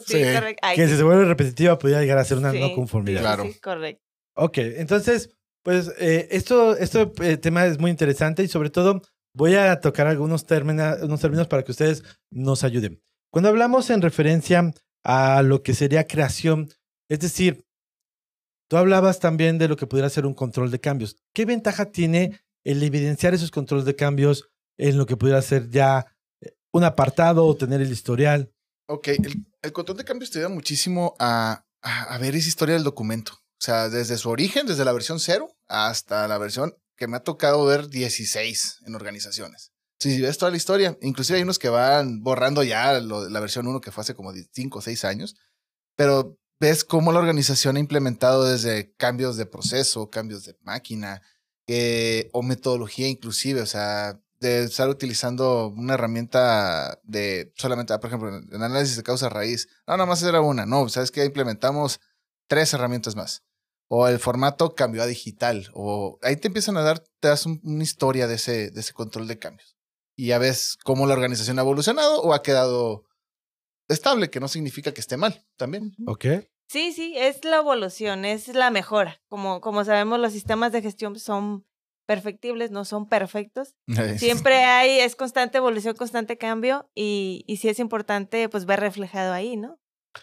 sí, 0.04 0.14
Sí. 0.14 0.22
Ahí 0.62 0.76
Que 0.76 0.88
si 0.88 0.96
se 0.96 1.02
vuelve 1.02 1.24
repetitiva 1.24 1.78
podría 1.78 2.00
llegar 2.00 2.18
a 2.18 2.24
ser 2.24 2.38
una 2.38 2.52
sí, 2.52 2.60
no 2.60 2.74
conformidad. 2.74 3.18
sí, 3.18 3.22
Claro. 3.22 3.44
sí, 3.44 3.58
correcto. 3.60 4.02
Ok, 4.36 4.58
entonces, 4.58 5.30
pues 5.64 5.92
eh, 5.98 6.28
esto, 6.30 6.76
este 6.76 7.10
eh, 7.22 7.36
tema 7.36 7.66
es 7.66 7.78
muy 7.78 7.90
interesante 7.90 8.42
y 8.42 8.48
sobre 8.48 8.70
todo 8.70 9.02
voy 9.34 9.54
a 9.54 9.80
tocar 9.80 10.06
algunos 10.06 10.46
términos, 10.46 10.98
unos 11.02 11.20
términos 11.20 11.46
para 11.46 11.62
que 11.62 11.70
ustedes 11.72 12.02
nos 12.30 12.64
ayuden. 12.64 13.00
Cuando 13.32 13.48
hablamos 13.48 13.90
en 13.90 14.02
referencia 14.02 14.72
a 15.04 15.42
lo 15.42 15.62
que 15.62 15.74
sería 15.74 16.06
creación, 16.06 16.68
es 17.08 17.20
decir, 17.20 17.64
tú 18.68 18.76
hablabas 18.76 19.20
también 19.20 19.58
de 19.58 19.68
lo 19.68 19.76
que 19.76 19.86
pudiera 19.86 20.08
ser 20.10 20.26
un 20.26 20.34
control 20.34 20.70
de 20.70 20.80
cambios. 20.80 21.16
¿Qué 21.34 21.44
ventaja 21.44 21.86
tiene 21.86 22.40
el 22.64 22.82
evidenciar 22.82 23.34
esos 23.34 23.50
controles 23.50 23.84
de 23.86 23.96
cambios 23.96 24.48
en 24.78 24.96
lo 24.96 25.04
que 25.06 25.16
pudiera 25.16 25.42
ser 25.42 25.68
ya 25.70 26.06
eh, 26.40 26.54
un 26.72 26.84
apartado 26.84 27.44
o 27.44 27.56
tener 27.56 27.80
el 27.82 27.92
historial? 27.92 28.52
Ok, 28.88 29.08
el, 29.08 29.44
el 29.62 29.72
control 29.72 29.98
de 29.98 30.04
cambios 30.04 30.30
te 30.30 30.38
ayuda 30.38 30.48
muchísimo 30.48 31.14
a, 31.18 31.64
a, 31.82 32.02
a 32.14 32.18
ver 32.18 32.34
esa 32.34 32.48
historia 32.48 32.74
del 32.74 32.84
documento. 32.84 33.32
O 33.34 33.60
sea, 33.64 33.88
desde 33.88 34.16
su 34.16 34.30
origen, 34.30 34.66
desde 34.66 34.84
la 34.84 34.92
versión 34.92 35.18
0 35.20 35.50
hasta 35.66 36.26
la 36.28 36.38
versión 36.38 36.74
que 36.96 37.08
me 37.08 37.16
ha 37.16 37.20
tocado 37.24 37.64
ver 37.66 37.88
16 37.88 38.80
en 38.86 38.94
organizaciones. 38.94 39.72
Si 40.00 40.20
ves 40.20 40.38
toda 40.38 40.52
la 40.52 40.56
historia, 40.56 40.96
inclusive 41.02 41.38
hay 41.38 41.42
unos 41.42 41.58
que 41.58 41.68
van 41.68 42.22
borrando 42.22 42.62
ya 42.62 43.00
lo- 43.00 43.28
la 43.28 43.40
versión 43.40 43.66
1 43.66 43.80
que 43.80 43.90
fue 43.90 44.02
hace 44.02 44.14
como 44.14 44.32
5 44.52 44.78
o 44.78 44.82
6 44.82 45.04
años, 45.04 45.34
pero 45.96 46.38
ves 46.60 46.84
cómo 46.84 47.12
la 47.12 47.18
organización 47.18 47.76
ha 47.76 47.80
implementado 47.80 48.44
desde 48.44 48.92
cambios 48.94 49.36
de 49.36 49.46
proceso, 49.46 50.08
cambios 50.10 50.44
de 50.44 50.56
máquina 50.62 51.20
eh, 51.66 52.30
o 52.32 52.42
metodología 52.42 53.08
inclusive, 53.08 53.60
o 53.60 53.66
sea, 53.66 54.20
de 54.40 54.64
estar 54.64 54.88
utilizando 54.88 55.68
una 55.68 55.94
herramienta 55.94 56.98
de 57.02 57.52
solamente, 57.56 57.92
ah, 57.92 58.00
por 58.00 58.08
ejemplo, 58.08 58.28
en 58.36 58.62
análisis 58.62 58.96
de 58.96 59.02
causa 59.02 59.28
raíz. 59.28 59.68
No, 59.86 59.96
nada 59.96 60.06
más 60.06 60.22
era 60.22 60.40
una. 60.40 60.64
No, 60.66 60.88
sabes 60.88 61.10
que 61.10 61.24
implementamos 61.24 62.00
tres 62.48 62.72
herramientas 62.74 63.16
más. 63.16 63.42
O 63.90 64.06
el 64.06 64.18
formato 64.18 64.74
cambió 64.74 65.02
a 65.02 65.06
digital. 65.06 65.68
O 65.74 66.18
ahí 66.22 66.36
te 66.36 66.48
empiezan 66.48 66.76
a 66.76 66.82
dar, 66.82 66.98
te 67.20 67.28
das 67.28 67.46
un- 67.46 67.60
una 67.64 67.82
historia 67.82 68.26
de 68.26 68.34
ese, 68.34 68.70
de 68.70 68.80
ese 68.80 68.92
control 68.92 69.26
de 69.28 69.38
cambios. 69.38 69.76
Y 70.16 70.26
ya 70.28 70.38
ves 70.38 70.76
cómo 70.84 71.06
la 71.06 71.14
organización 71.14 71.58
ha 71.58 71.62
evolucionado 71.62 72.20
o 72.22 72.34
ha 72.34 72.42
quedado 72.42 73.04
estable, 73.88 74.30
que 74.30 74.40
no 74.40 74.48
significa 74.48 74.92
que 74.92 75.00
esté 75.00 75.16
mal 75.16 75.44
también. 75.56 75.94
¿Ok? 76.06 76.26
Sí, 76.68 76.92
sí, 76.92 77.14
es 77.16 77.44
la 77.44 77.56
evolución, 77.56 78.24
es 78.26 78.48
la 78.48 78.70
mejora. 78.70 79.22
Como, 79.28 79.60
como 79.62 79.84
sabemos, 79.84 80.18
los 80.20 80.32
sistemas 80.32 80.70
de 80.72 80.82
gestión 80.82 81.18
son 81.18 81.64
perfectibles, 82.08 82.70
no 82.70 82.84
son 82.86 83.06
perfectos. 83.08 83.74
Siempre 84.16 84.64
hay, 84.64 84.98
es 85.00 85.14
constante 85.14 85.58
evolución, 85.58 85.94
constante 85.94 86.38
cambio 86.38 86.90
y, 86.94 87.44
y 87.46 87.58
sí 87.58 87.68
es 87.68 87.78
importante 87.78 88.48
pues 88.48 88.64
ver 88.64 88.80
reflejado 88.80 89.32
ahí, 89.34 89.56
¿no? 89.56 89.78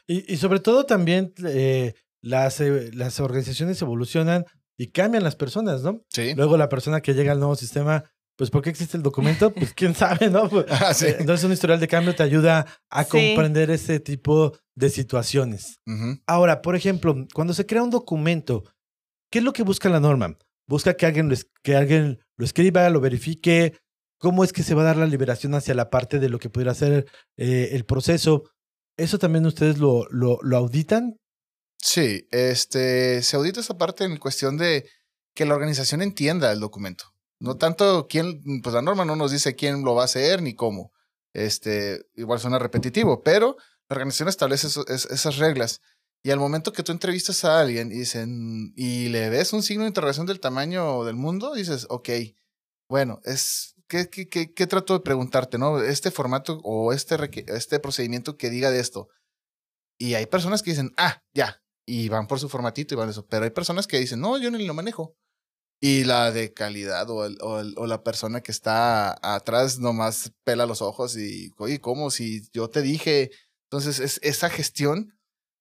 Y, 0.08 0.32
y 0.34 0.38
sobre 0.38 0.60
todo 0.60 0.86
también 0.86 1.34
eh, 1.46 1.94
las, 2.22 2.60
eh, 2.60 2.90
las 2.94 3.20
organizaciones 3.20 3.82
evolucionan 3.82 4.46
y 4.78 4.88
cambian 4.88 5.24
las 5.24 5.36
personas, 5.36 5.84
¿no? 5.84 6.02
Sí. 6.10 6.34
Luego 6.36 6.58
la 6.58 6.68
persona 6.68 7.00
que 7.02 7.14
llega 7.14 7.32
al 7.32 7.40
nuevo 7.40 7.56
sistema, 7.56 8.04
pues 8.36 8.50
¿por 8.50 8.62
qué 8.64 8.72
existe 8.72 8.98
el 8.98 9.04
documento? 9.04 9.54
Pues 9.54 9.74
quién 9.74 9.94
sabe, 9.96 10.30
¿no? 10.30 10.50
Pues, 10.50 10.66
Ah, 10.90 10.94
sí. 10.94 11.06
eh, 11.06 11.16
Entonces 11.20 11.46
un 11.46 11.54
historial 11.54 11.80
de 11.80 11.88
cambio 11.88 12.16
te 12.16 12.24
ayuda 12.24 12.66
a 12.90 13.04
Sí. 13.04 13.10
comprender 13.12 13.70
ese 13.70 14.00
tipo 14.00 14.58
de 14.76 14.90
situaciones. 14.90 15.80
Ahora, 16.28 16.62
por 16.62 16.76
ejemplo, 16.76 17.16
cuando 17.34 17.54
se 17.54 17.66
crea 17.66 17.84
un 17.84 17.92
documento, 17.92 18.64
¿qué 19.32 19.40
es 19.40 19.46
lo 19.46 19.54
que 19.54 19.64
busca 19.64 19.88
la 19.88 20.00
norma? 20.02 20.36
Busca 20.68 20.96
que 20.96 21.06
alguien 21.06 21.30
lo, 21.30 21.36
que 21.64 21.76
alguien 21.76 22.20
lo 22.38 22.46
escriba, 22.46 22.90
lo 22.90 23.00
verifique. 23.02 23.78
¿Cómo 24.20 24.44
es 24.44 24.54
que 24.54 24.64
se 24.64 24.74
va 24.74 24.82
a 24.82 24.86
dar 24.86 24.98
la 24.98 25.06
liberación 25.06 25.54
hacia 25.56 25.76
la 25.76 25.90
parte 25.90 26.20
de 26.20 26.30
lo 26.30 26.40
que 26.40 26.50
pudiera 26.50 26.74
ser 26.74 27.06
eh, 27.38 27.70
el 27.74 27.86
proceso? 27.86 28.44
¿Eso 28.98 29.20
también 29.20 29.46
ustedes 29.46 29.78
lo, 29.78 30.06
lo, 30.10 30.40
lo 30.42 30.58
auditan? 30.58 31.18
Sí, 31.78 32.28
este, 32.32 33.22
se 33.22 33.36
audita 33.36 33.60
esa 33.60 33.78
parte 33.78 34.06
en 34.06 34.18
cuestión 34.18 34.58
de 34.58 34.90
que 35.36 35.46
la 35.46 35.54
organización 35.54 36.02
entienda 36.02 36.52
el 36.52 36.60
documento. 36.62 37.06
No 37.40 37.58
tanto 37.58 38.08
quién, 38.10 38.42
pues 38.64 38.74
la 38.74 38.82
norma 38.82 39.04
no 39.06 39.16
nos 39.18 39.32
dice 39.32 39.56
quién 39.56 39.84
lo 39.84 39.94
va 39.96 40.04
a 40.04 40.06
hacer 40.06 40.42
ni 40.42 40.56
cómo. 40.56 40.94
Este, 41.34 42.06
igual 42.16 42.40
suena 42.40 42.58
repetitivo, 42.58 43.22
pero 43.22 43.58
la 43.90 43.96
organización 43.96 44.30
establece 44.30 44.68
eso- 44.68 44.88
es- 44.88 45.06
esas 45.12 45.38
reglas. 45.38 45.82
Y 46.26 46.32
al 46.32 46.40
momento 46.40 46.74
que 46.74 46.82
tú 46.82 46.92
entrevistas 46.92 47.46
a 47.46 47.60
alguien 47.60 47.92
y 47.92 48.00
dicen, 48.00 48.74
y 48.76 49.10
le 49.10 49.30
ves 49.30 49.54
un 49.54 49.62
signo 49.62 49.84
de 49.84 49.90
interrogación 49.90 50.26
del 50.26 50.40
tamaño 50.40 51.04
del 51.04 51.16
mundo, 51.16 51.54
dices, 51.54 51.86
ok, 51.88 52.10
bueno, 52.90 53.22
es, 53.26 53.76
¿qué, 53.88 54.10
qué, 54.10 54.28
qué, 54.28 54.52
qué 54.52 54.66
trato 54.66 54.96
de 54.96 55.02
preguntarte, 55.02 55.60
no? 55.60 55.80
Este 55.84 56.10
formato 56.10 56.60
o 56.64 56.94
este, 56.94 57.16
este 57.56 57.80
procedimiento 57.80 58.38
que 58.38 58.50
diga 58.50 58.72
de 58.72 58.80
esto. 58.80 59.08
Y 60.00 60.16
hay 60.16 60.26
personas 60.26 60.64
que 60.64 60.72
dicen, 60.72 60.94
ah, 60.98 61.22
ya, 61.36 61.62
y 61.86 62.10
van 62.10 62.26
por 62.26 62.40
su 62.40 62.50
formatito 62.50 62.96
y 62.96 62.98
van 62.98 63.10
eso. 63.10 63.28
Pero 63.28 63.44
hay 63.44 63.52
personas 63.52 63.86
que 63.86 64.00
dicen, 64.00 64.20
no, 64.20 64.40
yo 64.40 64.50
ni 64.50 64.66
lo 64.66 64.74
manejo. 64.74 65.16
Y 65.80 66.06
la 66.06 66.32
de 66.32 66.54
calidad 66.56 67.08
o, 67.12 67.26
el- 67.26 67.38
o, 67.42 67.60
el- 67.60 67.76
o 67.78 67.86
la 67.86 68.04
persona 68.04 68.42
que 68.42 68.52
está 68.52 69.16
atrás 69.22 69.78
nomás 69.78 70.34
pela 70.44 70.66
los 70.66 70.82
ojos 70.82 71.16
y, 71.18 71.52
oye, 71.60 71.80
¿cómo? 71.82 72.10
Si 72.10 72.50
yo 72.52 72.70
te 72.70 72.82
dije. 72.82 73.30
Entonces, 73.70 74.00
es 74.00 74.20
esa 74.24 74.50
gestión 74.50 75.15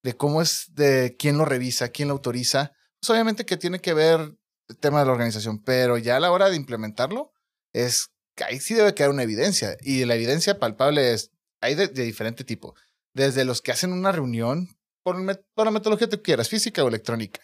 de 0.04 0.16
cómo 0.16 0.40
es, 0.40 0.66
de 0.74 1.16
quién 1.18 1.36
lo 1.36 1.44
revisa, 1.44 1.88
quién 1.88 2.08
lo 2.08 2.14
autoriza. 2.14 2.72
Pues 3.00 3.10
obviamente 3.10 3.44
que 3.44 3.56
tiene 3.56 3.80
que 3.80 3.94
ver 3.94 4.36
el 4.68 4.76
tema 4.78 5.00
de 5.00 5.06
la 5.06 5.12
organización, 5.12 5.62
pero 5.64 5.98
ya 5.98 6.16
a 6.16 6.20
la 6.20 6.30
hora 6.30 6.48
de 6.48 6.56
implementarlo, 6.56 7.32
es 7.72 8.10
que 8.36 8.44
ahí 8.44 8.60
sí 8.60 8.74
debe 8.74 8.94
quedar 8.94 9.10
una 9.10 9.22
evidencia. 9.24 9.76
Y 9.80 10.04
la 10.04 10.14
evidencia 10.14 10.58
palpable 10.58 11.12
es, 11.12 11.30
hay 11.60 11.74
de, 11.74 11.88
de 11.88 12.04
diferente 12.04 12.44
tipo. 12.44 12.74
Desde 13.14 13.44
los 13.44 13.60
que 13.62 13.72
hacen 13.72 13.92
una 13.92 14.12
reunión 14.12 14.68
por, 15.02 15.16
met- 15.16 15.44
por 15.54 15.66
la 15.66 15.70
metodología 15.70 16.08
que 16.08 16.16
tú 16.16 16.22
quieras, 16.22 16.48
física 16.48 16.84
o 16.84 16.88
electrónica. 16.88 17.40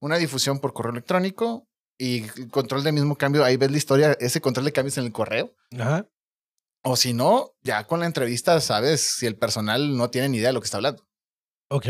Una 0.00 0.16
difusión 0.18 0.60
por 0.60 0.72
correo 0.72 0.92
electrónico 0.92 1.68
y 1.98 2.22
control 2.48 2.82
de 2.82 2.92
mismo 2.92 3.16
cambio. 3.16 3.44
Ahí 3.44 3.56
ves 3.56 3.70
la 3.70 3.76
historia, 3.76 4.16
ese 4.20 4.40
control 4.40 4.66
de 4.66 4.72
cambios 4.72 4.98
en 4.98 5.04
el 5.04 5.12
correo. 5.12 5.54
Ajá. 5.78 6.06
O 6.84 6.96
si 6.96 7.14
no, 7.14 7.52
ya 7.62 7.86
con 7.86 8.00
la 8.00 8.06
entrevista 8.06 8.60
sabes 8.60 9.00
si 9.00 9.26
el 9.26 9.36
personal 9.36 9.96
no 9.96 10.10
tiene 10.10 10.28
ni 10.28 10.38
idea 10.38 10.48
de 10.48 10.54
lo 10.54 10.60
que 10.60 10.66
está 10.66 10.78
hablando. 10.78 11.06
Ok. 11.72 11.86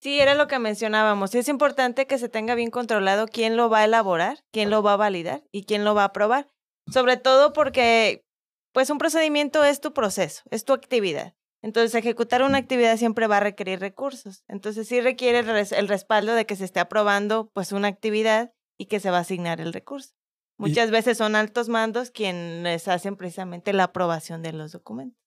Sí, 0.00 0.20
era 0.20 0.34
lo 0.34 0.46
que 0.46 0.58
mencionábamos. 0.58 1.34
Es 1.34 1.48
importante 1.48 2.06
que 2.06 2.18
se 2.18 2.28
tenga 2.28 2.54
bien 2.54 2.70
controlado 2.70 3.26
quién 3.26 3.56
lo 3.56 3.68
va 3.70 3.80
a 3.80 3.84
elaborar, 3.84 4.44
quién 4.52 4.70
lo 4.70 4.82
va 4.82 4.92
a 4.92 4.96
validar 4.96 5.42
y 5.52 5.64
quién 5.64 5.84
lo 5.84 5.94
va 5.94 6.02
a 6.02 6.06
aprobar. 6.06 6.48
Sobre 6.92 7.16
todo 7.16 7.52
porque, 7.52 8.24
pues, 8.72 8.90
un 8.90 8.98
procedimiento 8.98 9.64
es 9.64 9.80
tu 9.80 9.92
proceso, 9.92 10.42
es 10.50 10.64
tu 10.64 10.72
actividad. 10.72 11.34
Entonces, 11.62 11.94
ejecutar 11.94 12.42
una 12.42 12.58
actividad 12.58 12.96
siempre 12.98 13.26
va 13.26 13.38
a 13.38 13.40
requerir 13.40 13.80
recursos. 13.80 14.44
Entonces, 14.46 14.86
sí 14.86 15.00
requiere 15.00 15.40
el, 15.40 15.46
res- 15.46 15.72
el 15.72 15.88
respaldo 15.88 16.34
de 16.34 16.46
que 16.46 16.54
se 16.54 16.64
esté 16.64 16.78
aprobando, 16.78 17.50
pues, 17.54 17.72
una 17.72 17.88
actividad 17.88 18.52
y 18.78 18.86
que 18.86 19.00
se 19.00 19.10
va 19.10 19.18
a 19.18 19.22
asignar 19.22 19.60
el 19.60 19.72
recurso. 19.72 20.10
Muchas 20.58 20.90
veces 20.90 21.18
son 21.18 21.34
altos 21.34 21.68
mandos 21.68 22.10
quienes 22.10 22.86
hacen 22.88 23.16
precisamente 23.16 23.72
la 23.72 23.84
aprobación 23.84 24.42
de 24.42 24.52
los 24.52 24.72
documentos. 24.72 25.18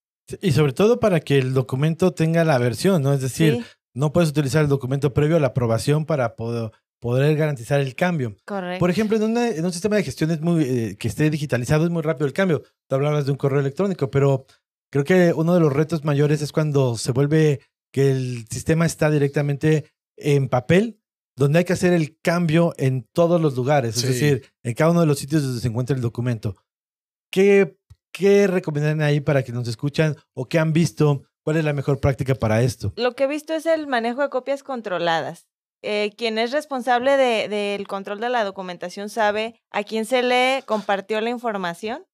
Y 0.41 0.51
sobre 0.53 0.73
todo 0.73 0.99
para 0.99 1.19
que 1.19 1.39
el 1.39 1.53
documento 1.53 2.13
tenga 2.13 2.43
la 2.45 2.57
versión, 2.59 3.01
¿no? 3.03 3.13
Es 3.13 3.21
decir, 3.21 3.55
Sí, 3.55 3.65
no 3.93 4.11
puedes 4.13 4.29
utilizar 4.29 4.61
el 4.63 4.69
documento 4.69 5.13
previo 5.13 5.37
a 5.37 5.39
la 5.39 5.47
aprobación 5.47 6.05
para 6.05 6.35
poder, 6.35 6.71
poder 6.99 7.35
garantizar 7.37 7.79
el 7.79 7.95
cambio. 7.95 8.35
correcto. 8.45 8.79
Por 8.79 8.89
ejemplo, 8.89 9.17
en, 9.17 9.23
una- 9.23 9.49
en 9.49 9.65
un 9.65 9.71
sistema 9.71 9.95
de 9.95 10.03
gestión 10.03 10.31
es 10.31 10.41
muy, 10.41 10.63
eh, 10.63 10.95
que 10.97 11.07
esté 11.07 11.29
digitalizado 11.29 11.83
es 11.85 11.89
muy 11.89 12.01
rápido 12.01 12.27
el 12.27 12.33
cambio. 12.33 12.63
Tú 12.87 12.95
hablabas 12.95 13.25
de 13.25 13.31
un 13.31 13.37
correo 13.37 13.59
electrónico, 13.59 14.09
pero 14.11 14.45
creo 14.91 15.03
que 15.03 15.33
uno 15.33 15.53
de 15.53 15.59
los 15.59 15.71
retos 15.73 16.03
mayores 16.03 16.41
es 16.41 16.51
cuando 16.51 16.97
se 16.97 17.11
vuelve 17.11 17.61
que 17.91 18.11
el 18.11 18.45
sistema 18.49 18.85
está 18.85 19.09
directamente 19.09 19.85
en 20.17 20.49
papel, 20.49 20.99
donde 21.35 21.59
hay 21.59 21.65
que 21.65 21.73
hacer 21.73 21.93
el 21.93 22.19
cambio 22.21 22.73
en 22.77 23.07
todos 23.13 23.39
los 23.41 23.55
lugares, 23.55 23.95
es 23.95 24.01
Sí. 24.01 24.07
decir, 24.09 24.45
en 24.63 24.73
cada 24.73 24.91
uno 24.91 24.99
de 24.99 25.05
los 25.07 25.17
sitios 25.19 25.41
donde 25.43 25.61
se 25.61 25.67
encuentra 25.69 25.95
el 25.95 26.01
documento. 26.01 26.55
¿Qué, 27.31 27.77
qué 28.11 28.47
recomendarían 28.47 29.01
ahí 29.01 29.19
para 29.21 29.43
que 29.43 29.51
nos 29.51 29.67
escuchan 29.67 30.15
o 30.33 30.47
qué 30.47 30.59
han 30.59 30.73
visto? 30.73 31.23
¿Cuál 31.49 31.57
es 31.57 31.65
la 31.65 31.73
mejor 31.73 31.99
práctica 31.99 32.35
para 32.35 32.61
esto? 32.61 32.93
Lo 32.95 33.15
que 33.15 33.23
he 33.23 33.27
visto 33.27 33.55
es 33.55 33.65
el 33.65 33.87
manejo 33.87 34.21
de 34.21 34.29
copias 34.29 34.61
controladas. 34.61 35.47
Eh, 35.81 36.11
quien 36.15 36.37
es 36.37 36.51
responsable 36.51 37.17
de- 37.17 37.47
del 37.49 37.87
control 37.87 38.19
de 38.19 38.29
la 38.29 38.43
documentación 38.43 39.09
sabe 39.09 39.59
a 39.71 39.81
quién 39.81 40.05
se 40.05 40.21
le 40.21 40.61
compartió 40.67 41.19
la 41.21 41.31
información, 41.31 42.05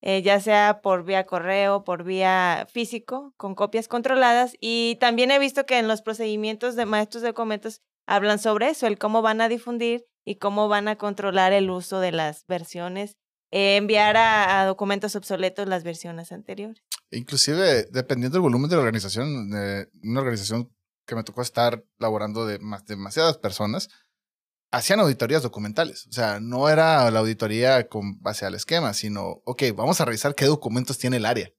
eh, 0.00 0.20
ya 0.22 0.40
sea 0.40 0.80
por 0.82 1.04
vía 1.04 1.26
correo, 1.26 1.84
por 1.84 2.02
vía 2.02 2.66
físico, 2.72 3.34
con 3.36 3.54
copias 3.54 3.86
controladas. 3.86 4.56
Y 4.58 4.96
también 4.98 5.30
he 5.30 5.38
visto 5.38 5.64
que 5.64 5.78
en 5.78 5.86
los 5.86 6.02
procedimientos 6.02 6.74
de 6.74 6.84
maestros 6.84 7.22
de 7.22 7.28
documentos 7.28 7.82
hablan 8.08 8.40
sobre 8.40 8.68
eso, 8.70 8.88
el 8.88 8.98
cómo 8.98 9.22
van 9.22 9.40
a 9.40 9.48
difundir 9.48 10.06
y 10.26 10.38
cómo 10.38 10.66
van 10.66 10.88
a 10.88 10.96
controlar 10.96 11.52
el 11.52 11.70
uso 11.70 12.00
de 12.00 12.10
las 12.10 12.46
versiones, 12.48 13.14
eh, 13.52 13.76
enviar 13.76 14.16
a 14.16 14.64
documentos 14.66 15.14
obsoletos 15.14 15.68
las 15.68 15.84
versiones 15.84 16.32
anteriores. 16.32 16.82
Inclusive, 17.12 17.88
dependiendo 17.90 18.36
del 18.36 18.42
volumen 18.42 18.68
de 18.68 18.76
la 18.76 18.82
organización, 18.82 19.50
eh, 19.54 19.86
una 20.02 20.20
organización 20.20 20.72
que 21.06 21.14
me 21.14 21.24
tocó 21.24 21.42
estar 21.42 21.84
laborando 21.98 22.46
de 22.46 22.58
más, 22.58 22.84
demasiadas 22.86 23.38
personas, 23.38 23.88
hacían 24.72 25.00
auditorías 25.00 25.42
documentales. 25.42 26.06
O 26.08 26.12
sea, 26.12 26.40
no 26.40 26.68
era 26.68 27.10
la 27.10 27.20
auditoría 27.20 27.88
con 27.88 28.20
base 28.20 28.46
al 28.46 28.54
esquema, 28.54 28.94
sino, 28.94 29.42
ok, 29.44 29.64
vamos 29.76 30.00
a 30.00 30.04
revisar 30.04 30.34
qué 30.34 30.46
documentos 30.46 30.98
tiene 30.98 31.18
el 31.18 31.26
área. 31.26 31.50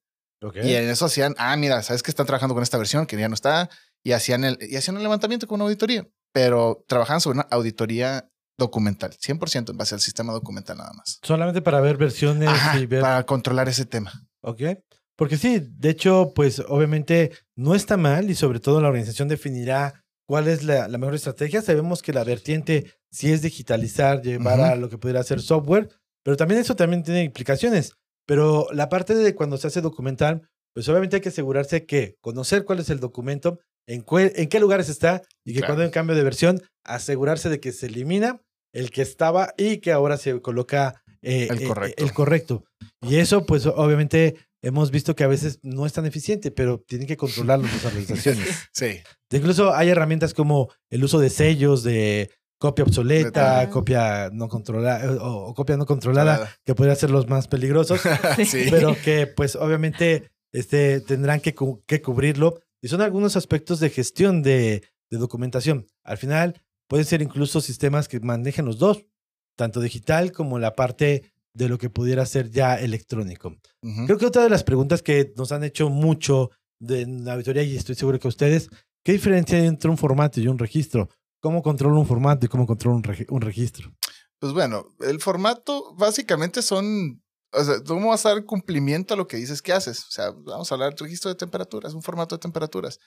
Y 0.61 0.73
en 0.73 0.89
eso 0.89 1.05
hacían, 1.05 1.35
ah, 1.37 1.55
mira, 1.55 1.81
sabes 1.83 2.03
que 2.03 2.11
están 2.11 2.25
trabajando 2.25 2.53
con 2.53 2.63
esta 2.63 2.77
versión 2.77 3.05
que 3.05 3.17
ya 3.17 3.29
no 3.29 3.33
está, 3.33 3.69
y 4.03 4.11
hacían 4.11 4.43
el, 4.43 4.57
y 4.59 4.75
hacían 4.75 4.97
el 4.97 5.03
levantamiento 5.03 5.47
con 5.47 5.55
una 5.55 5.65
auditoría, 5.65 6.05
pero 6.33 6.83
trabajaban 6.87 7.21
sobre 7.21 7.39
una 7.39 7.47
auditoría 7.49 8.29
documental, 8.57 9.11
100% 9.11 9.69
en 9.71 9.77
base 9.77 9.95
al 9.95 10.01
sistema 10.01 10.33
documental 10.33 10.77
nada 10.77 10.91
más. 10.93 11.19
Solamente 11.23 11.61
para 11.61 11.79
ver 11.79 11.95
versiones 11.95 12.49
Ajá, 12.49 12.77
y 12.77 12.85
ver 12.85 13.01
para 13.01 13.23
controlar 13.25 13.69
ese 13.69 13.85
tema. 13.85 14.11
Ok. 14.41 14.61
Porque 15.17 15.37
sí, 15.37 15.59
de 15.77 15.89
hecho, 15.89 16.31
pues 16.35 16.59
obviamente 16.67 17.31
no 17.55 17.75
está 17.75 17.97
mal 17.97 18.29
y 18.29 18.35
sobre 18.35 18.59
todo 18.59 18.81
la 18.81 18.87
organización 18.87 19.27
definirá 19.27 20.03
cuál 20.27 20.47
es 20.47 20.63
la, 20.63 20.87
la 20.87 20.97
mejor 20.97 21.15
estrategia. 21.15 21.61
Sabemos 21.61 22.01
que 22.01 22.13
la 22.13 22.23
vertiente 22.23 22.91
sí 23.11 23.31
es 23.31 23.41
digitalizar, 23.41 24.21
llevar 24.21 24.59
a 24.61 24.75
lo 24.75 24.89
que 24.89 24.97
pudiera 24.97 25.21
ser 25.23 25.39
software, 25.41 25.89
pero 26.23 26.35
también 26.37 26.61
eso 26.61 26.75
también 26.75 27.03
tiene 27.03 27.23
implicaciones. 27.23 27.93
Pero 28.25 28.67
la 28.71 28.89
parte 28.89 29.13
de 29.15 29.35
cuando 29.35 29.57
se 29.57 29.67
hace 29.67 29.81
documental, 29.81 30.49
pues 30.73 30.87
obviamente 30.89 31.17
hay 31.17 31.21
que 31.21 31.29
asegurarse 31.29 31.85
que 31.85 32.15
conocer 32.21 32.63
cuál 32.65 32.79
es 32.79 32.89
el 32.89 32.99
documento, 32.99 33.59
en, 33.85 34.05
en 34.09 34.47
qué 34.49 34.59
lugares 34.59 34.89
está 34.89 35.21
y 35.45 35.53
que 35.53 35.59
Claro. 35.59 35.73
cuando 35.73 35.81
hay 35.83 35.87
un 35.87 35.91
cambio 35.93 36.15
de 36.15 36.23
versión, 36.23 36.61
asegurarse 36.85 37.49
de 37.49 37.59
que 37.59 37.71
se 37.73 37.87
elimina 37.87 38.41
el 38.73 38.89
que 38.89 39.01
estaba 39.01 39.53
y 39.57 39.77
que 39.77 39.91
ahora 39.91 40.17
se 40.17 40.39
coloca 40.41 41.03
eh, 41.21 41.47
El 41.51 41.61
eh, 41.61 41.67
correcto. 41.67 42.03
el 42.03 42.13
correcto. 42.13 42.63
Y 43.01 43.17
eso, 43.17 43.45
pues 43.45 43.65
obviamente 43.67 44.35
hemos 44.63 44.89
visto 44.89 45.15
que 45.15 45.23
a 45.23 45.27
veces 45.27 45.59
no 45.61 45.85
es 45.85 45.93
tan 45.93 46.07
eficiente, 46.07 46.49
pero 46.49 46.79
tienen 46.87 47.07
que 47.07 47.17
controlarlo 47.17 47.67
las 47.67 47.85
organizaciones. 47.85 48.47
Sí. 48.73 48.97
Incluso 49.31 49.73
hay 49.75 49.89
herramientas 49.89 50.33
como 50.33 50.69
el 50.89 51.03
uso 51.03 51.19
de 51.19 51.29
sellos 51.29 51.83
de 51.83 52.31
copia 52.59 52.83
obsoleta, 52.85 53.59
Ajá. 53.61 53.69
copia 53.69 54.29
no 54.31 54.47
controlada 54.47 55.11
o, 55.21 55.49
o 55.49 55.53
copia 55.53 55.75
no 55.77 55.85
controlada, 55.85 56.37
Controlada. 56.37 56.59
que 56.65 56.73
podrían 56.75 56.97
ser 56.97 57.11
los 57.11 57.27
más 57.27 57.47
peligrosos, 57.47 58.01
sí. 58.47 58.67
pero 58.71 58.95
que 59.03 59.27
pues 59.27 59.55
obviamente 59.55 60.31
este, 60.53 61.01
tendrán 61.01 61.41
que, 61.41 61.53
cu- 61.53 61.83
que 61.85 62.01
cubrirlo. 62.01 62.61
Y 62.81 62.87
son 62.87 63.01
algunos 63.01 63.35
aspectos 63.35 63.79
de 63.79 63.89
gestión 63.89 64.41
de, 64.43 64.83
de 65.09 65.17
documentación. 65.17 65.87
Al 66.03 66.17
final 66.17 66.61
pueden 66.87 67.05
ser 67.05 67.21
incluso 67.21 67.59
sistemas 67.61 68.07
que 68.07 68.19
manejen 68.19 68.65
los 68.65 68.77
dos, 68.77 69.05
tanto 69.57 69.79
digital 69.81 70.31
como 70.31 70.57
la 70.59 70.75
parte 70.75 71.32
de 71.53 71.69
lo 71.69 71.77
que 71.77 71.89
pudiera 71.89 72.25
ser 72.25 72.49
ya 72.49 72.75
electrónico. 72.79 73.55
Ujú. 73.81 74.05
Creo 74.05 74.17
que 74.17 74.25
otra 74.25 74.43
de 74.43 74.49
las 74.49 74.63
preguntas 74.63 75.01
que 75.01 75.33
nos 75.37 75.51
han 75.51 75.63
hecho 75.63 75.89
mucho 75.89 76.49
de 76.79 77.01
en 77.01 77.25
la 77.25 77.33
auditoría, 77.33 77.63
y 77.63 77.75
estoy 77.75 77.95
seguro 77.95 78.19
que 78.19 78.27
ustedes, 78.27 78.69
¿qué 79.03 79.13
diferencia 79.13 79.57
hay 79.57 79.67
entre 79.67 79.89
un 79.89 79.97
formato 79.97 80.39
y 80.39 80.47
un 80.47 80.57
registro? 80.59 81.09
¿Cómo 81.41 81.61
controlo 81.61 81.99
un 81.99 82.07
formato 82.07 82.45
y 82.45 82.49
cómo 82.49 82.65
controlo 82.65 82.97
un, 82.97 83.03
regi- 83.03 83.25
un 83.29 83.41
registro? 83.41 83.93
Pues 84.39 84.53
bueno, 84.53 84.85
el 84.99 85.21
formato 85.21 85.93
básicamente 85.95 86.61
son, 86.61 87.21
o 87.53 87.63
sea, 87.63 87.81
tú 87.83 87.97
vas 87.99 88.25
a 88.25 88.29
dar 88.29 88.45
cumplimiento 88.45 89.13
a 89.13 89.17
lo 89.17 89.27
que 89.27 89.37
dices 89.37 89.61
que 89.61 89.71
haces. 89.73 89.99
O 90.07 90.11
sea, 90.11 90.31
vamos 90.31 90.71
a 90.71 90.75
hablar 90.75 90.93
de 90.95 91.03
registro 91.03 91.29
de 91.29 91.35
temperaturas, 91.35 91.93
un 91.93 92.01
formato 92.01 92.35
de 92.35 92.39
temperaturas. 92.41 92.99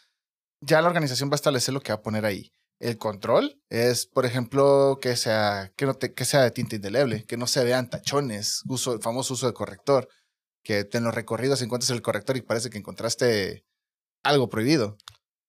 Ya 0.62 0.80
la 0.80 0.88
organización 0.88 1.28
va 1.28 1.34
a 1.34 1.36
establecer 1.36 1.74
lo 1.74 1.80
que 1.80 1.92
va 1.92 1.96
a 1.96 2.02
poner 2.02 2.24
ahí. 2.24 2.50
El 2.78 2.98
control 2.98 3.60
es, 3.70 4.06
por 4.06 4.26
ejemplo, 4.26 4.98
que 5.00 5.16
sea, 5.16 5.72
que 5.76 5.86
no 5.86 5.94
te- 5.94 6.12
que 6.14 6.24
sea 6.24 6.42
de 6.42 6.50
tinta 6.50 6.76
indeleble, 6.76 7.24
que 7.24 7.36
no 7.36 7.46
se 7.46 7.64
vean 7.64 7.88
tachones, 7.88 8.62
uso, 8.68 8.92
el 8.94 9.00
famoso 9.00 9.34
uso 9.34 9.46
de 9.46 9.54
corrector, 9.54 10.08
que 10.62 10.86
en 10.92 11.04
los 11.04 11.14
recorridos 11.14 11.62
encuentres 11.62 11.90
el 11.90 12.02
corrector 12.02 12.36
y 12.36 12.42
parece 12.42 12.68
que 12.70 12.78
encontraste 12.78 13.64
algo 14.22 14.50
prohibido. 14.50 14.98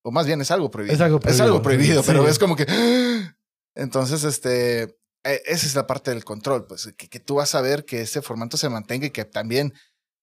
O 0.03 0.11
más 0.11 0.25
bien 0.25 0.39
es 0.39 0.51
algo 0.51 0.71
prohibido. 0.71 0.95
Es 0.95 1.01
algo 1.01 1.19
Es 1.25 1.39
algo 1.41 1.61
prohibido, 1.61 2.01
pero 2.03 2.27
es 2.27 2.39
como 2.39 2.55
que... 2.55 2.65
Entonces, 3.75 4.23
este, 4.23 4.83
eh, 4.83 5.41
esa 5.45 5.65
es 5.67 5.75
la 5.75 5.85
parte 5.85 6.11
del 6.11 6.23
control, 6.23 6.65
pues 6.65 6.93
que, 6.97 7.09
que 7.09 7.19
tú 7.19 7.35
vas 7.35 7.53
a 7.55 7.61
ver 7.61 7.85
que 7.85 8.01
ese 8.01 8.21
formato 8.21 8.57
se 8.57 8.69
mantenga 8.69 9.07
y 9.07 9.11
que 9.11 9.25
también 9.25 9.73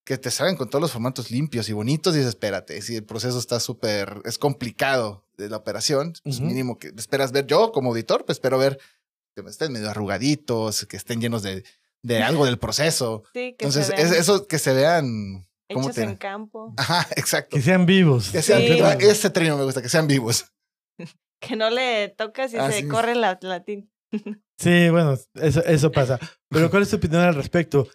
que 0.04 0.18
te 0.18 0.30
salgan 0.30 0.56
con 0.56 0.68
todos 0.68 0.82
los 0.82 0.92
formatos 0.92 1.30
limpios 1.30 1.68
y 1.68 1.72
bonitos 1.72 2.14
y 2.14 2.18
dices, 2.18 2.30
espérate, 2.30 2.80
si 2.82 2.96
el 2.96 3.04
proceso 3.04 3.38
está 3.38 3.58
súper, 3.60 4.20
es 4.24 4.36
complicado 4.38 5.26
de 5.38 5.48
la 5.48 5.56
operación, 5.56 6.12
pues 6.22 6.40
mínimo 6.40 6.78
que 6.78 6.88
esperas 6.88 7.32
ver 7.32 7.46
yo 7.46 7.72
como 7.72 7.90
auditor, 7.90 8.24
pues 8.26 8.36
espero 8.36 8.58
ver 8.58 8.78
que 9.34 9.42
estén 9.48 9.72
medio 9.72 9.88
arrugaditos, 9.90 10.86
que 10.86 10.96
estén 10.96 11.20
llenos 11.20 11.42
de, 11.42 11.64
de 12.02 12.22
algo 12.22 12.44
del 12.44 12.58
proceso. 12.58 13.22
Sí, 13.34 13.54
que 13.58 13.64
Entonces, 13.66 13.86
se 13.86 13.94
es- 14.00 14.12
eso 14.12 14.46
que 14.46 14.58
se 14.58 14.72
vean... 14.74 15.46
¿cómo 15.72 15.86
hechos 15.86 15.94
te- 15.96 16.02
en 16.02 16.16
campo, 16.16 16.74
Ajá, 16.76 17.08
exacto. 17.16 17.56
Que 17.56 17.62
sean 17.62 17.86
vivos. 17.86 18.30
Que 18.30 18.42
sean 18.42 18.60
Sí. 18.60 18.74
vivos. 18.74 18.94
Ese 19.00 19.30
término 19.30 19.56
me 19.56 19.64
gusta, 19.64 19.80
que 19.80 19.88
sean 19.88 20.06
vivos. 20.06 20.44
que 21.40 21.56
no 21.56 21.70
le 21.70 22.10
tocas 22.10 22.52
y 22.52 22.58
Así 22.58 22.82
se 22.82 22.88
corre 22.88 23.14
la, 23.14 23.38
la 23.40 23.64
tinta. 23.64 23.90
Sí, 24.56 24.88
bueno, 24.88 25.18
eso, 25.34 25.64
eso 25.64 25.90
pasa. 25.90 26.20
Pero 26.48 26.70
¿cuál 26.70 26.84
es 26.84 26.90
tu 26.90 26.94
opinión 26.96 27.22
al 27.22 27.34
respecto? 27.34 27.88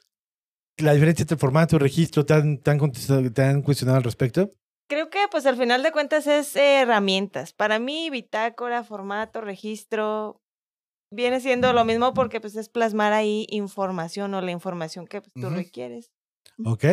¿La 0.80 0.94
diferencia 0.94 1.24
entre 1.24 1.38
formato 1.38 1.76
y 1.76 1.80
registro 1.80 2.26
te 2.26 2.34
han 2.34 3.62
cuestionado 3.62 3.98
al 3.98 4.04
respecto? 4.04 4.54
Creo 4.90 5.10
que 5.10 5.20
pues 5.30 5.46
al 5.46 5.56
final 5.58 5.84
de 5.84 5.92
cuentas 5.92 6.26
es 6.26 6.56
eh, 6.56 6.82
herramientas. 6.82 7.54
Para 7.54 7.78
mí, 7.78 8.10
bitácora, 8.10 8.84
formato, 8.84 9.40
registro, 9.42 10.42
viene 11.12 11.42
siendo 11.42 11.74
lo 11.74 11.86
mismo 11.86 12.14
porque 12.14 12.42
pues 12.42 12.56
es 12.56 12.70
plasmar 12.70 13.14
ahí 13.14 13.46
información 13.50 14.34
o 14.34 14.42
la 14.42 14.52
información 14.52 15.06
que 15.06 15.22
pues, 15.22 15.34
tú 15.34 15.48
Ujú. 15.48 15.56
requieres. 15.56 16.12
¿Ok? 16.66 16.86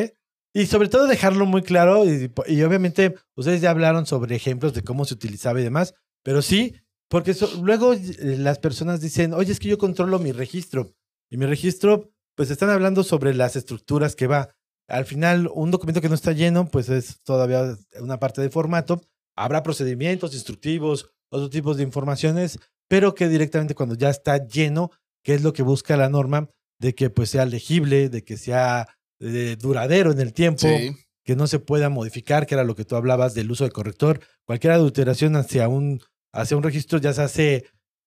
Y 0.53 0.67
sobre 0.67 0.89
todo 0.89 1.07
dejarlo 1.07 1.47
muy 1.47 1.63
claro 1.63 2.05
y, 2.05 2.31
y 2.49 2.63
obviamente 2.63 3.15
ustedes 3.35 3.61
ya 3.61 3.71
hablaron 3.71 4.07
sobre 4.07 4.35
ejemplos 4.37 4.75
de 4.75 4.83
cómo 4.83 5.05
se 5.05 5.15
utilizaba 5.15 5.61
y 5.61 5.65
demás, 5.65 5.95
pero 6.23 6.41
sí, 6.43 6.75
porque 7.09 7.35
so- 7.35 7.51
luego 7.63 7.93
eh, 7.95 8.01
las 8.39 8.59
personas 8.59 9.01
dicen, 9.01 9.33
oye, 9.35 9.53
es 9.53 9.59
que 9.61 9.69
yo 9.69 9.79
controlo 9.79 10.19
mi 10.19 10.33
registro 10.33 10.95
y 11.31 11.37
mi 11.37 11.47
registro, 11.47 12.11
pues 12.37 12.51
están 12.51 12.71
hablando 12.71 13.03
sobre 13.03 13.35
las 13.35 13.57
estructuras 13.57 14.15
que 14.15 14.27
va. 14.29 14.51
Al 14.89 15.05
final, 15.05 15.51
un 15.53 15.73
documento 15.73 16.01
que 16.01 16.09
no 16.09 16.15
está 16.15 16.31
lleno, 16.33 16.69
pues 16.69 16.89
es 16.89 17.21
todavía 17.25 17.77
una 18.01 18.19
parte 18.21 18.41
de 18.41 18.51
formato. 18.51 19.03
Habrá 19.37 19.63
procedimientos 19.65 20.33
instructivos, 20.35 21.11
otros 21.31 21.51
tipos 21.51 21.77
de 21.77 21.83
informaciones, 21.83 22.59
pero 22.89 23.15
que 23.15 23.29
directamente 23.29 23.75
cuando 23.75 23.97
ya 23.97 24.11
está 24.11 24.47
lleno, 24.47 24.91
que 25.25 25.35
es 25.35 25.43
lo 25.43 25.53
que 25.53 25.63
busca 25.65 25.97
la 25.97 26.09
norma, 26.09 26.49
de 26.79 26.95
que 26.95 27.11
pues 27.11 27.31
sea 27.31 27.47
legible, 27.47 28.09
de 28.09 28.23
que 28.23 28.37
sea 28.37 28.87
eh, 29.19 29.57
duradero 29.59 30.13
en 30.13 30.21
el 30.21 30.33
tiempo, 30.33 30.61
Sí. 30.69 30.95
que 31.25 31.35
no 31.37 31.47
se 31.49 31.59
pueda 31.59 31.89
modificar, 31.89 32.47
que 32.47 32.55
era 32.55 32.63
lo 32.65 32.77
que 32.77 32.85
tú 32.85 32.95
hablabas 32.97 33.35
del 33.35 33.51
uso 33.51 33.65
de 33.65 33.71
corrector. 33.71 34.21
Cualquier 34.45 34.75
adulteración 34.75 35.35
hacia 35.37 35.69
un, 35.69 36.01
hacia 36.33 36.57
un 36.57 36.63
registro 36.63 36.99
ya 37.01 37.13
se 37.13 37.23
hace 37.23 37.65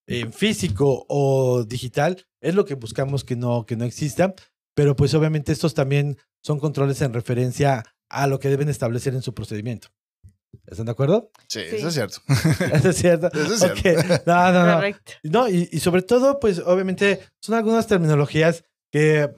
en 0.10 0.34
físico 0.34 1.06
o 1.08 1.64
digital, 1.64 2.26
es 2.42 2.56
lo 2.56 2.66
que 2.66 2.76
buscamos 2.76 3.24
que 3.24 3.36
no, 3.36 3.66
que 3.66 3.76
no 3.76 3.86
exista. 3.86 4.34
Pero 4.76 4.96
pues 4.96 5.14
obviamente 5.14 5.52
estos 5.52 5.74
también 5.74 6.18
son 6.44 6.60
controles 6.60 7.02
en 7.02 7.14
referencia 7.14 7.84
a 8.10 8.28
lo 8.28 8.40
que 8.40 8.50
deben 8.50 8.70
establecer 8.70 9.14
en 9.14 9.22
su 9.22 9.34
procedimiento. 9.34 9.90
¿Están 10.66 10.86
de 10.88 10.92
acuerdo? 10.94 11.32
Sí, 11.48 11.60
Sí. 11.70 11.76
eso 11.76 11.88
es 11.90 11.94
cierto. 11.94 12.18
Eso 12.74 12.90
es 12.90 12.96
cierto. 12.98 13.28
Eso 13.34 13.54
es 13.54 13.60
cierto. 13.82 14.14
Ok. 14.14 14.22
No, 14.26 14.52
no, 14.52 14.66
no. 14.66 14.74
Correcto. 14.76 15.12
No, 15.24 15.48
y, 15.50 15.70
y 15.72 15.80
sobre 15.80 16.02
todo, 16.02 16.40
pues 16.40 16.60
obviamente 16.60 17.20
son 17.42 17.56
algunas 17.56 17.86
terminologías 17.88 18.64
que 18.92 19.30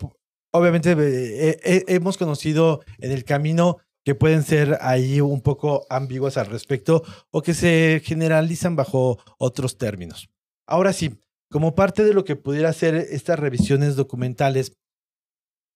obviamente 0.53 0.91
eh, 0.97 1.59
eh, 1.63 1.83
hemos 1.87 2.17
conocido 2.17 2.81
en 2.99 3.11
el 3.11 3.25
camino 3.25 3.77
que 4.05 4.15
pueden 4.15 4.43
ser 4.43 4.77
ahí 4.81 5.21
un 5.21 5.41
poco 5.41 5.85
ambiguas 5.89 6.37
al 6.37 6.47
respecto 6.47 7.03
o 7.29 7.41
que 7.41 7.53
se 7.53 8.01
generalizan 8.03 8.75
bajo 8.75 9.19
otros 9.37 9.77
términos. 9.77 10.29
Ahora 10.71 10.93
sí, 10.93 11.19
como 11.49 11.75
parte 11.75 12.05
de 12.05 12.13
lo 12.13 12.23
que 12.23 12.37
pudiera 12.37 12.71
ser 12.71 12.95
estas 12.95 13.37
revisiones 13.37 13.97
documentales, 13.97 14.71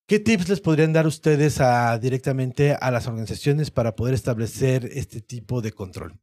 ¿qué 0.08 0.20
tips 0.20 0.48
les 0.48 0.62
podrían 0.62 0.94
dar 0.94 1.06
ustedes 1.06 1.60
directamente 2.00 2.78
a 2.80 2.92
las 2.92 3.06
organizaciones 3.06 3.72
para 3.72 3.94
poder 3.94 4.14
establecer 4.14 4.86
este 4.86 5.20
tipo 5.20 5.60
de 5.60 5.74
control? 5.74 6.18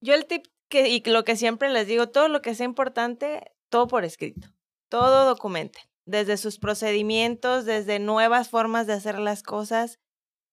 Yo 0.00 0.14
el 0.14 0.26
tip 0.26 0.46
que, 0.70 0.88
y 0.90 1.02
lo 1.06 1.24
que 1.24 1.34
siempre 1.34 1.70
les 1.70 1.88
digo, 1.88 2.08
todo 2.08 2.28
lo 2.28 2.40
que 2.40 2.54
sea 2.54 2.66
importante, 2.66 3.50
todo 3.68 3.88
por 3.88 4.04
escrito, 4.04 4.46
todo 4.88 5.26
documente, 5.26 5.80
desde 6.06 6.36
sus 6.36 6.60
procedimientos, 6.60 7.64
desde 7.64 7.98
nuevas 7.98 8.48
formas 8.48 8.86
de 8.86 8.92
hacer 8.92 9.18
las 9.18 9.42
cosas, 9.42 9.98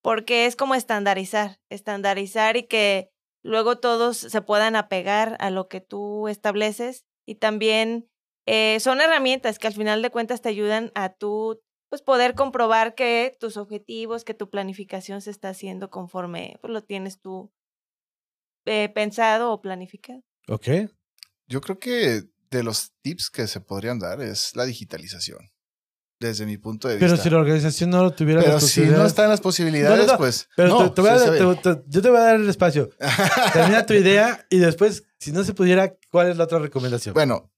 porque 0.02 0.48
es 0.48 0.56
como 0.56 0.74
estandarizar, 0.74 1.60
estandarizar 1.70 2.58
y 2.58 2.64
que 2.64 3.12
luego 3.44 3.78
todos 3.78 4.18
se 4.18 4.42
puedan 4.42 4.76
apegar 4.76 5.38
a 5.40 5.52
lo 5.52 5.68
que 5.68 5.80
tú 5.80 6.28
estableces 6.28 7.06
y 7.26 7.36
también 7.36 8.10
eh, 8.46 8.80
son 8.80 9.02
herramientas 9.02 9.60
que 9.60 9.68
al 9.68 9.74
final 9.74 10.02
de 10.02 10.12
cuentas 10.12 10.42
te 10.42 10.50
ayudan 10.50 10.92
a 10.96 11.14
tú 11.14 11.62
pues 11.90 12.02
poder 12.02 12.36
comprobar 12.36 12.96
que 12.96 13.36
tus 13.40 13.58
objetivos, 13.58 14.24
que 14.24 14.34
tu 14.34 14.50
planificación 14.50 15.22
se 15.22 15.32
está 15.32 15.50
haciendo 15.50 15.90
conforme 15.90 16.58
pues, 16.62 16.72
lo 16.72 16.84
tienes 16.84 17.22
tú 17.22 17.52
eh, 18.66 18.90
pensado 18.90 19.52
o 19.52 19.62
planificado. 19.62 20.22
¿Ok? 20.48 20.68
Yo 21.48 21.62
creo 21.62 21.80
que 21.80 22.24
de 22.50 22.64
los 22.64 22.94
tips 23.02 23.30
que 23.30 23.48
se 23.48 23.62
podrían 23.62 24.00
dar 24.00 24.22
es 24.22 24.56
la 24.56 24.66
digitalización. 24.66 25.55
Desde 26.28 26.46
mi 26.46 26.58
punto 26.58 26.88
de 26.88 26.98
Pero 26.98 27.12
vista. 27.14 27.24
si 27.24 27.30
la 27.30 27.38
organización 27.38 27.90
no 27.90 28.04
lo 28.04 28.12
tuviera 28.12 28.42
Pero 28.42 28.54
las 28.54 28.64
si 28.66 28.82
no 28.82 29.06
están 29.06 29.30
las 29.30 29.42
posibilidades, 29.42 29.98
No, 30.00 30.06
no, 30.06 30.12
no, 30.14 30.18
pues. 30.18 30.48
Pero 30.56 30.90
te- 30.90 30.96
te 30.96 31.02
voy 31.02 31.10
a 31.12 31.62
te- 31.62 31.84
yo 31.88 32.02
te 32.02 32.10
voy 32.10 32.18
a 32.18 32.22
dar 32.22 32.36
el 32.36 32.50
espacio. 32.50 32.90
Termina 33.54 33.86
tu 33.86 33.94
idea 33.94 34.46
y 34.50 34.58
después, 34.60 35.04
si 35.20 35.32
no 35.32 35.44
se 35.44 35.54
pudiera, 35.54 35.96
¿cuál 36.12 36.30
es 36.30 36.38
la 36.38 36.46
otra 36.46 36.60
recomendación? 36.60 37.14
bueno, 37.14 37.52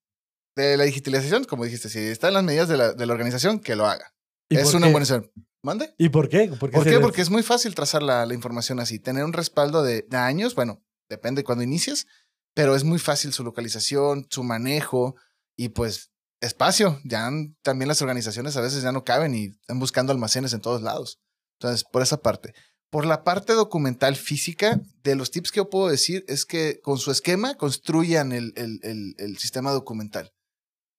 de 0.55 0.75
la 0.77 0.85
digitalización, 0.85 1.43
como 1.43 1.63
dijiste, 1.65 1.87
si 1.89 1.99
están 1.99 2.33
las 2.33 2.43
medidas 2.43 2.67
de 2.67 2.77
la, 2.77 2.93
de 2.93 3.05
la 3.05 3.13
organización, 3.13 3.59
que 3.59 3.75
lo 3.75 3.85
haga. 3.85 4.13
¿Y 4.49 4.57
Es 4.57 4.73
una 4.73 4.87
buena 4.87 4.99
decisión. 4.99 5.31
¿Mande? 5.63 5.93
¿Y 5.97 6.09
por 6.09 6.29
qué? 6.29 6.47
¿Por 6.59 6.71
¿Por 6.71 6.83
qué? 6.83 6.99
Porque 6.99 7.21
es 7.21 7.29
muy 7.29 7.43
fácil 7.43 7.75
trazar 7.75 8.01
la, 8.01 8.25
la 8.25 8.33
información 8.33 8.79
así. 8.79 8.99
Tener 8.99 9.23
un 9.25 9.33
respaldo 9.33 9.83
de, 9.83 10.05
de 10.07 10.17
años, 10.17 10.55
bueno, 10.55 10.81
depende 11.09 11.43
cuando 11.43 11.63
inicies, 11.63 12.07
pero 12.55 12.75
es 12.75 12.83
muy 12.83 12.99
fácil 12.99 13.33
su 13.33 13.43
localización, 13.43 14.27
su 14.29 14.43
manejo 14.43 15.15
y 15.57 15.69
pues 15.69 16.11
espacio. 16.41 16.99
Ya 17.03 17.29
también 17.63 17.87
las 17.87 18.01
organizaciones 18.01 18.55
a 18.57 18.61
veces 18.61 18.83
ya 18.83 18.91
no 18.91 19.03
caben 19.03 19.33
y 19.35 19.45
están 19.45 19.79
buscando 19.79 20.11
almacenes 20.11 20.53
en 20.53 20.61
todos 20.61 20.81
lados. 20.81 21.19
Entonces, 21.59 21.83
por 21.91 22.01
esa 22.01 22.17
parte. 22.17 22.53
Por 22.89 23.05
la 23.05 23.23
parte 23.23 23.53
documental 23.53 24.15
física, 24.15 24.79
de 25.03 25.15
los 25.15 25.31
tips 25.31 25.51
que 25.51 25.57
yo 25.57 25.69
puedo 25.69 25.89
decir 25.89 26.23
es 26.27 26.45
que 26.45 26.79
con 26.81 26.97
su 26.97 27.11
esquema 27.11 27.55
construyan 27.55 28.31
el, 28.31 28.53
el- 28.55 28.79
el- 28.83 29.15
el 29.17 29.37
sistema 29.37 29.71
documental. 29.71 30.31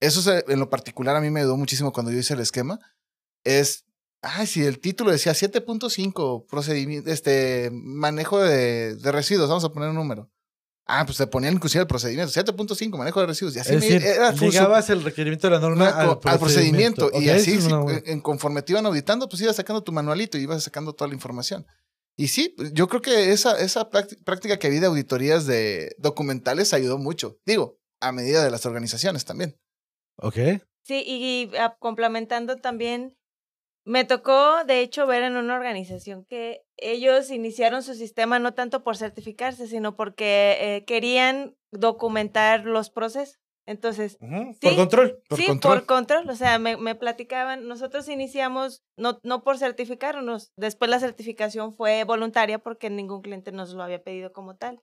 Eso 0.00 0.20
se- 0.22 0.44
en 0.48 0.58
lo 0.60 0.68
particular 0.70 1.16
a 1.16 1.20
mí 1.20 1.30
me 1.30 1.40
ayudó 1.40 1.56
muchísimo 1.56 1.92
cuando 1.92 2.12
yo 2.12 2.18
hice 2.18 2.34
el 2.34 2.40
esquema. 2.40 2.78
Es 3.44 3.84
Ay, 4.20 4.48
si 4.48 4.64
el 4.64 4.80
título 4.80 5.12
decía 5.12 5.32
7.5, 5.32 6.44
procedimiento, 6.48 7.08
este, 7.08 7.70
manejo 7.72 8.40
de, 8.40 8.96
de 8.96 9.12
residuos, 9.12 9.48
vamos 9.48 9.62
a 9.64 9.68
poner 9.68 9.90
un 9.90 9.94
número. 9.94 10.28
Ah, 10.90 11.04
pues 11.04 11.18
te 11.18 11.26
ponían 11.26 11.52
inclusive 11.54 11.82
el 11.82 11.86
procedimiento, 11.86 12.32
7.5, 12.32 12.96
manejo 12.96 13.20
de 13.20 13.26
residuos. 13.26 13.54
Y 13.54 13.58
así 13.58 13.74
es 13.74 13.80
me- 13.80 13.86
decir, 13.90 14.06
era 14.08 14.32
llegabas 14.32 14.88
el 14.88 15.04
requerimiento 15.04 15.46
de 15.48 15.54
la 15.54 15.60
norma 15.60 15.88
al, 15.90 16.18
procedimiento. 16.38 17.10
Y 17.12 17.28
así, 17.28 17.60
sí, 17.60 17.68
en, 18.06 18.22
conforme 18.22 18.62
te 18.62 18.72
iban 18.72 18.86
auditando, 18.86 19.28
pues 19.28 19.42
ibas 19.42 19.56
sacando 19.56 19.82
tu 19.84 19.92
manualito 19.92 20.38
y 20.38 20.42
ibas 20.42 20.62
sacando 20.64 20.94
toda 20.94 21.08
la 21.08 21.14
información. 21.14 21.66
Y 22.16 22.28
sí, 22.28 22.56
yo 22.72 22.88
creo 22.88 23.02
que 23.02 23.32
esa, 23.32 23.60
esa 23.60 23.90
prácti- 23.90 24.16
práctica 24.24 24.58
que 24.58 24.70
vi 24.70 24.78
de 24.78 24.86
auditorías 24.86 25.44
de 25.46 25.94
documentales 25.98 26.72
ayudó 26.72 26.96
mucho. 26.96 27.38
Digo, 27.44 27.78
a 28.00 28.10
medida 28.10 28.42
de 28.42 28.50
las 28.50 28.64
organizaciones 28.64 29.26
también. 29.26 29.56
Ok. 30.16 30.36
Sí, 30.84 31.04
y, 31.06 31.50
ah, 31.58 31.76
complementando 31.78 32.56
también, 32.56 33.14
me 33.84 34.04
tocó, 34.06 34.64
de 34.64 34.80
hecho, 34.80 35.06
ver 35.06 35.22
en 35.22 35.36
una 35.36 35.54
organización 35.54 36.24
que 36.24 36.62
ellos 36.78 37.30
iniciaron 37.30 37.82
su 37.82 37.94
sistema 37.94 38.38
no 38.38 38.54
tanto 38.54 38.82
por 38.84 38.96
certificarse, 38.96 39.66
sino 39.66 39.96
porque 39.96 40.56
eh, 40.60 40.84
querían 40.84 41.56
documentar 41.72 42.64
los 42.64 42.90
procesos. 42.90 43.38
Entonces, 43.66 44.16
Ujú, 44.20 44.54
Sí, 44.54 44.58
Por 44.62 44.76
control. 44.76 45.22
Por 45.28 45.38
sí, 45.38 45.46
control. 45.46 45.78
por 45.78 45.86
control. 45.86 46.30
O 46.30 46.34
sea, 46.36 46.58
me, 46.58 46.76
me 46.78 46.94
platicaban, 46.94 47.68
nosotros 47.68 48.08
iniciamos 48.08 48.82
no, 48.96 49.20
no 49.22 49.42
por 49.44 49.58
certificarnos, 49.58 50.52
después 50.56 50.90
la 50.90 51.00
certificación 51.00 51.74
fue 51.74 52.04
voluntaria 52.04 52.58
porque 52.58 52.88
ningún 52.88 53.20
cliente 53.20 53.52
nos 53.52 53.74
lo 53.74 53.82
había 53.82 54.02
pedido 54.02 54.32
como 54.32 54.56
tal. 54.56 54.80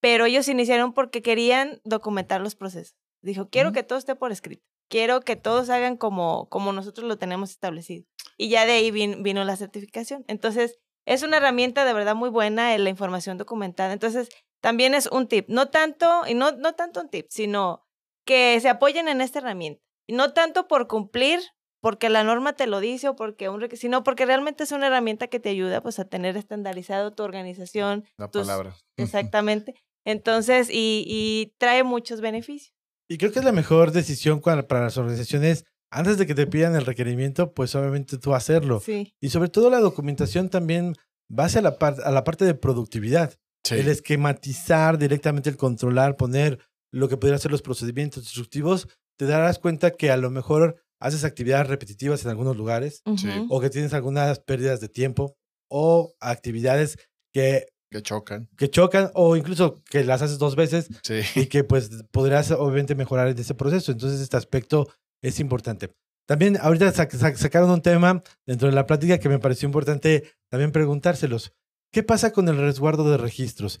Pero 0.00 0.24
ellos 0.24 0.48
iniciaron 0.48 0.92
porque 0.92 1.22
querían 1.22 1.80
documentar 1.84 2.40
los 2.40 2.56
procesos. 2.56 2.96
Dijo, 3.22 3.48
quiero 3.48 3.68
Ujú. 3.68 3.74
que 3.74 3.82
todo 3.82 3.98
esté 3.98 4.16
por 4.16 4.32
escrito. 4.32 4.62
Quiero 4.88 5.20
que 5.20 5.36
todos 5.36 5.70
hagan 5.70 5.96
como, 5.96 6.48
como 6.48 6.72
nosotros 6.72 7.06
lo 7.06 7.16
tenemos 7.16 7.50
establecido. 7.50 8.06
Y 8.36 8.48
ya 8.48 8.66
de 8.66 8.72
ahí 8.72 8.90
vin- 8.90 9.22
vino 9.22 9.44
la 9.44 9.54
certificación. 9.56 10.24
Entonces, 10.26 10.80
es 11.06 11.22
una 11.22 11.38
herramienta 11.38 11.84
de 11.84 11.92
verdad 11.92 12.14
muy 12.14 12.30
buena 12.30 12.74
en 12.74 12.84
la 12.84 12.90
información 12.90 13.38
documentada. 13.38 13.92
Entonces, 13.92 14.28
también 14.60 14.94
es 14.94 15.06
un 15.06 15.26
tip. 15.28 15.48
No 15.48 15.68
tanto, 15.70 16.22
y 16.26 16.34
no, 16.34 16.52
no 16.52 16.74
tanto 16.74 17.00
un 17.00 17.08
tip, 17.08 17.26
sino 17.30 17.86
que 18.26 18.58
se 18.60 18.68
apoyen 18.68 19.08
en 19.08 19.20
esta 19.20 19.38
herramienta. 19.38 19.82
Y 20.06 20.12
no 20.12 20.32
tanto 20.32 20.68
por 20.68 20.86
cumplir, 20.88 21.40
porque 21.80 22.10
la 22.10 22.24
norma 22.24 22.52
te 22.54 22.66
lo 22.66 22.80
dice 22.80 23.08
o 23.08 23.16
porque 23.16 23.48
un 23.48 23.66
sino 23.76 24.04
porque 24.04 24.26
realmente 24.26 24.64
es 24.64 24.72
una 24.72 24.88
herramienta 24.88 25.28
que 25.28 25.40
te 25.40 25.48
ayuda 25.48 25.80
pues 25.80 25.98
a 25.98 26.04
tener 26.08 26.36
estandarizado 26.36 27.12
tu 27.12 27.22
organización 27.22 28.04
La 28.18 28.28
Tus- 28.28 28.42
palabra. 28.46 28.76
exactamente. 28.98 29.74
Entonces, 30.04 30.68
y, 30.70 31.04
y 31.06 31.54
trae 31.58 31.82
muchos 31.84 32.20
beneficios. 32.20 32.74
Y 33.08 33.18
creo 33.18 33.32
que 33.32 33.38
es 33.40 33.44
la 33.44 33.52
mejor 33.52 33.92
decisión 33.92 34.40
para 34.40 34.62
las 34.84 34.96
organizaciones, 34.98 35.64
antes 35.90 36.18
de 36.18 36.26
que 36.26 36.34
te 36.34 36.46
pidan 36.46 36.74
el 36.76 36.86
requerimiento, 36.86 37.52
pues 37.52 37.74
obviamente 37.74 38.18
tú 38.18 38.34
hacerlo. 38.34 38.80
Sí. 38.80 39.12
Y 39.20 39.30
sobre 39.30 39.48
todo 39.48 39.70
la 39.70 39.80
documentación 39.80 40.48
también 40.48 40.94
va 41.36 41.44
hacia 41.44 41.60
la, 41.62 41.78
par- 41.78 42.00
a 42.04 42.10
la 42.10 42.24
parte 42.24 42.44
de 42.44 42.54
productividad. 42.54 43.34
Sí. 43.64 43.74
El 43.74 43.88
esquematizar 43.88 44.98
directamente, 44.98 45.50
el 45.50 45.56
controlar, 45.56 46.16
poner 46.16 46.58
lo 46.92 47.08
que 47.08 47.16
podrían 47.16 47.38
ser 47.40 47.50
los 47.50 47.62
procedimientos 47.62 48.24
instructivos, 48.24 48.88
te 49.18 49.26
darás 49.26 49.58
cuenta 49.58 49.90
que 49.92 50.10
a 50.10 50.16
lo 50.16 50.30
mejor 50.30 50.82
haces 51.00 51.24
actividades 51.24 51.66
repetitivas 51.68 52.24
en 52.24 52.30
algunos 52.30 52.56
lugares 52.56 53.02
Sí. 53.16 53.28
Ujú. 53.28 53.46
o 53.50 53.60
que 53.60 53.70
tienes 53.70 53.92
algunas 53.94 54.38
pérdidas 54.40 54.80
de 54.80 54.88
tiempo 54.88 55.36
o 55.70 56.14
actividades 56.20 56.96
que, 57.32 57.66
Que 57.90 58.02
chocan. 58.02 58.48
que 58.56 58.68
chocan 58.70 59.10
o 59.14 59.36
incluso 59.36 59.82
que 59.90 60.04
las 60.04 60.22
haces 60.22 60.38
dos 60.38 60.56
veces 60.56 60.88
Sí. 61.02 61.20
y 61.36 61.46
que 61.46 61.64
pues 61.64 61.90
podrás 62.10 62.50
obviamente 62.50 62.94
mejorar 62.94 63.28
en 63.28 63.38
ese 63.38 63.54
proceso. 63.54 63.92
Entonces 63.92 64.20
este 64.20 64.36
aspecto 64.36 64.88
es 65.22 65.40
importante. 65.40 65.90
También 66.26 66.56
ahorita 66.60 66.92
sac- 66.92 67.10
sac- 67.12 67.36
sacaron 67.36 67.70
un 67.70 67.82
tema 67.82 68.22
dentro 68.46 68.68
de 68.68 68.74
la 68.74 68.86
plática 68.86 69.18
que 69.18 69.28
me 69.28 69.38
pareció 69.38 69.66
importante 69.66 70.30
también 70.50 70.72
preguntárselos. 70.72 71.52
¿Qué 71.92 72.02
pasa 72.02 72.32
con 72.32 72.48
el 72.48 72.56
resguardo 72.56 73.10
de 73.10 73.16
registros? 73.16 73.80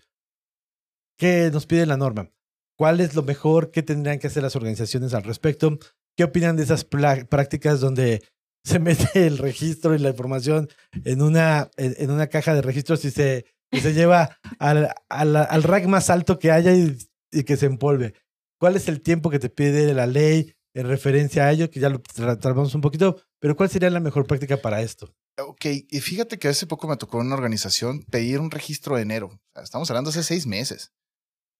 ¿Qué 1.18 1.50
nos 1.52 1.66
pide 1.66 1.86
la 1.86 1.96
norma? 1.96 2.30
¿Cuál 2.78 3.00
es 3.00 3.14
lo 3.14 3.22
mejor? 3.22 3.70
¿Qué 3.70 3.82
tendrían 3.82 4.18
que 4.18 4.26
hacer 4.28 4.42
las 4.42 4.56
organizaciones 4.56 5.14
al 5.14 5.22
respecto? 5.22 5.78
¿Qué 6.16 6.24
opinan 6.24 6.56
de 6.56 6.62
esas 6.64 6.84
prácticas 6.84 7.80
donde 7.80 8.22
se 8.64 8.78
mete 8.78 9.26
el 9.26 9.38
registro 9.38 9.94
y 9.94 9.98
la 9.98 10.10
información 10.10 10.68
en 11.04 11.22
una, 11.22 11.70
en, 11.76 12.10
una 12.10 12.26
caja 12.28 12.54
de 12.54 12.62
registros 12.62 13.04
y 13.04 13.10
se, 13.10 13.44
se 13.72 13.92
lleva 13.94 14.38
al, 14.58 14.92
al, 15.08 15.36
al 15.36 15.62
rack 15.62 15.86
más 15.86 16.10
alto 16.10 16.38
que 16.38 16.50
haya 16.50 16.74
y, 16.74 16.96
y 17.32 17.44
que 17.44 17.56
se 17.56 17.66
empolve? 17.66 18.14
¿Cuál 18.58 18.76
es 18.76 18.88
el 18.88 19.00
tiempo 19.02 19.30
que 19.30 19.38
te 19.38 19.48
pide 19.50 19.94
la 19.94 20.06
ley 20.06 20.52
en 20.74 20.86
referencia 20.88 21.44
a 21.44 21.52
ello? 21.52 21.70
Que 21.70 21.80
ya 21.80 21.88
lo 21.88 22.00
tra- 22.02 22.38
tratamos 22.38 22.74
un 22.74 22.80
poquito, 22.80 23.20
pero 23.38 23.56
¿cuál 23.56 23.70
sería 23.70 23.90
la 23.90 24.00
mejor 24.00 24.26
práctica 24.26 24.56
para 24.56 24.82
esto? 24.82 25.14
Ok, 25.38 25.66
y 25.88 26.00
fíjate 26.00 26.38
que 26.38 26.48
hace 26.48 26.66
poco 26.66 26.86
me 26.88 26.96
tocó 26.96 27.20
en 27.20 27.26
una 27.28 27.36
organización 27.36 28.02
pedir 28.04 28.40
un 28.40 28.50
registro 28.50 28.96
de 28.96 29.02
enero. 29.02 29.40
Estamos 29.54 29.90
hablando 29.90 30.10
hace 30.10 30.22
seis 30.22 30.46
meses. 30.46 30.92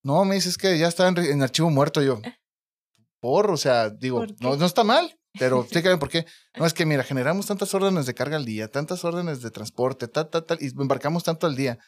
No, 0.03 0.25
me 0.25 0.35
dices 0.35 0.57
que 0.59 0.79
ya 0.79 0.89
está 0.89 1.09
en, 1.09 1.43
archivo 1.43 1.71
muerto 1.71 2.03
yo. 2.03 2.21
Por, 3.21 3.51
o 3.51 3.57
sea, 3.57 3.91
digo, 3.91 4.27
no, 4.41 4.57
no 4.57 4.67
está 4.67 4.85
mal. 4.85 5.17
Pero 5.39 5.61
explícame 5.63 5.99
por 5.99 6.09
qué. 6.09 6.27
No, 6.59 6.67
es 6.67 6.75
que 6.75 6.87
mira, 6.87 7.05
generamos 7.05 7.47
tantas 7.47 7.73
órdenes 7.75 8.07
de 8.07 8.15
carga 8.15 8.37
al 8.37 8.45
día, 8.45 8.69
tantas 8.69 9.05
órdenes 9.05 9.43
de 9.43 9.51
transporte, 9.51 10.09
tal, 10.09 10.29
tal, 10.29 10.45
tal, 10.45 10.59
y 10.61 10.67
embarcamos 10.69 11.23
tanto 11.25 11.47
al 11.47 11.55
día. 11.57 11.79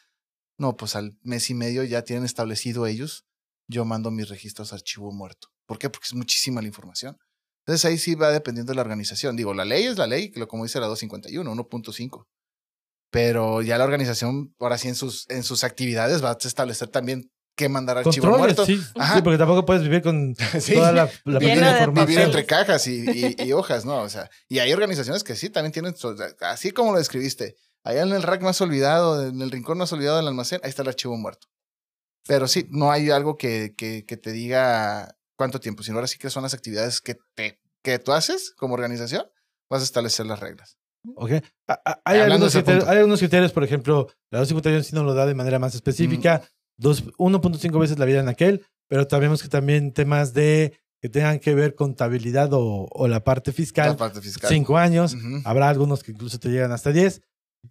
No, 0.57 0.77
pues 0.77 0.95
al 0.95 1.17
mes 1.23 1.49
y 1.49 1.53
medio 1.55 1.83
ya 1.83 2.03
tienen 2.03 2.25
establecido 2.25 2.85
ellos, 2.85 3.25
yo 3.67 3.85
mando 3.85 4.11
mis 4.11 4.29
registros 4.29 4.71
a 4.71 4.75
archivo 4.75 5.11
muerto. 5.11 5.49
¿Por 5.73 5.79
qué? 5.79 5.89
Porque 5.89 6.05
es 6.05 6.13
muchísima 6.13 6.61
la 6.61 6.67
información. 6.67 7.17
Entonces 7.65 7.83
ahí 7.85 7.97
sí 7.97 8.13
va 8.13 8.29
dependiendo 8.29 8.69
de 8.73 8.75
la 8.75 8.83
organización. 8.83 9.35
Digo, 9.35 9.55
la 9.55 9.65
ley 9.65 9.85
es 9.85 9.97
la 9.97 10.05
ley, 10.05 10.31
como 10.47 10.65
dice 10.65 10.79
la 10.79 10.85
251, 10.85 11.51
1.5. 11.51 12.27
Pero 13.11 13.63
ya 13.63 13.79
la 13.79 13.85
organización, 13.85 14.53
ahora 14.59 14.77
sí, 14.77 14.87
en 14.89 14.93
sus, 14.95 15.27
en 15.31 15.41
sus 15.41 15.63
actividades 15.63 16.23
va 16.23 16.29
a 16.31 16.37
establecer 16.39 16.89
también 16.89 17.31
qué 17.55 17.69
mandar 17.69 17.97
archivo 17.97 18.37
muerto. 18.37 18.67
sí, 18.67 18.77
sí, 18.77 19.21
porque 19.23 19.39
tampoco 19.39 19.65
puedes 19.65 19.81
vivir 19.81 20.03
con 20.03 20.35
Sí. 20.59 20.75
toda 20.75 20.91
la, 20.91 21.09
la 21.25 21.43
información. 21.43 21.93
Vivir 22.05 22.19
entre 22.19 22.45
cajas 22.45 22.85
y, 22.85 23.03
y- 23.09 23.35
y 23.43 23.51
hojas, 23.53 23.83
¿no? 23.85 24.01
O 24.01 24.09
sea, 24.09 24.29
y 24.47 24.59
hay 24.59 24.71
organizaciones 24.73 25.23
que 25.23 25.35
sí, 25.35 25.49
también 25.49 25.71
tienen, 25.71 25.95
así 26.41 26.69
como 26.69 26.91
lo 26.91 26.99
describiste, 26.99 27.55
allá 27.83 28.03
en 28.03 28.11
el 28.11 28.21
rack 28.23 28.43
más 28.43 28.61
olvidado, 28.61 29.27
en 29.27 29.41
el 29.41 29.49
rincón 29.49 29.79
más 29.79 29.91
olvidado 29.93 30.17
del 30.17 30.27
almacén, 30.27 30.59
ahí 30.63 30.69
está 30.69 30.83
el 30.83 30.89
archivo 30.89 31.17
muerto. 31.17 31.47
Pero 32.27 32.47
sí, 32.47 32.67
no 32.69 32.91
hay 32.91 33.09
algo 33.09 33.37
que, 33.37 33.73
que, 33.77 34.05
que 34.05 34.17
te 34.17 34.31
diga 34.31 35.15
cuánto 35.37 35.59
tiempo, 35.59 35.83
sino 35.83 35.97
ahora 35.97 36.07
sí 36.07 36.17
que 36.17 36.29
son 36.29 36.43
las 36.43 36.53
actividades 36.53 37.01
que, 37.01 37.15
te, 37.35 37.59
que 37.83 37.99
tú 37.99 38.11
haces 38.13 38.53
como 38.57 38.73
organización, 38.73 39.25
vas 39.69 39.81
a 39.81 39.85
establecer 39.85 40.25
las 40.25 40.39
reglas. 40.39 40.77
Ok. 41.15 41.31
Hay 42.05 42.19
algunos, 42.19 42.53
criterios, 42.53 42.87
hay 42.87 42.97
algunos 42.97 43.19
criterios, 43.19 43.51
por 43.51 43.63
ejemplo, 43.63 44.07
la 44.31 44.39
251 44.39 44.83
sí 44.83 44.95
nos 44.95 45.05
lo 45.05 45.13
da 45.13 45.25
de 45.25 45.35
manera 45.35 45.59
más 45.59 45.75
específica, 45.75 46.41
dos- 46.77 47.03
1.5 47.17 47.77
veces 47.79 47.99
la 47.99 48.05
vida 48.05 48.19
en 48.21 48.29
aquel, 48.29 48.65
pero 48.87 49.07
sabemos 49.09 49.41
que 49.43 49.49
también 49.49 49.91
temas 49.93 50.33
de 50.33 50.77
que 51.01 51.09
tengan 51.09 51.39
que 51.39 51.53
ver 51.53 51.75
contabilidad 51.75 52.53
o, 52.53 52.87
o 52.89 53.07
la 53.09 53.23
parte 53.25 53.51
La 53.51 53.55
fiscal, 53.55 53.97
parte 53.97 54.21
fiscal. 54.21 54.49
cinco 54.49 54.77
años, 54.77 55.15
Ujú. 55.15 55.41
habrá 55.43 55.67
algunos 55.67 56.01
que 56.03 56.11
incluso 56.13 56.39
te 56.39 56.47
llegan 56.49 56.71
hasta 56.71 56.91
10. 56.93 57.21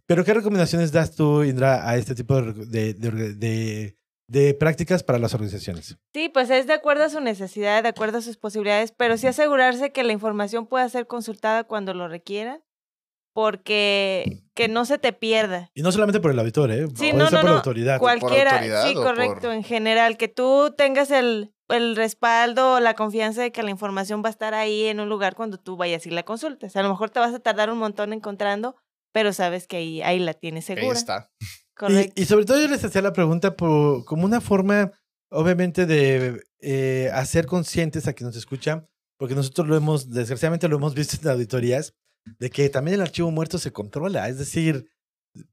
Pero 0.06 0.24
¿qué 0.24 0.34
recomendaciones 0.34 0.92
das 0.92 1.14
tú, 1.14 1.42
Indra, 1.42 1.88
a 1.88 1.96
este 1.96 2.14
tipo 2.14 2.40
de, 2.42 2.52
de, 2.66 2.94
de- 2.94 3.34
de- 3.34 3.96
de 4.32 4.54
prácticas 4.54 5.02
para 5.02 5.18
las 5.18 5.34
organizaciones? 5.34 5.98
Sí, 6.14 6.28
pues 6.30 6.48
es 6.50 6.66
de 6.66 6.72
acuerdo 6.72 7.04
a 7.04 7.10
su 7.10 7.20
necesidad, 7.20 7.82
de 7.82 7.90
acuerdo 7.90 8.18
a 8.18 8.22
sus 8.22 8.38
posibilidades, 8.38 8.92
pero 8.96 9.16
sí 9.18 9.26
asegurarse 9.26 9.92
que 9.92 10.02
la 10.04 10.12
información 10.12 10.66
pueda 10.66 10.88
ser 10.88 11.06
consultada 11.06 11.64
cuando 11.64 11.92
lo 11.92 12.08
requieran, 12.08 12.62
porque 13.34 14.42
que 14.54 14.68
no 14.68 14.84
se 14.84 14.98
te 14.98 15.12
pierda. 15.12 15.70
Y 15.74 15.82
no 15.82 15.92
solamente 15.92 16.20
por 16.20 16.30
el 16.30 16.38
auditor, 16.38 16.70
¿eh? 16.70 16.86
Sí, 16.94 17.10
Puede 17.10 17.14
no, 17.14 17.24
ser 17.26 17.32
no, 17.34 17.40
por 17.40 17.44
la 17.44 17.50
no. 17.50 17.56
autoridad. 17.56 17.98
Cualquiera, 17.98 18.50
autoridad 18.52 18.86
sí, 18.88 18.94
correcto, 18.94 19.40
por- 19.42 19.52
en 19.52 19.64
general, 19.64 20.16
que 20.16 20.28
tú 20.28 20.74
tengas 20.76 21.10
el, 21.10 21.52
el 21.68 21.96
respaldo 21.96 22.74
o 22.74 22.80
la 22.80 22.94
confianza 22.94 23.42
de 23.42 23.52
que 23.52 23.62
la 23.62 23.70
información 23.70 24.22
va 24.22 24.28
a 24.28 24.30
estar 24.30 24.54
ahí 24.54 24.84
en 24.86 25.00
un 25.00 25.08
lugar 25.08 25.34
cuando 25.34 25.58
tú 25.58 25.76
vayas 25.76 26.06
y 26.06 26.10
la 26.10 26.22
consultes. 26.22 26.76
A 26.76 26.82
lo 26.82 26.88
mejor 26.90 27.10
te 27.10 27.20
vas 27.20 27.34
a 27.34 27.38
tardar 27.38 27.70
un 27.70 27.78
montón 27.78 28.12
encontrando, 28.12 28.76
pero 29.12 29.32
sabes 29.32 29.66
que 29.66 29.76
ahí, 29.78 30.02
ahí 30.02 30.18
la 30.18 30.34
tienes 30.34 30.68
Ahí 30.70 30.76
segura. 30.76 30.98
está. 30.98 31.30
Correcto. 31.74 32.12
Y, 32.16 32.22
y 32.22 32.26
sobre 32.26 32.44
todo 32.44 32.60
yo 32.60 32.68
les 32.68 32.84
hacía 32.84 33.02
la 33.02 33.12
pregunta 33.12 33.56
por, 33.56 34.04
como 34.04 34.24
una 34.24 34.40
forma, 34.40 34.92
obviamente, 35.30 35.86
de 35.86 36.42
eh, 36.60 37.10
hacer 37.12 37.46
conscientes 37.46 38.06
a 38.06 38.12
quien 38.12 38.26
nos 38.26 38.36
escucha, 38.36 38.86
porque 39.18 39.34
nosotros 39.34 39.66
lo 39.68 39.76
hemos, 39.76 40.10
desgraciadamente 40.10 40.68
lo 40.68 40.76
hemos 40.76 40.94
visto 40.94 41.16
en 41.20 41.28
auditorías, 41.28 41.94
de 42.38 42.50
que 42.50 42.68
también 42.68 42.96
el 42.96 43.02
archivo 43.02 43.30
muerto 43.30 43.58
se 43.58 43.72
controla. 43.72 44.28
Es 44.28 44.38
decir, 44.38 44.88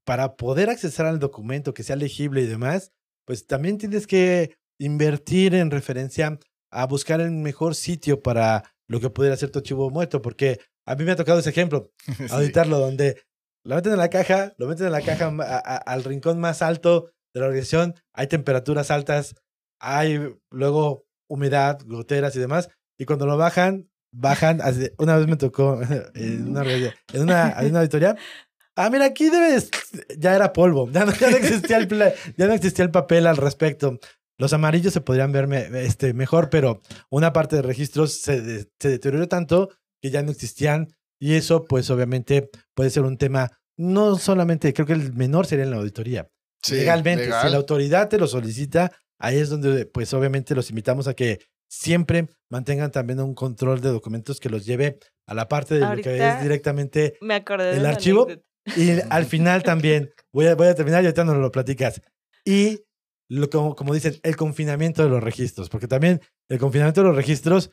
para 0.04 0.36
poder 0.36 0.70
acceder 0.70 1.08
al 1.08 1.20
documento 1.20 1.74
que 1.74 1.84
sea 1.84 1.96
legible 1.96 2.42
y 2.42 2.48
demás, 2.48 2.92
pues 3.26 3.48
también 3.48 3.78
tienes 3.78 4.08
que 4.08 4.56
invertir 4.80 5.56
en 5.56 5.72
referencia 5.72 6.40
a 6.72 6.86
buscar 6.86 7.22
el 7.22 7.32
mejor 7.32 7.76
sitio 7.76 8.22
para 8.22 8.64
lo 8.88 9.00
que 9.00 9.10
pudiera 9.10 9.38
ser 9.38 9.52
tu 9.52 9.60
archivo 9.60 9.90
muerto, 9.90 10.22
porque 10.22 10.60
a 10.86 10.96
mí 10.96 11.04
me 11.04 11.12
ha 11.12 11.16
tocado 11.16 11.40
ese 11.40 11.50
ejemplo 11.52 11.92
Sí. 12.18 12.26
auditarlo, 12.30 12.80
donde 12.80 13.22
lo 13.70 13.76
meten 13.76 13.94
en 13.94 14.00
la 14.00 14.10
caja, 14.10 14.54
lo 14.58 14.68
meten 14.68 14.88
en 14.88 14.92
la 14.92 15.02
caja 15.02 15.32
ma- 15.32 15.44
a- 15.46 15.58
a- 15.60 15.78
al 15.78 16.04
rincón 16.04 16.40
más 16.40 16.62
alto 16.62 17.12
de 17.34 17.40
la 17.42 17.48
organización, 17.48 17.96
hay 18.14 18.28
temperaturas 18.28 18.92
altas, 18.92 19.36
hay 19.80 20.20
luego 20.52 21.06
humedad, 21.30 21.80
goteras 21.86 22.36
y 22.36 22.40
demás, 22.40 22.70
y 22.98 23.06
cuando 23.06 23.26
lo 23.26 23.38
bajan, 23.38 23.90
bajan, 24.12 24.60
una 24.98 25.16
vez 25.18 25.28
me 25.28 25.36
tocó 25.38 25.80
en 26.16 26.48
una, 26.50 26.64
en 27.14 27.22
una, 27.22 27.52
en 27.60 27.68
una 27.70 27.80
auditoría, 27.80 28.16
ah, 28.76 28.90
mira, 28.90 29.06
aquí 29.06 29.30
debes, 29.30 29.70
ya 30.18 30.36
era 30.36 30.52
polvo, 30.54 30.90
ya 30.92 31.06
no, 31.06 31.14
ya 31.14 31.30
no 31.30 31.38
existía, 31.38 31.78
el, 31.78 31.88
ya 32.38 32.48
no 32.48 32.54
existía 32.54 32.84
el 32.86 32.92
papel 32.92 33.28
al 33.28 33.38
respecto. 33.38 34.00
Los 34.40 34.54
amarillos 34.54 34.94
se 34.94 35.02
podrían 35.02 35.32
ver 35.34 35.48
me- 35.48 35.68
este, 35.86 36.14
mejor, 36.14 36.50
pero 36.50 36.82
una 37.12 37.34
parte 37.34 37.58
de 37.58 37.62
registros 37.62 38.14
se, 38.22 38.42
de- 38.42 38.72
se 38.80 38.90
deterioró 38.90 39.28
tanto 39.28 39.70
que 40.02 40.10
ya 40.12 40.24
no 40.24 40.32
existían 40.32 40.88
y 41.22 41.36
eso, 41.36 41.66
pues 41.66 41.90
obviamente 41.90 42.50
puede 42.74 42.90
ser 42.90 43.04
un 43.04 43.18
tema, 43.18 43.52
no 43.80 44.18
solamente, 44.18 44.74
creo 44.74 44.86
que 44.86 44.94
el 44.94 45.14
menor 45.14 45.46
sería 45.48 45.64
en 45.66 45.72
la 45.72 45.78
auditoría. 45.78 46.30
Sí, 46.62 46.76
Legalmente, 46.76 47.24
legal. 47.26 47.46
si 47.46 47.52
la 47.52 47.58
autoridad 47.58 48.10
te 48.10 48.18
lo 48.18 48.28
solicita, 48.28 48.92
ahí 49.18 49.38
es 49.38 49.50
donde, 49.50 49.86
pues 49.86 50.14
obviamente 50.14 50.54
los 50.56 50.70
invitamos 50.70 51.08
a 51.08 51.14
que 51.14 51.40
siempre 51.72 52.28
mantengan 52.52 52.92
también 52.92 53.20
un 53.22 53.34
control 53.34 53.80
de 53.80 53.90
documentos 53.90 54.40
que 54.40 54.50
los 54.50 54.66
lleve 54.66 55.00
a 55.28 55.34
la 55.34 55.48
parte 55.48 55.76
de 55.76 55.82
lo 55.82 56.02
que 56.02 56.10
Ahorita- 56.10 56.38
es 56.38 56.44
directamente 56.44 57.18
Me 57.22 57.36
acordé 57.36 57.78
el 57.78 57.86
archivo 57.86 58.24
anécdota. 58.26 58.46
y 58.76 59.00
al 59.10 59.26
final 59.26 59.64
también, 59.64 60.12
voy 60.34 60.48
a, 60.48 60.56
voy 60.56 60.68
a 60.68 60.76
terminar 60.76 61.04
y 61.04 61.06
ahorita 61.08 61.24
nos 61.24 61.38
lo 61.38 61.52
platicas. 61.52 62.02
Y 62.44 62.82
lo, 63.30 63.50
como, 63.50 63.76
como 63.76 63.94
dicen, 63.94 64.16
el 64.24 64.36
confinamiento 64.36 65.04
de 65.04 65.10
los 65.10 65.24
registros, 65.24 65.70
porque 65.70 65.88
también 65.88 66.20
el 66.50 66.58
confinamiento 66.60 67.02
de 67.02 67.08
los 67.08 67.16
registros, 67.16 67.70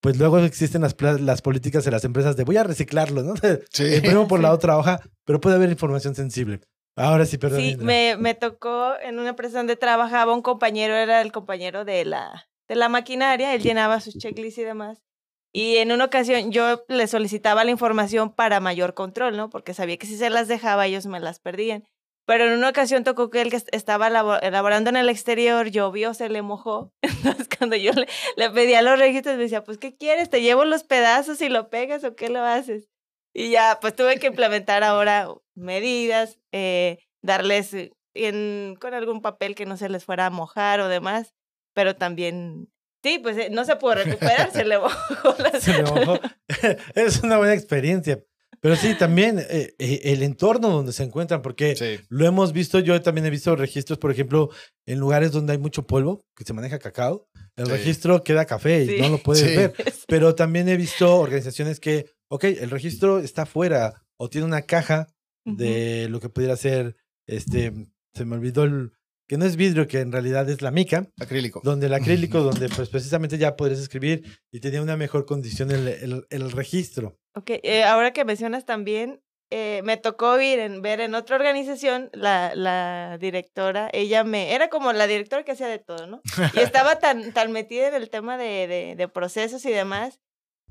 pues 0.00 0.18
luego 0.18 0.38
existen 0.38 0.82
las, 0.82 0.94
las 1.20 1.42
políticas 1.42 1.84
de 1.84 1.90
las 1.90 2.04
empresas 2.04 2.36
de 2.36 2.44
voy 2.44 2.56
a 2.56 2.64
reciclarlo, 2.64 3.22
¿no? 3.22 3.34
Sí. 3.70 3.94
Imprimo 3.94 4.28
por 4.28 4.40
la 4.40 4.52
otra 4.52 4.76
hoja, 4.78 5.00
pero 5.24 5.40
puede 5.40 5.56
haber 5.56 5.70
información 5.70 6.14
sensible. 6.14 6.60
Ahora 6.96 7.26
sí, 7.26 7.36
perdón. 7.36 7.60
Sí, 7.60 7.76
me, 7.76 8.16
me 8.16 8.34
tocó 8.34 8.94
en 9.02 9.18
una 9.18 9.30
empresa 9.30 9.58
donde 9.58 9.76
trabajaba 9.76 10.34
un 10.34 10.42
compañero, 10.42 10.94
era 10.94 11.20
el 11.20 11.30
compañero 11.30 11.84
de 11.84 12.04
la, 12.04 12.48
de 12.68 12.74
la 12.74 12.88
maquinaria, 12.88 13.54
él 13.54 13.62
llenaba 13.62 14.00
sus 14.00 14.16
checklists 14.16 14.58
y 14.58 14.64
demás. 14.64 15.02
Y 15.52 15.76
en 15.76 15.92
una 15.92 16.04
ocasión 16.04 16.52
yo 16.52 16.84
le 16.88 17.06
solicitaba 17.06 17.64
la 17.64 17.70
información 17.70 18.30
para 18.34 18.60
mayor 18.60 18.94
control, 18.94 19.36
¿no? 19.36 19.48
Porque 19.50 19.74
sabía 19.74 19.96
que 19.96 20.06
si 20.06 20.16
se 20.16 20.30
las 20.30 20.48
dejaba 20.48 20.86
ellos 20.86 21.06
me 21.06 21.20
las 21.20 21.38
perdían. 21.38 21.84
Pero 22.26 22.44
en 22.46 22.52
una 22.54 22.68
ocasión 22.70 23.04
tocó 23.04 23.30
que 23.30 23.40
él 23.40 23.50
que 23.50 23.56
est- 23.56 23.68
estaba 23.74 24.10
labo- 24.10 24.38
elaborando 24.42 24.90
en 24.90 24.96
el 24.96 25.08
exterior, 25.08 25.68
llovió, 25.70 26.12
se 26.12 26.28
le 26.28 26.42
mojó. 26.42 26.92
Entonces 27.02 27.48
cuando 27.56 27.76
yo 27.76 27.92
le, 27.92 28.06
le 28.36 28.50
pedía 28.50 28.82
los 28.82 28.98
registros 28.98 29.36
me 29.36 29.44
decía, 29.44 29.62
pues 29.64 29.78
¿qué 29.78 29.96
quieres? 29.96 30.28
¿Te 30.28 30.42
llevo 30.42 30.64
los 30.64 30.82
pedazos 30.84 31.40
y 31.40 31.48
lo 31.48 31.70
pegas 31.70 32.02
o 32.04 32.14
qué 32.16 32.28
lo 32.28 32.42
haces? 32.42 32.88
Y 33.32 33.50
ya, 33.50 33.78
pues 33.80 33.94
tuve 33.94 34.18
que 34.18 34.26
implementar 34.28 34.82
ahora 34.82 35.28
medidas, 35.54 36.38
eh, 36.52 36.98
darles 37.22 37.72
eh, 37.74 37.92
en, 38.14 38.76
con 38.80 38.94
algún 38.94 39.20
papel 39.22 39.54
que 39.54 39.66
no 39.66 39.76
se 39.76 39.88
les 39.88 40.04
fuera 40.04 40.26
a 40.26 40.30
mojar 40.30 40.80
o 40.80 40.88
demás, 40.88 41.34
pero 41.74 41.94
también, 41.96 42.72
sí, 43.04 43.18
pues 43.18 43.36
eh, 43.36 43.48
no 43.50 43.64
se 43.66 43.76
pudo 43.76 43.94
recuperar, 43.94 44.50
se 44.52 44.64
le 44.64 44.78
mojó 44.78 45.34
la- 45.38 45.50
Se 45.60 45.82
me 45.82 45.82
mojó. 45.90 46.18
es 46.94 47.22
una 47.22 47.36
buena 47.38 47.52
experiencia. 47.54 48.20
Pero 48.60 48.76
sí, 48.76 48.94
también 48.98 49.38
eh, 49.38 49.74
eh, 49.78 50.00
el 50.04 50.22
entorno 50.22 50.70
donde 50.70 50.92
se 50.92 51.02
encuentran, 51.04 51.42
porque 51.42 51.76
Sí. 51.76 52.00
Lo 52.08 52.26
hemos 52.26 52.52
visto, 52.52 52.78
yo 52.80 53.00
también 53.02 53.26
he 53.26 53.30
visto 53.30 53.54
registros, 53.56 53.98
por 53.98 54.10
ejemplo, 54.10 54.50
en 54.86 54.98
lugares 54.98 55.32
donde 55.32 55.52
hay 55.52 55.58
mucho 55.58 55.86
polvo, 55.86 56.24
que 56.36 56.44
se 56.44 56.52
maneja 56.52 56.78
cacao. 56.78 57.28
El 57.56 57.66
Sí. 57.66 57.72
registro 57.72 58.22
queda 58.24 58.44
café 58.44 58.84
y 58.84 58.88
Sí. 58.88 58.96
no 59.00 59.08
lo 59.10 59.18
puedes 59.18 59.48
Sí. 59.48 59.56
ver. 59.56 59.72
Pero 60.08 60.34
también 60.34 60.68
he 60.68 60.76
visto 60.76 61.16
organizaciones 61.16 61.80
que, 61.80 62.06
ok, 62.28 62.44
el 62.44 62.70
registro 62.70 63.18
está 63.20 63.46
fuera 63.46 64.02
o 64.18 64.28
tiene 64.30 64.46
una 64.46 64.62
caja 64.62 65.08
de 65.44 66.08
lo 66.08 66.18
que 66.20 66.28
pudiera 66.28 66.56
ser, 66.56 66.96
este, 67.28 67.72
se 68.14 68.24
me 68.24 68.34
olvidó 68.36 68.64
el, 68.64 68.92
que 69.28 69.36
no 69.38 69.44
es 69.44 69.56
vidrio, 69.56 69.86
que 69.88 70.00
en 70.00 70.10
realidad 70.12 70.48
es 70.50 70.62
la 70.62 70.70
mica, 70.70 71.08
Acrílico. 71.20 71.60
donde 71.64 71.86
el 71.86 71.94
acrílico, 71.94 72.40
donde 72.42 72.68
pues 72.68 72.88
precisamente 72.88 73.38
ya 73.38 73.56
podrías 73.56 73.80
escribir 73.80 74.24
y 74.52 74.60
tenía 74.60 74.82
una 74.82 74.96
mejor 74.96 75.24
condición 75.26 75.70
el, 75.70 75.86
el- 75.88 76.26
el 76.30 76.50
registro. 76.52 77.18
Ok, 77.36 77.50
eh, 77.50 77.84
ahora 77.84 78.12
que 78.12 78.24
mencionas 78.24 78.64
también, 78.64 79.20
eh, 79.50 79.82
me 79.84 79.98
tocó 79.98 80.40
ir 80.40 80.58
en, 80.58 80.80
ver 80.80 81.00
en 81.00 81.14
otra 81.14 81.36
organización 81.36 82.08
la, 82.14 82.54
la 82.54 83.18
directora, 83.18 83.90
ella 83.92 84.24
me, 84.24 84.54
era 84.54 84.68
como 84.68 84.92
la 84.94 85.06
directora 85.06 85.44
que 85.44 85.52
hacía 85.52 85.68
de 85.68 85.78
todo, 85.78 86.06
¿no? 86.06 86.22
Y 86.54 86.60
estaba 86.60 86.98
tan, 86.98 87.34
tan 87.34 87.52
metida 87.52 87.88
en 87.88 87.94
el 87.94 88.08
tema 88.08 88.38
de, 88.38 88.66
de, 88.66 88.94
de 88.96 89.08
procesos 89.08 89.64
y 89.66 89.70
demás, 89.70 90.18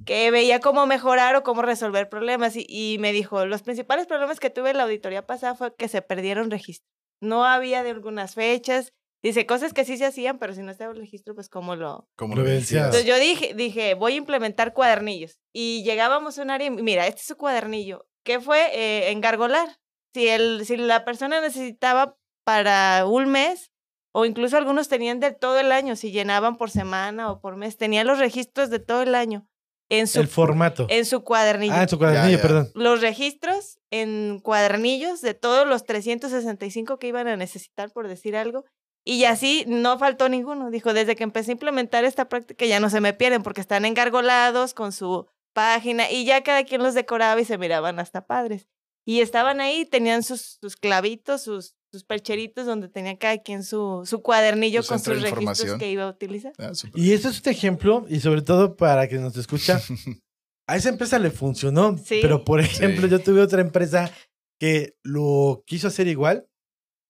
que 0.05 0.31
veía 0.31 0.59
cómo 0.59 0.87
mejorar 0.87 1.35
o 1.35 1.43
cómo 1.43 1.61
resolver 1.61 2.09
problemas. 2.09 2.55
Y, 2.55 2.65
y 2.67 2.97
me 2.99 3.13
dijo, 3.13 3.45
los 3.45 3.61
principales 3.61 4.07
problemas 4.07 4.39
que 4.39 4.49
tuve 4.49 4.71
en 4.71 4.77
la 4.77 4.83
auditoría 4.83 5.25
pasada 5.25 5.55
fue 5.55 5.75
que 5.75 5.87
se 5.87 6.01
perdieron 6.01 6.51
registros. 6.51 6.89
No 7.21 7.45
había 7.45 7.83
de 7.83 7.91
algunas 7.91 8.35
fechas. 8.35 8.91
Dice, 9.25 9.47
cosas 9.47 9.73
que 9.73 9.85
sí 9.85 9.97
se 9.97 10.05
hacían, 10.05 10.37
pero 10.37 10.53
si 10.53 10.61
no 10.61 10.69
estaba 10.69 10.91
el 10.93 10.99
registro, 10.99 11.33
pues 11.33 11.49
cómo 11.49 11.75
lo, 11.75 12.07
Como 12.15 12.35
Lo 12.35 12.43
decías. 12.43 12.85
entonces 12.85 13.07
yo 13.07 13.17
dije, 13.17 13.55
dije, 13.55 13.95
voy 13.95 14.13
a 14.13 14.17
implementar 14.17 14.71
cuadernillos. 14.73 15.39
Y 15.51 15.81
llegábamos 15.83 16.37
a 16.37 16.43
un 16.43 16.51
área 16.51 16.67
y 16.67 16.69
mira, 16.69 17.07
este 17.07 17.21
es 17.21 17.27
su 17.27 17.35
cuadernillo. 17.35 18.05
¿Qué 18.23 18.39
fue? 18.39 18.59
Eh, 18.73 19.09
engargolar. 19.09 19.67
Si, 20.13 20.27
el, 20.27 20.63
si 20.67 20.77
la 20.77 21.05
persona 21.05 21.41
necesitaba 21.41 22.15
para 22.45 23.07
un 23.07 23.29
mes, 23.29 23.71
o 24.13 24.25
incluso 24.25 24.57
algunos 24.57 24.89
tenían 24.89 25.19
de 25.19 25.31
todo 25.31 25.59
el 25.59 25.71
año, 25.71 25.95
si 25.95 26.11
llenaban 26.11 26.55
por 26.55 26.69
semana 26.69 27.31
o 27.31 27.41
por 27.41 27.55
mes, 27.57 27.77
tenían 27.77 28.05
los 28.05 28.19
registros 28.19 28.69
de 28.69 28.77
todo 28.77 29.01
el 29.01 29.15
año. 29.15 29.47
en 29.89 30.05
su, 30.05 30.19
El 30.19 30.27
formato. 30.27 30.85
en 30.87 31.03
su 31.03 31.23
cuadernillo. 31.23 31.73
Ah, 31.73 31.81
en 31.81 31.89
su 31.89 31.97
cuadernillo, 31.97 32.37
ya. 32.37 32.41
perdón. 32.43 32.69
Los 32.75 33.01
registros 33.01 33.79
en 33.91 34.39
cuadernillos 34.39 35.21
de 35.21 35.33
todos 35.33 35.67
los 35.67 35.83
365 35.83 36.99
que 36.99 37.07
iban 37.07 37.27
a 37.27 37.35
necesitar, 37.37 37.91
por 37.91 38.07
decir 38.07 38.35
algo. 38.35 38.65
Y 39.07 39.23
así 39.25 39.65
no 39.67 39.99
faltó 39.99 40.27
ninguno. 40.29 40.71
Dijo, 40.71 40.93
desde 40.93 41.15
que 41.15 41.23
empecé 41.23 41.51
a 41.51 41.53
implementar 41.53 42.03
esta 42.05 42.27
práctica 42.27 42.65
ya 42.65 42.79
no 42.79 42.89
se 42.89 43.01
me 43.01 43.13
pierden 43.13 43.43
porque 43.43 43.61
están 43.61 43.85
engargolados 43.85 44.73
con 44.73 44.91
su 44.91 45.27
página 45.53 46.11
y 46.11 46.25
ya 46.25 46.43
cada 46.43 46.63
quien 46.65 46.81
los 46.81 46.95
decoraba 46.95 47.39
y 47.39 47.45
se 47.45 47.57
miraban 47.57 47.99
hasta 47.99 48.25
padres. 48.25 48.67
Y 49.05 49.21
estaban 49.21 49.61
ahí, 49.61 49.85
tenían 49.85 50.23
sus, 50.23 50.57
sus 50.59 50.75
clavitos, 50.75 51.43
sus, 51.43 51.75
sus 51.91 52.03
percheritos 52.03 52.65
donde 52.65 52.89
tenía 52.89 53.15
cada 53.19 53.37
quien 53.37 53.63
su, 53.63 54.01
su 54.05 54.23
cuadernillo 54.23 54.81
Su 54.81 54.89
con 54.89 54.99
sus 54.99 55.21
registros 55.21 55.77
que 55.77 55.91
iba 55.91 56.03
a 56.05 56.09
utilizar. 56.09 56.53
Ah. 56.57 56.71
Y 56.95 57.13
eso 57.13 57.29
es 57.29 57.39
un 57.45 57.51
ejemplo, 57.51 58.05
y 58.09 58.19
sobre 58.19 58.41
todo 58.41 58.75
para 58.75 59.07
que 59.07 59.19
nos 59.19 59.37
escucha, 59.37 59.79
a 60.67 60.75
esa 60.75 60.89
empresa 60.89 61.19
le 61.19 61.29
funcionó. 61.29 61.95
Sí. 61.99 62.17
Pero, 62.21 62.43
por 62.43 62.59
ejemplo, 62.59 63.03
Sí. 63.03 63.11
yo 63.11 63.19
tuve 63.19 63.41
otra 63.41 63.61
empresa 63.61 64.11
que 64.59 64.97
lo 65.03 65.63
quiso 65.67 65.87
hacer 65.87 66.07
igual, 66.07 66.47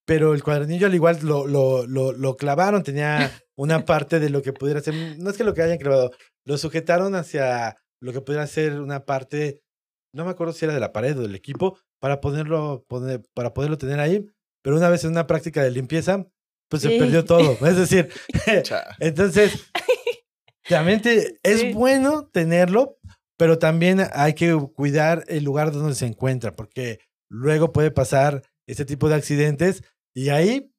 pero 0.05 0.33
el 0.33 0.43
cuadernillo 0.43 0.87
al 0.87 0.95
igual 0.95 1.19
lo, 1.23 1.47
lo, 1.47 1.85
lo, 1.87 2.11
lo 2.11 2.37
clavaron, 2.37 2.83
tenía 2.83 3.31
una 3.57 3.85
parte 3.85 4.19
de 4.19 4.29
lo 4.29 4.41
que 4.41 4.53
pudiera 4.53 4.81
ser, 4.81 4.93
no 5.19 5.29
es 5.29 5.37
que 5.37 5.43
lo 5.43 5.53
que 5.53 5.61
hayan 5.63 5.77
clavado, 5.77 6.11
lo 6.45 6.57
sujetaron 6.57 7.15
hacia 7.15 7.77
lo 8.01 8.13
que 8.13 8.21
pudiera 8.21 8.45
ser 8.47 8.79
una 8.81 9.05
parte, 9.05 9.61
no 10.13 10.25
me 10.25 10.31
acuerdo 10.31 10.53
si 10.53 10.65
era 10.65 10.73
de 10.73 10.79
la 10.79 10.93
pared 10.93 11.17
o 11.17 11.21
del 11.23 11.35
equipo, 11.35 11.77
para 11.99 12.21
ponerlo, 12.21 12.85
poner, 12.87 13.23
para 13.33 13.53
poderlo 13.53 13.77
tener 13.77 13.99
ahí, 13.99 14.25
pero 14.63 14.77
una 14.77 14.89
vez 14.89 15.03
en 15.03 15.11
una 15.11 15.25
práctica 15.27 15.63
de 15.63 15.71
limpieza, 15.71 16.25
pues 16.69 16.81
se 16.83 16.89
Sí. 16.89 16.99
perdió 16.99 17.23
todo. 17.25 17.57
Es 17.65 17.77
decir, 17.77 18.09
entonces, 18.99 19.71
realmente 20.63 21.37
es 21.43 21.61
Sí. 21.61 21.73
bueno 21.73 22.27
tenerlo, 22.31 22.97
pero 23.37 23.59
también 23.59 24.01
hay 24.13 24.33
que 24.33 24.53
cuidar 24.75 25.23
el 25.27 25.43
lugar 25.43 25.71
donde 25.71 25.95
se 25.95 26.05
encuentra, 26.05 26.53
porque 26.55 26.99
luego 27.29 27.71
puede 27.71 27.91
pasar 27.91 28.41
este 28.67 28.85
tipo 28.85 29.09
de 29.09 29.15
accidentes 29.15 29.83
y 30.16 30.30
ahí, 30.30 30.72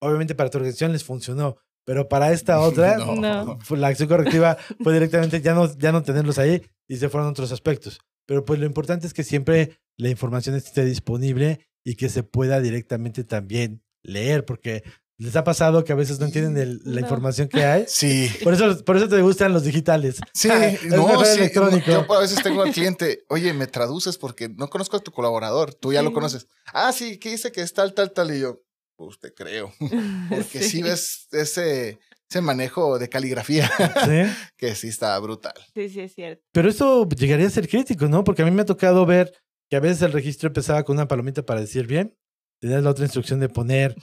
obviamente 0.00 0.34
para 0.34 0.50
tu 0.50 0.58
organización 0.58 0.92
les 0.92 1.04
funcionó, 1.04 1.56
pero 1.84 2.08
para 2.08 2.32
esta 2.32 2.60
otra, 2.60 2.98
No. 2.98 3.14
No. 3.16 3.58
la 3.76 3.88
acción 3.88 4.08
correctiva 4.08 4.56
fue 4.82 4.92
directamente 4.92 5.40
ya 5.40 5.54
no, 5.54 5.76
ya 5.78 5.92
no 5.92 6.02
tenerlos 6.02 6.38
ahí 6.38 6.62
y 6.88 6.96
se 6.96 7.08
fueron 7.08 7.30
otros 7.30 7.52
aspectos. 7.52 7.98
Pero 8.26 8.44
pues 8.44 8.58
lo 8.60 8.66
importante 8.66 9.06
es 9.06 9.14
que 9.14 9.22
siempre 9.24 9.78
la 9.96 10.08
información 10.10 10.54
esté 10.56 10.84
disponible 10.84 11.60
y 11.84 11.94
que 11.94 12.08
se 12.08 12.22
pueda 12.24 12.60
directamente 12.60 13.22
también 13.24 13.82
leer, 14.02 14.44
porque 14.44 14.82
les 15.18 15.34
ha 15.36 15.44
pasado 15.44 15.84
que 15.84 15.92
a 15.92 15.96
veces 15.96 16.18
no 16.18 16.26
entienden 16.26 16.56
el- 16.58 16.80
la 16.84 17.00
No. 17.00 17.06
información 17.06 17.48
que 17.48 17.64
hay. 17.64 17.84
Sí. 17.88 18.28
Por 18.42 18.52
eso, 18.52 18.84
por 18.84 18.96
eso 18.96 19.08
te 19.08 19.22
gustan 19.22 19.52
los 19.52 19.62
digitales. 19.62 20.18
Sí, 20.34 20.48
Es 20.52 20.84
no, 20.86 21.24
sí, 21.24 21.38
electrónico. 21.38 21.86
Yo 21.90 22.12
a 22.14 22.20
veces 22.20 22.42
tengo 22.42 22.62
al 22.62 22.72
cliente, 22.72 23.24
oye, 23.28 23.52
me 23.54 23.68
traduces 23.68 24.18
porque 24.18 24.48
no 24.48 24.68
conozco 24.68 24.96
a 24.96 25.00
tu 25.00 25.12
colaborador, 25.12 25.72
tú 25.74 25.92
ya 25.92 26.02
lo 26.02 26.08
Sí. 26.10 26.14
conoces. 26.14 26.48
Ah, 26.74 26.92
sí, 26.92 27.18
que 27.18 27.30
dice 27.30 27.52
que 27.52 27.62
es 27.62 27.72
tal, 27.72 27.94
tal, 27.94 28.12
tal, 28.12 28.34
y 28.36 28.40
yo, 28.40 28.60
pues 28.96 29.18
te 29.18 29.32
creo. 29.32 29.72
Porque 30.30 30.62
sí, 30.62 30.82
ves 30.82 31.28
ese, 31.32 31.98
ese 32.28 32.40
manejo 32.40 32.98
de 32.98 33.08
caligrafía 33.08 33.68
¿sí? 33.68 34.22
que 34.56 34.74
sí 34.74 34.88
está 34.88 35.18
brutal. 35.18 35.54
Sí, 35.74 35.88
sí, 35.88 36.00
es 36.00 36.14
cierto. 36.14 36.42
Pero 36.52 36.68
esto 36.68 37.08
llegaría 37.08 37.46
a 37.46 37.50
ser 37.50 37.68
crítico, 37.68 38.08
¿no? 38.08 38.24
Porque 38.24 38.42
a 38.42 38.44
mí 38.44 38.50
me 38.50 38.62
ha 38.62 38.66
tocado 38.66 39.06
ver 39.06 39.32
que 39.70 39.76
a 39.76 39.80
veces 39.80 40.02
el 40.02 40.12
registro 40.12 40.48
empezaba 40.48 40.84
con 40.84 40.96
una 40.96 41.08
palomita 41.08 41.44
para 41.44 41.60
decir 41.60 41.86
bien. 41.86 42.16
Tenías 42.60 42.82
la 42.82 42.90
otra 42.90 43.04
instrucción 43.04 43.40
de 43.40 43.48
poner 43.48 43.94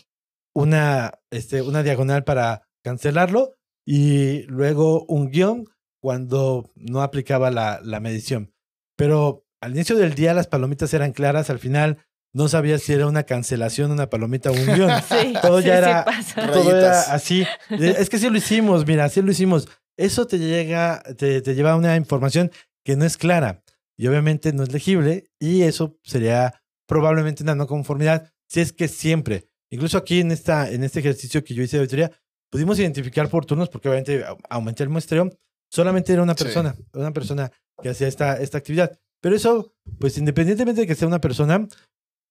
una, 0.53 1.19
este, 1.31 1.61
una 1.61 1.83
diagonal 1.83 2.23
para 2.23 2.61
cancelarlo 2.83 3.55
y 3.85 4.43
luego 4.43 5.05
un 5.05 5.29
guion 5.29 5.65
cuando 6.01 6.71
no 6.75 7.01
aplicaba 7.01 7.49
la, 7.49 7.79
la 7.83 7.99
medición. 7.99 8.53
Pero 8.95 9.45
al 9.61 9.71
inicio 9.71 9.95
del 9.95 10.13
día 10.13 10.33
las 10.33 10.47
palomitas 10.47 10.93
eran 10.93 11.13
claras, 11.13 11.49
al 11.49 11.59
final 11.59 12.05
no 12.33 12.47
sabías 12.47 12.81
si 12.81 12.93
era 12.93 13.07
una 13.07 13.23
cancelación, 13.23 13.91
una 13.91 14.09
palomita 14.09 14.49
o 14.51 14.53
un 14.53 14.65
guion. 14.65 14.89
Sí, 15.09 15.33
Todo 15.41 15.61
sí, 15.61 15.67
ya 15.67 15.73
sí 15.73 15.77
era- 15.77 16.05
pasa. 16.05 16.51
Todo 16.51 16.69
era 16.77 16.89
Rayitas. 16.89 17.09
así. 17.09 17.45
Es 17.69 18.09
que 18.09 18.17
sí 18.17 18.29
lo 18.29 18.37
hicimos, 18.37 18.85
mira, 18.87 19.07
sí 19.09 19.21
lo 19.21 19.31
hicimos. 19.31 19.67
Eso 19.97 20.25
te 20.25 20.39
llega, 20.39 21.03
te, 21.17 21.41
te 21.41 21.53
lleva 21.55 21.71
a 21.73 21.75
una 21.75 21.95
información 21.95 22.51
que 22.83 22.95
no 22.95 23.05
es 23.05 23.17
clara 23.17 23.63
y 23.97 24.07
obviamente 24.07 24.51
no 24.51 24.63
es 24.63 24.71
legible 24.73 25.25
y 25.39 25.61
eso 25.61 25.97
sería 26.03 26.59
probablemente 26.87 27.43
una 27.43 27.53
no 27.55 27.67
conformidad 27.67 28.31
si 28.49 28.59
es 28.61 28.73
que 28.73 28.87
siempre, 28.87 29.47
incluso 29.71 29.97
aquí 29.97 30.19
en, 30.19 30.31
esta, 30.31 30.69
en 30.71 30.83
este 30.83 30.99
ejercicio 30.99 31.43
que 31.43 31.53
yo 31.53 31.61
hice 31.63 31.77
de 31.77 31.81
auditoría, 31.81 32.11
pudimos 32.51 32.77
identificar 32.79 33.29
por 33.29 33.45
turnos 33.45 33.69
porque 33.69 33.87
obviamente 33.89 34.25
au- 34.25 34.37
aumenté 34.49 34.83
el 34.83 34.89
muestreo, 34.89 35.29
solamente 35.71 36.11
era 36.13 36.23
una 36.23 36.33
Sí. 36.35 36.43
persona, 36.43 36.75
una 36.93 37.11
persona 37.11 37.51
que 37.81 37.89
hacía 37.89 38.07
esta, 38.07 38.37
esta 38.41 38.57
actividad. 38.57 38.99
Pero 39.21 39.35
eso, 39.35 39.73
pues 39.99 40.17
independientemente 40.17 40.81
de 40.81 40.87
que 40.87 40.95
sea 40.95 41.07
una 41.07 41.21
persona, 41.21 41.67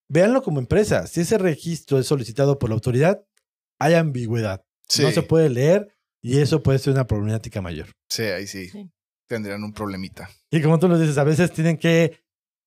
véanlo 0.08 0.42
como 0.42 0.58
empresa. 0.60 1.06
Si 1.06 1.20
ese 1.20 1.38
registro 1.38 1.98
es 1.98 2.06
solicitado 2.06 2.58
por 2.58 2.70
la 2.70 2.74
autoridad, 2.74 3.22
hay 3.78 3.94
ambigüedad. 3.94 4.64
Sí, 4.88 5.02
No 5.02 5.10
se 5.10 5.22
puede 5.22 5.48
leer 5.48 5.88
y 6.22 6.38
eso 6.38 6.62
puede 6.62 6.78
ser 6.78 6.92
una 6.92 7.06
problemática 7.06 7.60
mayor. 7.62 7.88
sí, 8.08 8.22
ahí 8.24 8.46
sí, 8.46 8.68
Sí. 8.68 8.90
tendrían 9.28 9.64
un 9.64 9.72
problemita. 9.72 10.28
Y 10.50 10.60
como 10.60 10.78
tú 10.78 10.88
lo 10.88 10.98
dices, 10.98 11.16
a 11.18 11.24
veces 11.24 11.50
tienen 11.52 11.78
que 11.78 12.20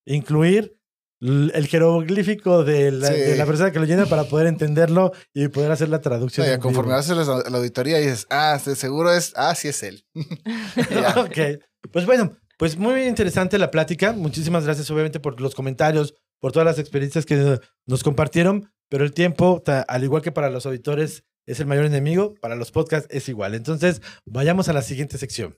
incluir 0.07 0.75
el 1.21 1.67
jeroglífico 1.67 2.63
de 2.63 2.91
la, 2.91 3.07
Sí. 3.07 3.13
de 3.19 3.35
la 3.37 3.45
persona 3.45 3.71
que 3.71 3.79
lo 3.79 3.85
llena 3.85 4.05
para 4.05 4.25
poder 4.25 4.47
entenderlo 4.47 5.11
y 5.33 5.47
poder 5.47 5.71
hacer 5.71 5.89
la 5.89 6.01
traducción. 6.01 6.47
No, 6.47 6.59
conforme 6.59 6.89
vivo. 6.89 6.99
haces 6.99 7.15
la, 7.27 7.43
la 7.49 7.57
auditoría 7.57 7.99
y 7.99 8.03
dices, 8.03 8.27
ah, 8.29 8.59
de 8.63 8.75
seguro 8.75 9.11
es, 9.13 9.31
ah, 9.35 9.55
sí 9.55 9.67
es 9.69 9.81
él. 9.83 10.05
Ok. 11.17 11.61
Pues 11.91 12.05
bueno, 12.05 12.35
pues 12.57 12.77
muy 12.77 13.03
interesante 13.03 13.57
la 13.57 13.71
plática. 13.71 14.11
Muchísimas 14.13 14.65
gracias, 14.65 14.89
obviamente, 14.91 15.19
por 15.19 15.39
los 15.39 15.55
comentarios, 15.55 16.15
por 16.39 16.51
todas 16.51 16.65
las 16.65 16.79
experiencias 16.79 17.25
que 17.25 17.59
nos 17.85 18.03
compartieron. 18.03 18.71
Pero 18.89 19.03
el 19.03 19.13
tiempo, 19.13 19.63
al 19.87 20.03
igual 20.03 20.21
que 20.21 20.31
para 20.31 20.49
los 20.49 20.65
auditores, 20.65 21.23
es 21.45 21.59
el 21.59 21.65
mayor 21.65 21.85
enemigo. 21.85 22.35
Para 22.41 22.55
los 22.55 22.71
podcasts 22.71 23.07
es 23.11 23.27
igual. 23.29 23.55
Entonces, 23.55 24.01
vayamos 24.25 24.69
a 24.69 24.73
la 24.73 24.81
siguiente 24.81 25.17
sección. 25.17 25.57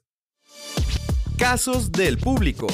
Casos 1.38 1.92
del 1.92 2.18
público. 2.18 2.68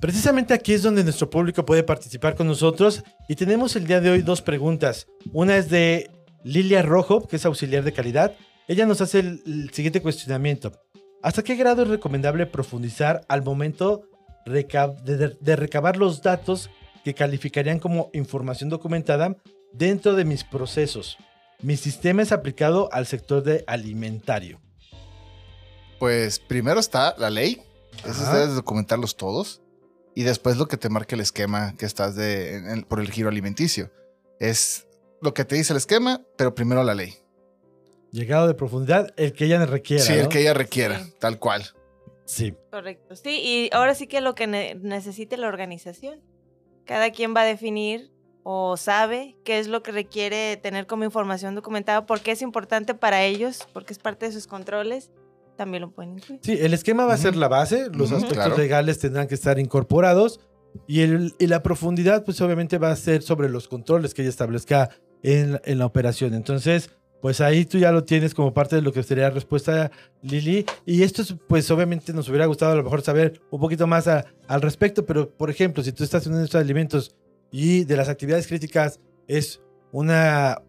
Precisamente 0.00 0.54
aquí 0.54 0.72
es 0.72 0.82
donde 0.82 1.04
nuestro 1.04 1.28
público 1.28 1.66
puede 1.66 1.82
participar 1.82 2.34
con 2.34 2.46
nosotros 2.46 3.02
y 3.28 3.36
tenemos 3.36 3.76
el 3.76 3.86
día 3.86 4.00
de 4.00 4.10
hoy 4.10 4.22
dos 4.22 4.40
preguntas. 4.40 5.06
Una 5.32 5.58
es 5.58 5.68
de 5.68 6.10
Lilia 6.42 6.80
Rojo, 6.80 7.28
que 7.28 7.36
es 7.36 7.44
auxiliar 7.44 7.84
de 7.84 7.92
calidad. 7.92 8.34
Ella 8.66 8.86
nos 8.86 9.02
hace 9.02 9.18
el, 9.18 9.42
el 9.44 9.70
siguiente 9.74 10.00
cuestionamiento. 10.00 10.72
¿Hasta 11.22 11.42
qué 11.42 11.54
grado 11.54 11.82
es 11.82 11.88
recomendable 11.88 12.46
profundizar 12.46 13.26
al 13.28 13.42
momento 13.42 14.04
de, 14.46 14.64
de- 15.16 15.36
de 15.40 15.56
recabar 15.56 15.96
los 15.96 16.22
datos 16.22 16.70
que 17.04 17.14
calificarían 17.14 17.78
como 17.78 18.10
información 18.12 18.68
documentada 18.70 19.36
dentro 19.72 20.14
de 20.14 20.24
mis 20.24 20.44
procesos? 20.44 21.16
Mi 21.62 21.76
sistema 21.76 22.22
es 22.22 22.32
aplicado 22.32 22.88
al 22.92 23.06
sector 23.06 23.42
de 23.42 23.64
alimentario. 23.66 24.60
Pues 25.98 26.38
primero 26.38 26.80
está 26.80 27.14
la 27.18 27.30
ley, 27.30 27.62
Ajá. 28.04 28.38
debes 28.38 28.54
documentarlos 28.54 29.16
todos. 29.16 29.60
Y 30.14 30.22
después 30.24 30.56
lo 30.56 30.66
que 30.66 30.76
te 30.76 30.88
marca 30.88 31.14
el 31.14 31.20
esquema 31.20 31.74
que 31.76 31.86
estás 31.86 32.16
de, 32.16 32.56
en- 32.56 32.68
en- 32.70 32.82
por 32.82 33.00
el 33.00 33.10
giro 33.10 33.28
alimenticio. 33.28 33.90
Es 34.40 34.86
lo 35.22 35.34
que 35.34 35.44
te 35.44 35.54
dice 35.54 35.72
el 35.72 35.76
esquema, 35.76 36.22
pero 36.36 36.54
primero 36.54 36.82
la 36.82 36.94
ley. 36.94 37.14
Llegado 38.10 38.48
de 38.48 38.54
profundidad, 38.54 39.12
el 39.16 39.32
que 39.32 39.44
ella 39.44 39.64
requiera. 39.66 40.02
sí, 40.02 40.14
el 40.14 40.28
que 40.28 40.40
ella 40.40 40.54
requiera, 40.54 41.04
Sí. 41.04 41.12
tal 41.20 41.38
cual. 41.38 41.64
Sí. 42.30 42.54
Correcto. 42.70 43.16
Sí, 43.16 43.40
y 43.42 43.70
ahora 43.72 43.94
sí 43.94 44.06
que 44.06 44.20
lo 44.20 44.34
que 44.36 44.46
ne- 44.46 44.76
necesite 44.76 45.36
la 45.36 45.48
organización. 45.48 46.20
Cada 46.84 47.10
quien 47.10 47.34
va 47.34 47.42
a 47.42 47.44
definir 47.44 48.12
o 48.42 48.76
sabe 48.76 49.36
qué 49.44 49.58
es 49.58 49.66
lo 49.66 49.82
que 49.82 49.90
requiere 49.92 50.56
tener 50.56 50.86
como 50.86 51.04
información 51.04 51.54
documentada, 51.54 52.06
porque 52.06 52.30
es 52.30 52.40
importante 52.42 52.94
para 52.94 53.24
ellos, 53.24 53.66
porque 53.72 53.92
es 53.92 53.98
parte 53.98 54.26
de 54.26 54.32
sus 54.32 54.46
controles, 54.46 55.10
también 55.56 55.82
lo 55.82 55.90
pueden 55.90 56.14
incluir. 56.14 56.40
Sí, 56.42 56.56
el 56.58 56.72
esquema 56.72 57.04
va 57.04 57.14
a 57.14 57.18
ser 57.18 57.36
la 57.36 57.48
base, 57.48 57.90
los 57.92 58.12
aspectos 58.12 58.38
claro. 58.38 58.56
legales 58.56 58.98
tendrán 58.98 59.26
que 59.26 59.34
estar 59.34 59.58
incorporados 59.58 60.40
y, 60.86 61.00
el, 61.00 61.34
y 61.38 61.48
la 61.48 61.62
profundidad 61.62 62.24
pues 62.24 62.40
obviamente 62.40 62.78
va 62.78 62.92
a 62.92 62.96
ser 62.96 63.22
sobre 63.22 63.48
los 63.50 63.68
controles 63.68 64.14
que 64.14 64.22
ella 64.22 64.30
establezca 64.30 64.90
en, 65.22 65.60
en 65.64 65.78
la 65.78 65.86
operación. 65.86 66.32
Entonces, 66.34 66.90
pues 67.20 67.40
ahí 67.40 67.64
tú 67.64 67.78
ya 67.78 67.92
lo 67.92 68.04
tienes 68.04 68.34
como 68.34 68.52
parte 68.54 68.76
de 68.76 68.82
lo 68.82 68.92
que 68.92 69.02
sería 69.02 69.24
la 69.24 69.30
respuesta, 69.30 69.90
Lili. 70.22 70.64
Y 70.86 71.02
esto 71.02 71.22
es, 71.22 71.34
pues 71.48 71.70
obviamente 71.70 72.12
nos 72.12 72.28
hubiera 72.28 72.46
gustado 72.46 72.72
a 72.72 72.76
lo 72.76 72.82
mejor 72.82 73.02
saber 73.02 73.40
un 73.50 73.60
poquito 73.60 73.86
más 73.86 74.08
a- 74.08 74.24
al 74.48 74.62
respecto, 74.62 75.04
pero 75.06 75.28
por 75.30 75.50
ejemplo, 75.50 75.82
si 75.82 75.92
tú 75.92 76.02
estás 76.04 76.26
en 76.26 76.42
de 76.44 76.58
alimentos 76.58 77.14
y 77.50 77.84
de 77.84 77.96
las 77.96 78.08
actividades 78.08 78.46
críticas 78.46 79.00
es 79.28 79.60
una, 79.92 80.62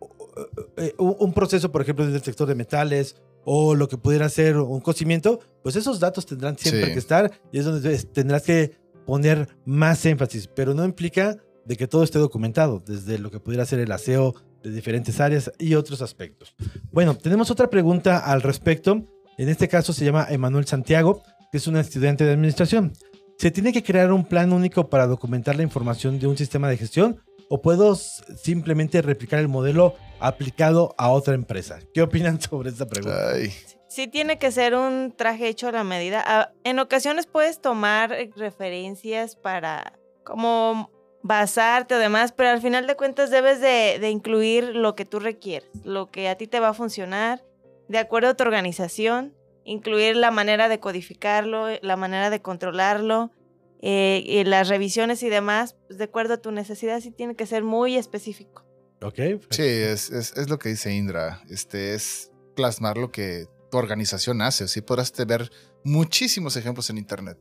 eh, 0.78 0.94
un 0.98 1.16
un 1.20 1.34
proceso, 1.34 1.72
por 1.72 1.82
ejemplo, 1.82 2.06
del 2.06 2.22
sector 2.22 2.48
de 2.48 2.56
metales 2.56 3.16
o 3.46 3.74
lo 3.76 3.88
que 3.88 3.98
pudiera 3.98 4.28
ser 4.30 4.58
un 4.58 4.82
cocimiento, 4.82 5.40
pues 5.64 5.76
esos 5.76 6.00
datos 6.00 6.26
tendrán 6.26 6.58
siempre 6.58 6.88
Sí. 6.88 6.94
que 6.94 7.00
estar 7.00 7.32
y 7.52 7.60
es 7.60 7.66
donde 7.66 7.98
tendrás 8.06 8.44
que 8.44 8.72
poner 9.06 9.48
más 9.66 10.06
énfasis, 10.06 10.48
pero 10.48 10.74
no 10.74 10.86
implica 10.86 11.38
de 11.66 11.76
que 11.78 11.88
todo 11.88 12.04
esté 12.04 12.20
documentado, 12.20 12.82
desde 12.86 13.18
lo 13.20 13.30
que 13.32 13.40
pudiera 13.40 13.66
ser 13.66 13.80
el 13.80 13.92
aseo 13.92 14.36
de 14.64 14.72
diferentes 14.72 15.20
áreas 15.20 15.52
y 15.60 15.76
otros 15.76 16.02
aspectos. 16.02 16.56
Bueno, 16.92 17.16
tenemos 17.16 17.50
otra 17.52 17.70
pregunta 17.70 18.20
al 18.20 18.42
respecto. 18.42 19.06
En 19.38 19.50
este 19.50 19.68
caso 19.68 19.94
se 19.94 20.06
llama 20.06 20.28
Emanuel 20.30 20.66
Santiago. 20.66 21.24
que 21.52 21.58
es 21.58 21.68
una 21.68 21.82
estudiante 21.82 22.24
de 22.24 22.32
administración. 22.32 22.94
¿Se 23.38 23.52
tiene 23.52 23.74
que 23.74 23.84
crear 23.84 24.12
un 24.14 24.24
plan 24.24 24.54
único 24.54 24.90
para 24.90 25.06
documentar 25.08 25.56
la 25.56 25.64
información 25.64 26.18
de 26.20 26.28
un 26.28 26.38
sistema 26.38 26.70
de 26.70 26.78
gestión 26.78 27.20
o 27.50 27.62
puedo 27.62 27.96
simplemente 27.96 29.02
replicar 29.02 29.40
el 29.40 29.48
modelo 29.50 29.96
aplicado 30.20 30.94
a 30.98 31.10
otra 31.10 31.34
empresa? 31.34 31.80
¿Qué 31.94 32.02
opinan 32.02 32.40
sobre 32.50 32.70
esta 32.70 32.86
pregunta? 32.88 33.32
Ay, 33.34 33.52
Sí 33.90 34.08
tiene 34.08 34.38
que 34.40 34.52
ser 34.54 34.74
un 34.76 35.14
traje 35.18 35.50
hecho 35.50 35.68
a 35.68 35.72
la 35.74 35.84
medida. 35.84 36.24
Ah, 36.26 36.52
En 36.64 36.80
ocasiones 36.80 37.26
puedes 37.28 37.60
tomar 37.60 38.16
referencias 38.38 39.36
para 39.36 40.00
como 40.24 40.90
basarte 41.24 41.96
o 41.96 42.00
demás, 42.00 42.32
pero 42.32 42.50
al 42.50 42.62
final 42.62 42.88
de 42.88 42.96
cuentas 42.96 43.30
debes 43.30 43.60
de, 43.62 43.98
de 44.00 44.10
incluir 44.10 44.76
lo 44.76 44.96
que 44.96 45.06
tú 45.06 45.20
requieres, 45.20 45.70
lo 45.84 46.10
que 46.10 46.30
a 46.30 46.36
ti 46.36 46.48
te 46.48 46.60
va 46.60 46.70
a 46.70 46.74
funcionar, 46.74 47.44
de 47.88 47.98
acuerdo 48.00 48.30
a 48.30 48.34
tu 48.36 48.44
organización, 48.44 49.34
incluir 49.64 50.16
la 50.16 50.32
manera 50.32 50.68
de 50.70 50.80
codificarlo, 50.80 51.68
la 51.82 51.96
manera 51.96 52.30
de 52.30 52.42
controlarlo, 52.42 53.32
eh, 53.84 54.24
y 54.26 54.44
las 54.44 54.68
revisiones 54.70 55.24
y 55.24 55.30
demás, 55.30 55.76
pues, 55.88 55.98
de 55.98 56.06
acuerdo 56.06 56.36
a 56.36 56.38
tu 56.42 56.52
necesidad, 56.52 57.00
sí 57.02 57.12
tiene 57.12 57.36
que 57.36 57.46
ser 57.48 57.64
muy 57.64 57.98
específico. 57.98 58.64
¿Ok? 59.02 59.16
sí, 59.50 59.64
es, 59.64 60.12
es, 60.12 60.38
es 60.38 60.50
lo 60.50 60.60
que 60.60 60.70
dice 60.70 60.94
Indra. 60.94 61.42
Este 61.50 61.96
es 61.96 62.32
plasmar 62.56 62.98
lo 62.98 63.12
que 63.12 63.46
tu 63.72 63.78
organización 63.78 64.44
hace. 64.44 64.68
Sí, 64.68 64.82
podrás 64.82 65.12
te- 65.12 65.26
ver 65.26 65.50
muchísimos 65.84 66.56
ejemplos 66.58 66.92
en 66.92 67.00
internet. 67.00 67.40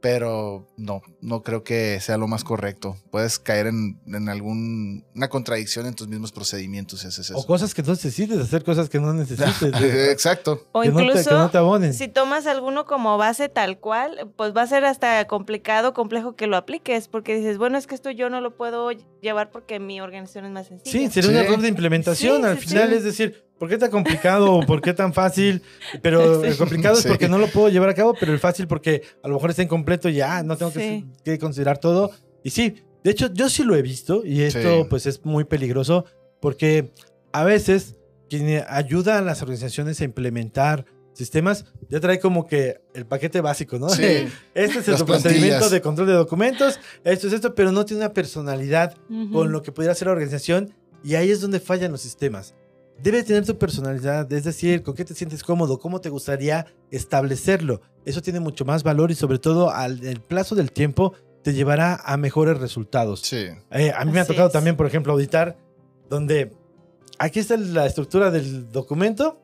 Pero 0.00 0.68
no, 0.76 1.02
no 1.20 1.42
creo 1.42 1.64
que 1.64 1.98
sea 2.00 2.16
lo 2.16 2.28
más 2.28 2.44
correcto. 2.44 2.96
Puedes 3.10 3.38
caer 3.38 3.66
en, 3.66 4.00
en 4.06 4.28
alguna 4.28 5.28
contradicción 5.28 5.86
en 5.86 5.94
tus 5.94 6.06
mismos 6.06 6.30
procedimientos 6.30 7.00
si 7.00 7.08
haces 7.08 7.32
O 7.34 7.44
cosas 7.44 7.74
que 7.74 7.82
no 7.82 7.90
necesites, 7.90 8.38
hacer 8.38 8.62
cosas 8.62 8.88
que 8.88 9.00
no 9.00 9.12
necesites. 9.12 9.60
Exacto. 9.82 10.66
O 10.72 10.82
que, 10.82 10.90
no 10.90 10.98
te, 10.98 11.04
incluso... 11.04 11.30
que 11.30 11.36
no 11.36 11.50
te 11.50 11.58
abonen. 11.58 11.94
Si 11.94 12.08
tomas 12.08 12.46
alguno 12.46 12.86
como 12.86 13.18
base 13.18 13.48
tal 13.48 13.78
cual, 13.78 14.32
pues 14.36 14.56
va 14.56 14.62
a 14.62 14.66
ser 14.66 14.84
hasta 14.84 15.26
complicado, 15.26 15.94
complejo 15.94 16.36
que 16.36 16.46
lo 16.46 16.56
apliques, 16.56 17.08
porque 17.08 17.34
dices, 17.34 17.58
bueno, 17.58 17.76
es 17.78 17.86
que 17.86 17.94
esto 17.94 18.10
yo 18.10 18.30
no 18.30 18.40
lo 18.40 18.56
puedo 18.56 18.90
llevar 19.20 19.50
porque 19.50 19.78
mi 19.80 20.00
organización 20.00 20.44
es 20.46 20.50
más 20.52 20.66
sencilla. 20.68 20.90
Sí, 20.92 21.10
sería 21.12 21.30
un 21.30 21.36
Sí. 21.36 21.42
error 21.44 21.60
de 21.60 21.68
implementación. 21.68 22.42
Sí, 22.42 22.46
Al 22.48 22.58
sí, 22.58 22.68
final 22.68 22.88
sí. 22.90 22.94
es 22.96 23.04
decir, 23.04 23.44
¿por 23.58 23.68
qué 23.68 23.78
tan 23.78 23.90
complicado 23.90 24.52
o 24.54 24.66
por 24.66 24.80
qué 24.80 24.94
tan 24.94 25.12
fácil? 25.12 25.62
Pero 26.02 26.44
el 26.44 26.56
complicado 26.56 26.98
es 26.98 27.06
porque 27.06 27.28
no 27.28 27.38
lo 27.38 27.46
puedo 27.48 27.68
llevar 27.68 27.88
a 27.88 27.94
cabo, 27.94 28.14
pero 28.18 28.32
el 28.32 28.38
fácil 28.38 28.66
porque 28.68 29.02
a 29.22 29.28
lo 29.28 29.34
mejor 29.34 29.50
está 29.50 29.62
incompleto 29.62 30.08
y 30.08 30.14
ya 30.14 30.42
no 30.42 30.56
tengo 30.56 30.72
que, 30.72 31.04
que 31.24 31.38
considerar 31.38 31.78
todo. 31.78 32.10
Y 32.44 32.50
sí, 32.50 32.82
de 33.04 33.10
hecho, 33.10 33.32
yo 33.32 33.48
sí 33.48 33.62
lo 33.64 33.74
he 33.76 33.82
visto 33.82 34.24
y 34.24 34.42
esto 34.42 34.82
Sí. 34.82 34.86
pues 34.90 35.06
es 35.06 35.24
muy 35.24 35.44
peligroso 35.44 36.04
porque 36.40 36.92
a 37.32 37.44
veces 37.44 37.96
quien 38.30 38.62
ayuda 38.68 39.18
a 39.18 39.22
las 39.22 39.40
organizaciones 39.42 40.00
a 40.00 40.04
implementar 40.04 40.84
sistemas 41.18 41.64
ya 41.90 42.00
trae 42.00 42.18
como 42.20 42.46
que 42.46 42.80
el 42.94 43.04
paquete 43.06 43.40
básico, 43.40 43.78
¿no? 43.78 43.88
Sí. 43.90 44.02
Este 44.54 44.78
es 44.78 44.88
el 44.88 45.04
procedimiento 45.04 45.68
de 45.68 45.80
control 45.82 46.06
de 46.06 46.14
documentos, 46.14 46.78
esto 47.04 47.26
es 47.26 47.32
esto, 47.34 47.54
pero 47.54 47.72
no 47.72 47.84
tiene 47.84 48.02
una 48.04 48.14
personalidad 48.14 48.96
Ujú. 49.10 49.32
con 49.32 49.52
lo 49.52 49.62
que 49.62 49.72
pudiera 49.72 49.94
ser 49.94 50.06
la 50.06 50.12
organización 50.12 50.72
y 51.04 51.14
ahí 51.16 51.30
es 51.30 51.40
donde 51.40 51.60
fallan 51.60 51.92
los 51.92 52.00
sistemas. 52.00 52.54
Debe 53.02 53.22
tener 53.22 53.46
tu 53.46 53.56
personalidad, 53.58 54.32
es 54.32 54.42
decir, 54.44 54.82
con 54.82 54.94
qué 54.94 55.04
te 55.04 55.14
sientes 55.14 55.44
cómodo, 55.44 55.78
cómo 55.78 56.00
te 56.00 56.08
gustaría 56.08 56.66
establecerlo. 56.90 57.80
Eso 58.04 58.22
tiene 58.22 58.40
mucho 58.40 58.64
más 58.64 58.82
valor 58.82 59.10
y 59.10 59.14
sobre 59.14 59.38
todo 59.38 59.70
al 59.70 60.04
el 60.04 60.20
plazo 60.20 60.54
del 60.54 60.72
tiempo 60.72 61.14
te 61.42 61.54
llevará 61.54 61.94
a 62.04 62.16
mejores 62.16 62.58
resultados. 62.58 63.20
Sí. 63.20 63.46
Eh, 63.70 63.92
a 63.96 64.04
mí 64.04 64.10
me 64.12 64.18
ha 64.18 64.22
Así 64.22 64.32
tocado 64.32 64.48
es. 64.48 64.52
también, 64.52 64.76
por 64.76 64.86
ejemplo, 64.86 65.12
auditar 65.12 65.56
donde 66.10 66.52
aquí 67.18 67.38
está 67.38 67.56
la 67.56 67.86
estructura 67.86 68.30
del 68.30 68.70
documento 68.72 69.40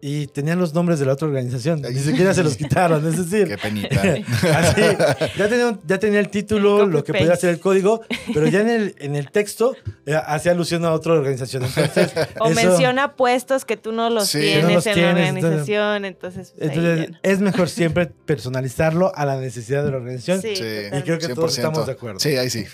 y 0.00 0.26
tenían 0.28 0.58
los 0.58 0.74
nombres 0.74 0.98
de 0.98 1.06
la 1.06 1.14
otra 1.14 1.26
organización. 1.26 1.80
Ni 1.82 1.98
siquiera 1.98 2.32
se 2.34 2.44
los 2.44 2.56
quitaron, 2.58 3.06
es 3.06 3.16
decir, 3.16 3.48
Qué 3.48 3.58
penita. 3.58 4.00
Así, 4.56 4.82
ya 5.38 5.48
tenía, 5.48 5.78
ya 5.86 5.98
tenía 5.98 6.20
el 6.20 6.28
título, 6.28 6.82
El 6.84 6.90
lo 6.90 7.02
que 7.04 7.12
podía 7.14 7.34
ser 7.36 7.50
el 7.50 7.60
código, 7.60 8.02
pero 8.34 8.46
ya 8.46 8.60
en 8.60 8.68
el, 8.70 8.94
en 8.98 9.16
el 9.16 9.30
texto 9.30 9.74
eh, 10.04 10.14
hacía 10.26 10.52
alusión 10.52 10.84
a 10.84 10.92
otra 10.92 11.14
organización. 11.14 11.64
Entonces, 11.64 12.12
O 12.40 12.50
eso- 12.50 12.54
menciona 12.54 13.16
puestos 13.16 13.64
que 13.64 13.76
tú 13.76 13.92
no 13.92 14.10
los 14.10 14.28
Sí. 14.28 14.40
tienes 14.40 14.64
No 14.64 14.70
los 14.74 14.86
en 14.86 14.94
tienes, 14.94 15.14
la 15.14 15.20
organización, 15.28 16.04
entonces... 16.04 16.52
pues, 16.56 16.70
entonces 16.70 17.10
es 17.22 17.40
mejor 17.40 17.68
siempre 17.68 18.06
personalizarlo 18.06 19.12
a 19.16 19.24
la 19.24 19.36
necesidad 19.40 19.84
de 19.84 19.90
la 19.90 19.96
organización. 19.96 20.42
Sí, 20.42 20.56
Sí. 20.56 20.62
Y 20.92 21.02
creo 21.02 21.18
que 21.18 21.28
todos 21.34 21.52
100%. 21.54 21.56
estamos 21.58 21.86
de 21.86 21.92
acuerdo. 21.92 22.20
Sí, 22.20 22.36
ahí 22.36 22.50
sí. 22.50 22.64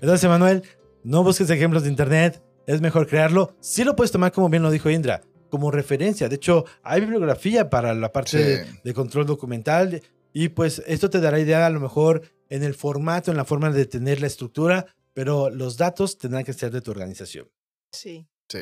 Entonces, 0.00 0.22
Emanuel, 0.24 0.62
no 1.04 1.22
busques 1.24 1.48
ejemplos 1.50 1.82
de 1.84 1.88
internet, 1.90 2.42
es 2.66 2.80
mejor 2.80 3.06
crearlo. 3.06 3.56
Sí 3.60 3.84
lo 3.84 3.96
puedes 3.96 4.10
tomar, 4.12 4.32
como 4.32 4.48
bien 4.48 4.62
lo 4.62 4.70
dijo 4.70 4.90
Indra, 4.90 5.22
como 5.50 5.70
referencia. 5.70 6.28
De 6.28 6.36
hecho, 6.36 6.64
hay 6.82 7.00
bibliografía 7.00 7.70
para 7.70 7.94
la 7.94 8.12
parte 8.12 8.38
de, 8.38 8.64
Sí. 8.66 8.78
de 8.84 8.94
control 8.94 9.26
documental 9.26 10.02
y 10.32 10.48
pues 10.50 10.82
esto 10.86 11.08
te 11.10 11.20
dará 11.20 11.38
idea 11.40 11.66
a 11.66 11.70
lo 11.70 11.80
mejor 11.80 12.22
en 12.48 12.62
el 12.62 12.74
formato, 12.74 13.30
en 13.30 13.36
la 13.36 13.44
forma 13.44 13.70
de 13.70 13.86
tener 13.86 14.20
la 14.20 14.26
estructura, 14.26 14.86
pero 15.14 15.50
los 15.50 15.76
datos 15.76 16.18
tendrán 16.18 16.44
que 16.44 16.52
ser 16.52 16.70
de 16.70 16.80
tu 16.80 16.90
organización. 16.90 17.48
Sí. 17.92 18.26
Sí. 18.48 18.60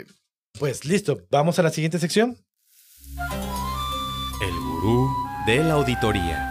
Pues 0.59 0.85
listo, 0.85 1.21
vamos 1.31 1.59
a 1.59 1.63
la 1.63 1.71
siguiente 1.71 1.99
sección. 1.99 2.37
El 4.43 4.55
gurú 4.61 5.11
de 5.47 5.65
la 5.65 5.75
auditoría. 5.75 6.51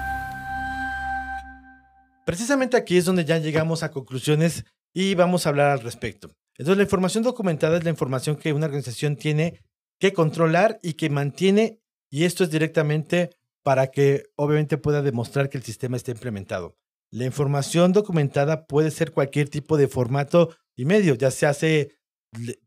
Precisamente 2.25 2.77
aquí 2.77 2.97
es 2.97 3.05
donde 3.05 3.25
ya 3.25 3.37
llegamos 3.37 3.83
a 3.83 3.91
conclusiones 3.91 4.65
y 4.93 5.15
vamos 5.15 5.45
a 5.45 5.49
hablar 5.49 5.71
al 5.71 5.81
respecto. 5.81 6.29
Entonces, 6.57 6.77
la 6.77 6.83
información 6.83 7.23
documentada 7.23 7.77
es 7.77 7.83
la 7.83 7.89
información 7.89 8.35
que 8.35 8.53
una 8.53 8.67
organización 8.67 9.15
tiene 9.15 9.59
que 9.99 10.13
controlar 10.13 10.79
y 10.81 10.93
que 10.93 11.09
mantiene, 11.09 11.79
y 12.09 12.25
esto 12.25 12.43
es 12.43 12.51
directamente 12.51 13.31
para 13.63 13.87
que 13.87 14.25
obviamente 14.35 14.77
pueda 14.77 15.01
demostrar 15.01 15.49
que 15.49 15.57
el 15.57 15.63
sistema 15.63 15.97
está 15.97 16.11
implementado. 16.11 16.77
La 17.11 17.25
información 17.25 17.93
documentada 17.93 18.65
puede 18.65 18.91
ser 18.91 19.11
cualquier 19.11 19.49
tipo 19.49 19.77
de 19.77 19.87
formato 19.87 20.55
y 20.75 20.85
medio, 20.85 21.15
ya 21.15 21.31
se 21.31 21.45
hace 21.45 21.95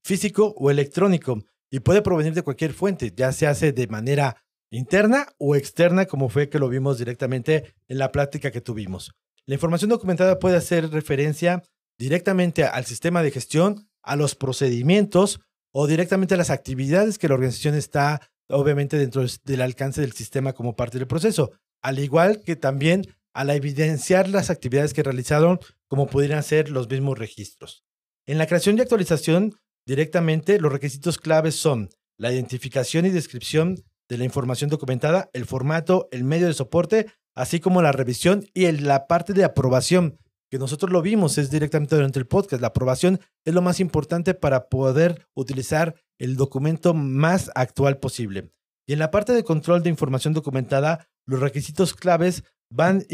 físico 0.03 0.55
o 0.57 0.71
electrónico, 0.71 1.43
y 1.71 1.81
puede 1.81 2.03
provenir 2.03 2.33
de 2.33 2.43
cualquier 2.43 2.73
fuente, 2.73 3.13
ya 3.15 3.33
se 3.33 3.47
hace 3.47 3.73
de 3.73 3.87
manera 3.89 4.37
interna 4.71 5.27
o 5.39 5.57
externa, 5.57 6.07
como 6.07 6.29
fue 6.29 6.49
que 6.49 6.59
lo 6.59 6.69
vimos 6.69 6.99
directamente 6.99 7.75
en 7.89 7.99
la 7.99 8.13
plática 8.13 8.51
que 8.51 8.61
tuvimos. 8.61 9.13
La 9.47 9.55
información 9.55 9.91
documentada 9.91 10.39
puede 10.39 10.57
hacer 10.57 10.91
referencia 10.91 11.63
directamente 11.99 12.65
al 12.65 12.85
sistema 12.85 13.23
de 13.23 13.31
gestión, 13.31 13.89
a 14.03 14.17
los 14.17 14.35
procedimientos 14.35 15.41
o 15.79 15.87
directamente 15.87 16.33
a 16.33 16.39
las 16.39 16.49
actividades 16.49 17.19
que 17.19 17.29
la 17.29 17.35
organización 17.35 17.75
está, 17.75 18.23
obviamente, 18.49 18.97
dentro 18.97 19.23
del 19.45 19.61
alcance 19.61 20.01
del 20.01 20.13
sistema 20.13 20.55
como 20.55 20.75
parte 20.75 20.97
del 20.97 21.07
proceso, 21.07 21.51
al 21.83 21.99
igual 21.99 22.41
que 22.41 22.57
también 22.57 23.03
a 23.35 23.45
la 23.45 23.57
evidenciar 23.57 24.27
las 24.31 24.49
actividades 24.49 24.95
que 24.95 25.03
realizaron, 25.03 25.61
como 25.87 26.07
pudieran 26.07 26.43
ser 26.43 26.71
los 26.71 26.89
mismos 26.89 27.19
registros. 27.19 27.85
En 28.25 28.39
la 28.39 28.47
creación 28.47 28.79
y 28.79 28.81
actualización, 28.81 29.55
directamente 29.87 30.59
los 30.59 30.73
requisitos 30.73 31.19
claves 31.19 31.57
son 31.57 31.91
la 32.17 32.33
identificación 32.33 33.05
y 33.05 33.11
descripción 33.11 33.85
de 34.09 34.17
la 34.17 34.25
información 34.25 34.71
documentada, 34.71 35.29
el 35.35 35.45
formato, 35.45 36.09
el 36.11 36.25
medio 36.25 36.47
de 36.47 36.55
soporte, 36.55 37.13
así 37.35 37.61
como 37.61 37.83
la 37.83 37.93
revisión 37.93 38.47
y 38.55 38.73
la 38.73 39.07
parte 39.07 39.35
de 39.35 39.45
aprobación, 39.45 40.17
que 40.51 40.59
nosotros 40.59 40.93
lo 40.93 41.03
vimos, 41.03 41.39
es 41.39 41.51
directamente 41.51 41.97
durante 41.97 42.19
el 42.19 42.27
podcast. 42.27 42.61
La 42.61 42.69
aprobación 42.69 43.21
es 43.45 43.55
lo 43.55 43.63
más 43.63 43.81
importante 43.81 44.35
para 44.35 44.69
poder 44.69 45.27
utilizar 45.35 45.95
el 46.19 46.37
documento 46.37 46.95
más 46.95 47.51
actual 47.55 47.99
posible. 47.99 48.53
Y 48.87 48.93
en 48.93 49.01
la 49.01 49.11
parte 49.11 49.33
de 49.33 49.45
control 49.45 49.83
de 49.83 49.91
información 49.91 50.33
documentada, 50.33 51.09
los 51.27 51.41
requisitos 51.41 51.95
claves 51.95 52.45
van, 52.71 53.05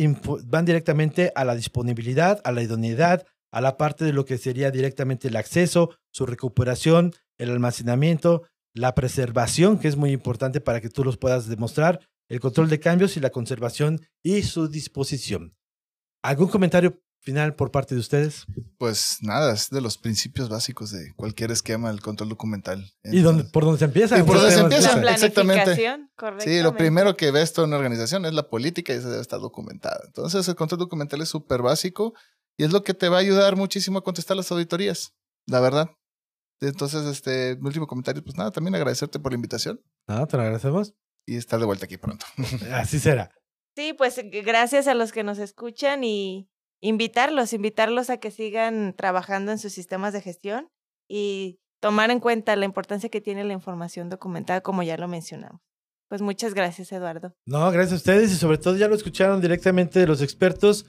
van 0.45 0.64
directamente 0.64 1.33
a 1.35 1.45
la 1.45 1.55
disponibilidad, 1.55 2.41
a 2.45 2.53
la 2.53 2.62
idoneidad, 2.62 3.26
a 3.51 3.61
la 3.61 3.76
parte 3.76 4.05
de 4.05 4.12
lo 4.12 4.24
que 4.24 4.39
sería 4.39 4.70
directamente 4.70 5.28
el 5.28 5.37
acceso, 5.37 5.97
su 6.11 6.26
recuperación, 6.26 7.12
el 7.39 7.51
almacenamiento, 7.51 8.43
la 8.74 8.95
preservación, 8.95 9.78
que 9.78 9.89
es 9.89 9.97
muy 9.97 10.12
importante 10.12 10.61
para 10.61 10.80
que 10.80 10.89
tú 10.89 11.05
los 11.05 11.18
puedas 11.18 11.49
demostrar, 11.49 12.01
el 12.28 12.41
control 12.41 12.68
de 12.70 12.80
cambios 12.80 13.16
y 13.16 13.20
la 13.20 13.30
conservación 13.30 14.01
y 14.22 14.43
su 14.43 14.68
disposición. 14.68 15.55
¿Algún 16.22 16.49
comentario 16.49 17.03
final 17.23 17.55
por 17.55 17.70
parte 17.70 17.95
de 17.95 18.01
ustedes? 18.01 18.45
Pues 18.79 19.18
nada, 19.23 19.53
es 19.55 19.70
de 19.70 19.81
los 19.81 19.97
principios 19.99 20.49
básicos 20.49 20.91
de 20.91 21.12
cualquier 21.16 21.51
esquema 21.51 21.89
del 21.91 22.01
control 22.01 22.29
documental. 22.29 22.93
¿Y 23.05 23.20
dónde, 23.20 23.45
por 23.45 23.64
dónde 23.64 23.79
se 23.79 23.85
empieza? 23.87 24.18
Y 24.18 24.23
por 24.23 24.37
dónde 24.37 24.53
se 24.53 24.61
empieza. 24.61 24.97
La 25.01 25.12
exactamente. 25.14 25.77
Sí, 26.41 26.61
lo 26.62 26.77
primero 26.77 27.16
que 27.16 27.31
ves 27.31 27.53
toda 27.53 27.66
una 27.68 27.77
organización 27.77 28.25
es 28.27 28.33
la 28.35 28.49
política 28.49 28.93
y 28.93 28.97
esa 28.97 29.09
debe 29.09 29.23
estar 29.23 29.41
documentada. 29.41 30.01
Entonces, 30.07 30.47
el 30.49 30.57
control 30.57 30.81
documental 30.81 31.20
es 31.20 31.29
súper 31.29 31.62
básico 31.62 32.12
y 32.59 32.64
es 32.64 32.73
lo 32.73 32.83
que 32.83 32.95
te 32.95 33.09
va 33.09 33.16
a 33.16 33.20
ayudar 33.20 33.57
muchísimo 33.57 33.99
a 33.99 34.05
contestar 34.05 34.37
las 34.37 34.51
auditorías, 34.53 35.14
la 35.47 35.61
verdad. 35.61 35.91
Entonces, 36.61 37.05
este, 37.07 37.57
mi 37.61 37.66
último 37.68 37.87
comentario, 37.87 38.23
pues 38.23 38.37
nada, 38.37 38.51
también 38.53 38.75
agradecerte 38.75 39.18
por 39.18 39.33
la 39.33 39.37
invitación 39.37 39.81
Ah, 40.07 40.27
te 40.27 40.37
lo 40.37 40.43
agradecemos. 40.45 40.95
y 41.27 41.37
estar 41.37 41.59
de 41.59 41.66
vuelta 41.66 41.87
aquí 41.87 41.97
pronto. 41.97 42.27
Así 42.73 42.99
será. 43.01 43.31
Sí, 43.75 43.95
pues 43.95 44.20
gracias 44.45 44.87
a 44.87 44.95
los 44.95 45.12
que 45.12 45.25
nos 45.25 45.39
escuchan 45.39 46.05
y 46.05 46.49
invitarlos, 46.83 47.55
invitarlos 47.55 48.11
a 48.11 48.18
que 48.18 48.30
sigan 48.30 48.95
trabajando 48.95 49.53
en 49.53 49.59
sus 49.59 49.72
sistemas 49.72 50.12
de 50.12 50.20
gestión 50.20 50.68
y 51.09 51.59
tomar 51.80 52.11
en 52.11 52.20
cuenta 52.20 52.55
la 52.57 52.66
importancia 52.66 53.09
que 53.09 53.20
tiene 53.20 53.45
la 53.45 53.55
información 53.55 54.11
documentada, 54.11 54.61
como 54.61 54.83
ya 54.83 54.99
lo 54.99 55.09
mencionamos. 55.09 55.61
Pues 56.09 56.20
muchas 56.20 56.53
gracias, 56.53 56.93
Eduardo. 56.93 57.35
No, 57.47 57.70
gracias 57.70 57.93
a 57.93 57.97
ustedes 57.97 58.33
y 58.33 58.37
sobre 58.37 58.59
todo 58.59 58.76
ya 58.76 58.89
lo 58.89 58.95
escucharon 58.95 59.41
directamente 59.41 59.99
de 59.99 60.07
los 60.07 60.20
expertos 60.20 60.85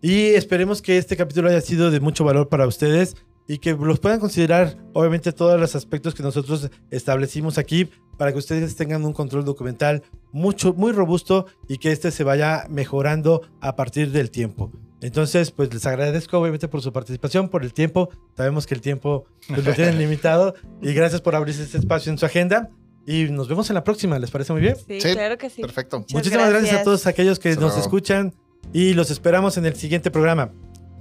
y 0.00 0.26
esperemos 0.34 0.80
que 0.80 0.96
este 0.96 1.16
capítulo 1.16 1.48
haya 1.48 1.60
sido 1.60 1.90
de 1.90 1.98
mucho 1.98 2.24
valor 2.24 2.48
para 2.48 2.66
ustedes 2.66 3.16
y 3.48 3.58
que 3.58 3.72
los 3.72 3.98
puedan 3.98 4.20
considerar, 4.20 4.76
obviamente, 4.92 5.32
todos 5.32 5.58
los 5.58 5.74
aspectos 5.74 6.14
que 6.14 6.22
nosotros 6.22 6.70
establecimos 6.90 7.58
aquí 7.58 7.90
para 8.16 8.30
que 8.32 8.38
ustedes 8.38 8.76
tengan 8.76 9.04
un 9.04 9.12
control 9.12 9.44
documental 9.44 10.04
mucho, 10.30 10.72
muy 10.74 10.92
robusto 10.92 11.46
y 11.66 11.78
que 11.78 11.90
este 11.90 12.12
se 12.12 12.22
vaya 12.22 12.66
mejorando 12.68 13.42
a 13.60 13.74
partir 13.74 14.12
del 14.12 14.30
tiempo. 14.30 14.70
Entonces, 15.02 15.50
pues 15.50 15.72
les 15.72 15.86
agradezco 15.86 16.38
obviamente 16.38 16.68
por 16.68 16.82
su 16.82 16.92
participación, 16.92 17.48
por 17.48 17.62
el 17.64 17.72
tiempo. 17.72 18.10
Sabemos 18.36 18.66
que 18.66 18.74
el 18.74 18.80
tiempo 18.80 19.24
pues, 19.48 19.64
lo 19.64 19.72
tienen 19.72 19.98
limitado 19.98 20.54
y 20.82 20.92
gracias 20.92 21.20
por 21.20 21.34
abrirse 21.34 21.62
este 21.62 21.78
espacio 21.78 22.12
en 22.12 22.18
su 22.18 22.26
agenda. 22.26 22.68
Y 23.06 23.24
nos 23.30 23.48
vemos 23.48 23.68
en 23.70 23.74
la 23.74 23.82
próxima, 23.82 24.18
¿les 24.18 24.30
parece 24.30 24.52
muy 24.52 24.60
bien? 24.60 24.76
Sí, 24.76 25.00
Sí, 25.00 25.12
claro 25.14 25.38
que 25.38 25.48
sí. 25.48 25.62
Perfecto. 25.62 26.00
Muchas 26.00 26.12
Muchísimas 26.14 26.50
gracias. 26.50 26.80
a 26.80 26.84
todos 26.84 27.06
aquellos 27.06 27.38
que 27.38 27.48
Hasta 27.48 27.60
nos 27.60 27.70
luego. 27.72 27.82
escuchan 27.86 28.34
y 28.74 28.92
los 28.92 29.10
esperamos 29.10 29.56
en 29.56 29.64
el 29.66 29.74
siguiente 29.74 30.10
programa. 30.10 30.52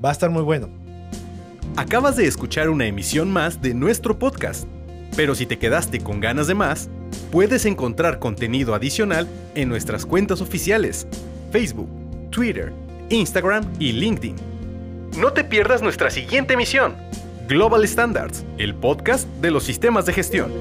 Va 0.04 0.10
a 0.10 0.12
estar 0.14 0.30
muy 0.30 0.44
bueno. 0.44 0.70
Acabas 1.76 2.16
de 2.16 2.26
escuchar 2.26 2.70
una 2.70 2.86
emisión 2.88 3.32
más 3.32 3.62
de 3.62 3.74
nuestro 3.74 4.18
podcast, 4.18 4.66
pero 5.16 5.36
si 5.36 5.46
te 5.46 5.60
quedaste 5.60 6.00
con 6.00 6.20
ganas 6.20 6.48
de 6.48 6.56
más, 6.56 6.90
puedes 7.32 7.66
encontrar 7.66 8.20
contenido 8.20 8.74
adicional 8.74 9.28
en 9.56 9.70
nuestras 9.70 10.06
cuentas 10.06 10.42
oficiales, 10.42 11.06
Facebook, 11.52 11.90
Twitter, 12.32 12.74
Instagram 13.10 13.66
y 13.80 13.92
LinkedIn. 13.94 14.36
No 15.18 15.34
te 15.34 15.44
pierdas 15.44 15.82
nuestra 15.82 16.10
siguiente 16.10 16.54
emisión, 16.54 16.96
Global 17.48 17.84
Standards, 17.84 18.46
el 18.58 18.76
podcast 18.76 19.28
de 19.42 19.52
los 19.52 19.64
sistemas 19.64 20.06
de 20.06 20.14
gestión. 20.14 20.52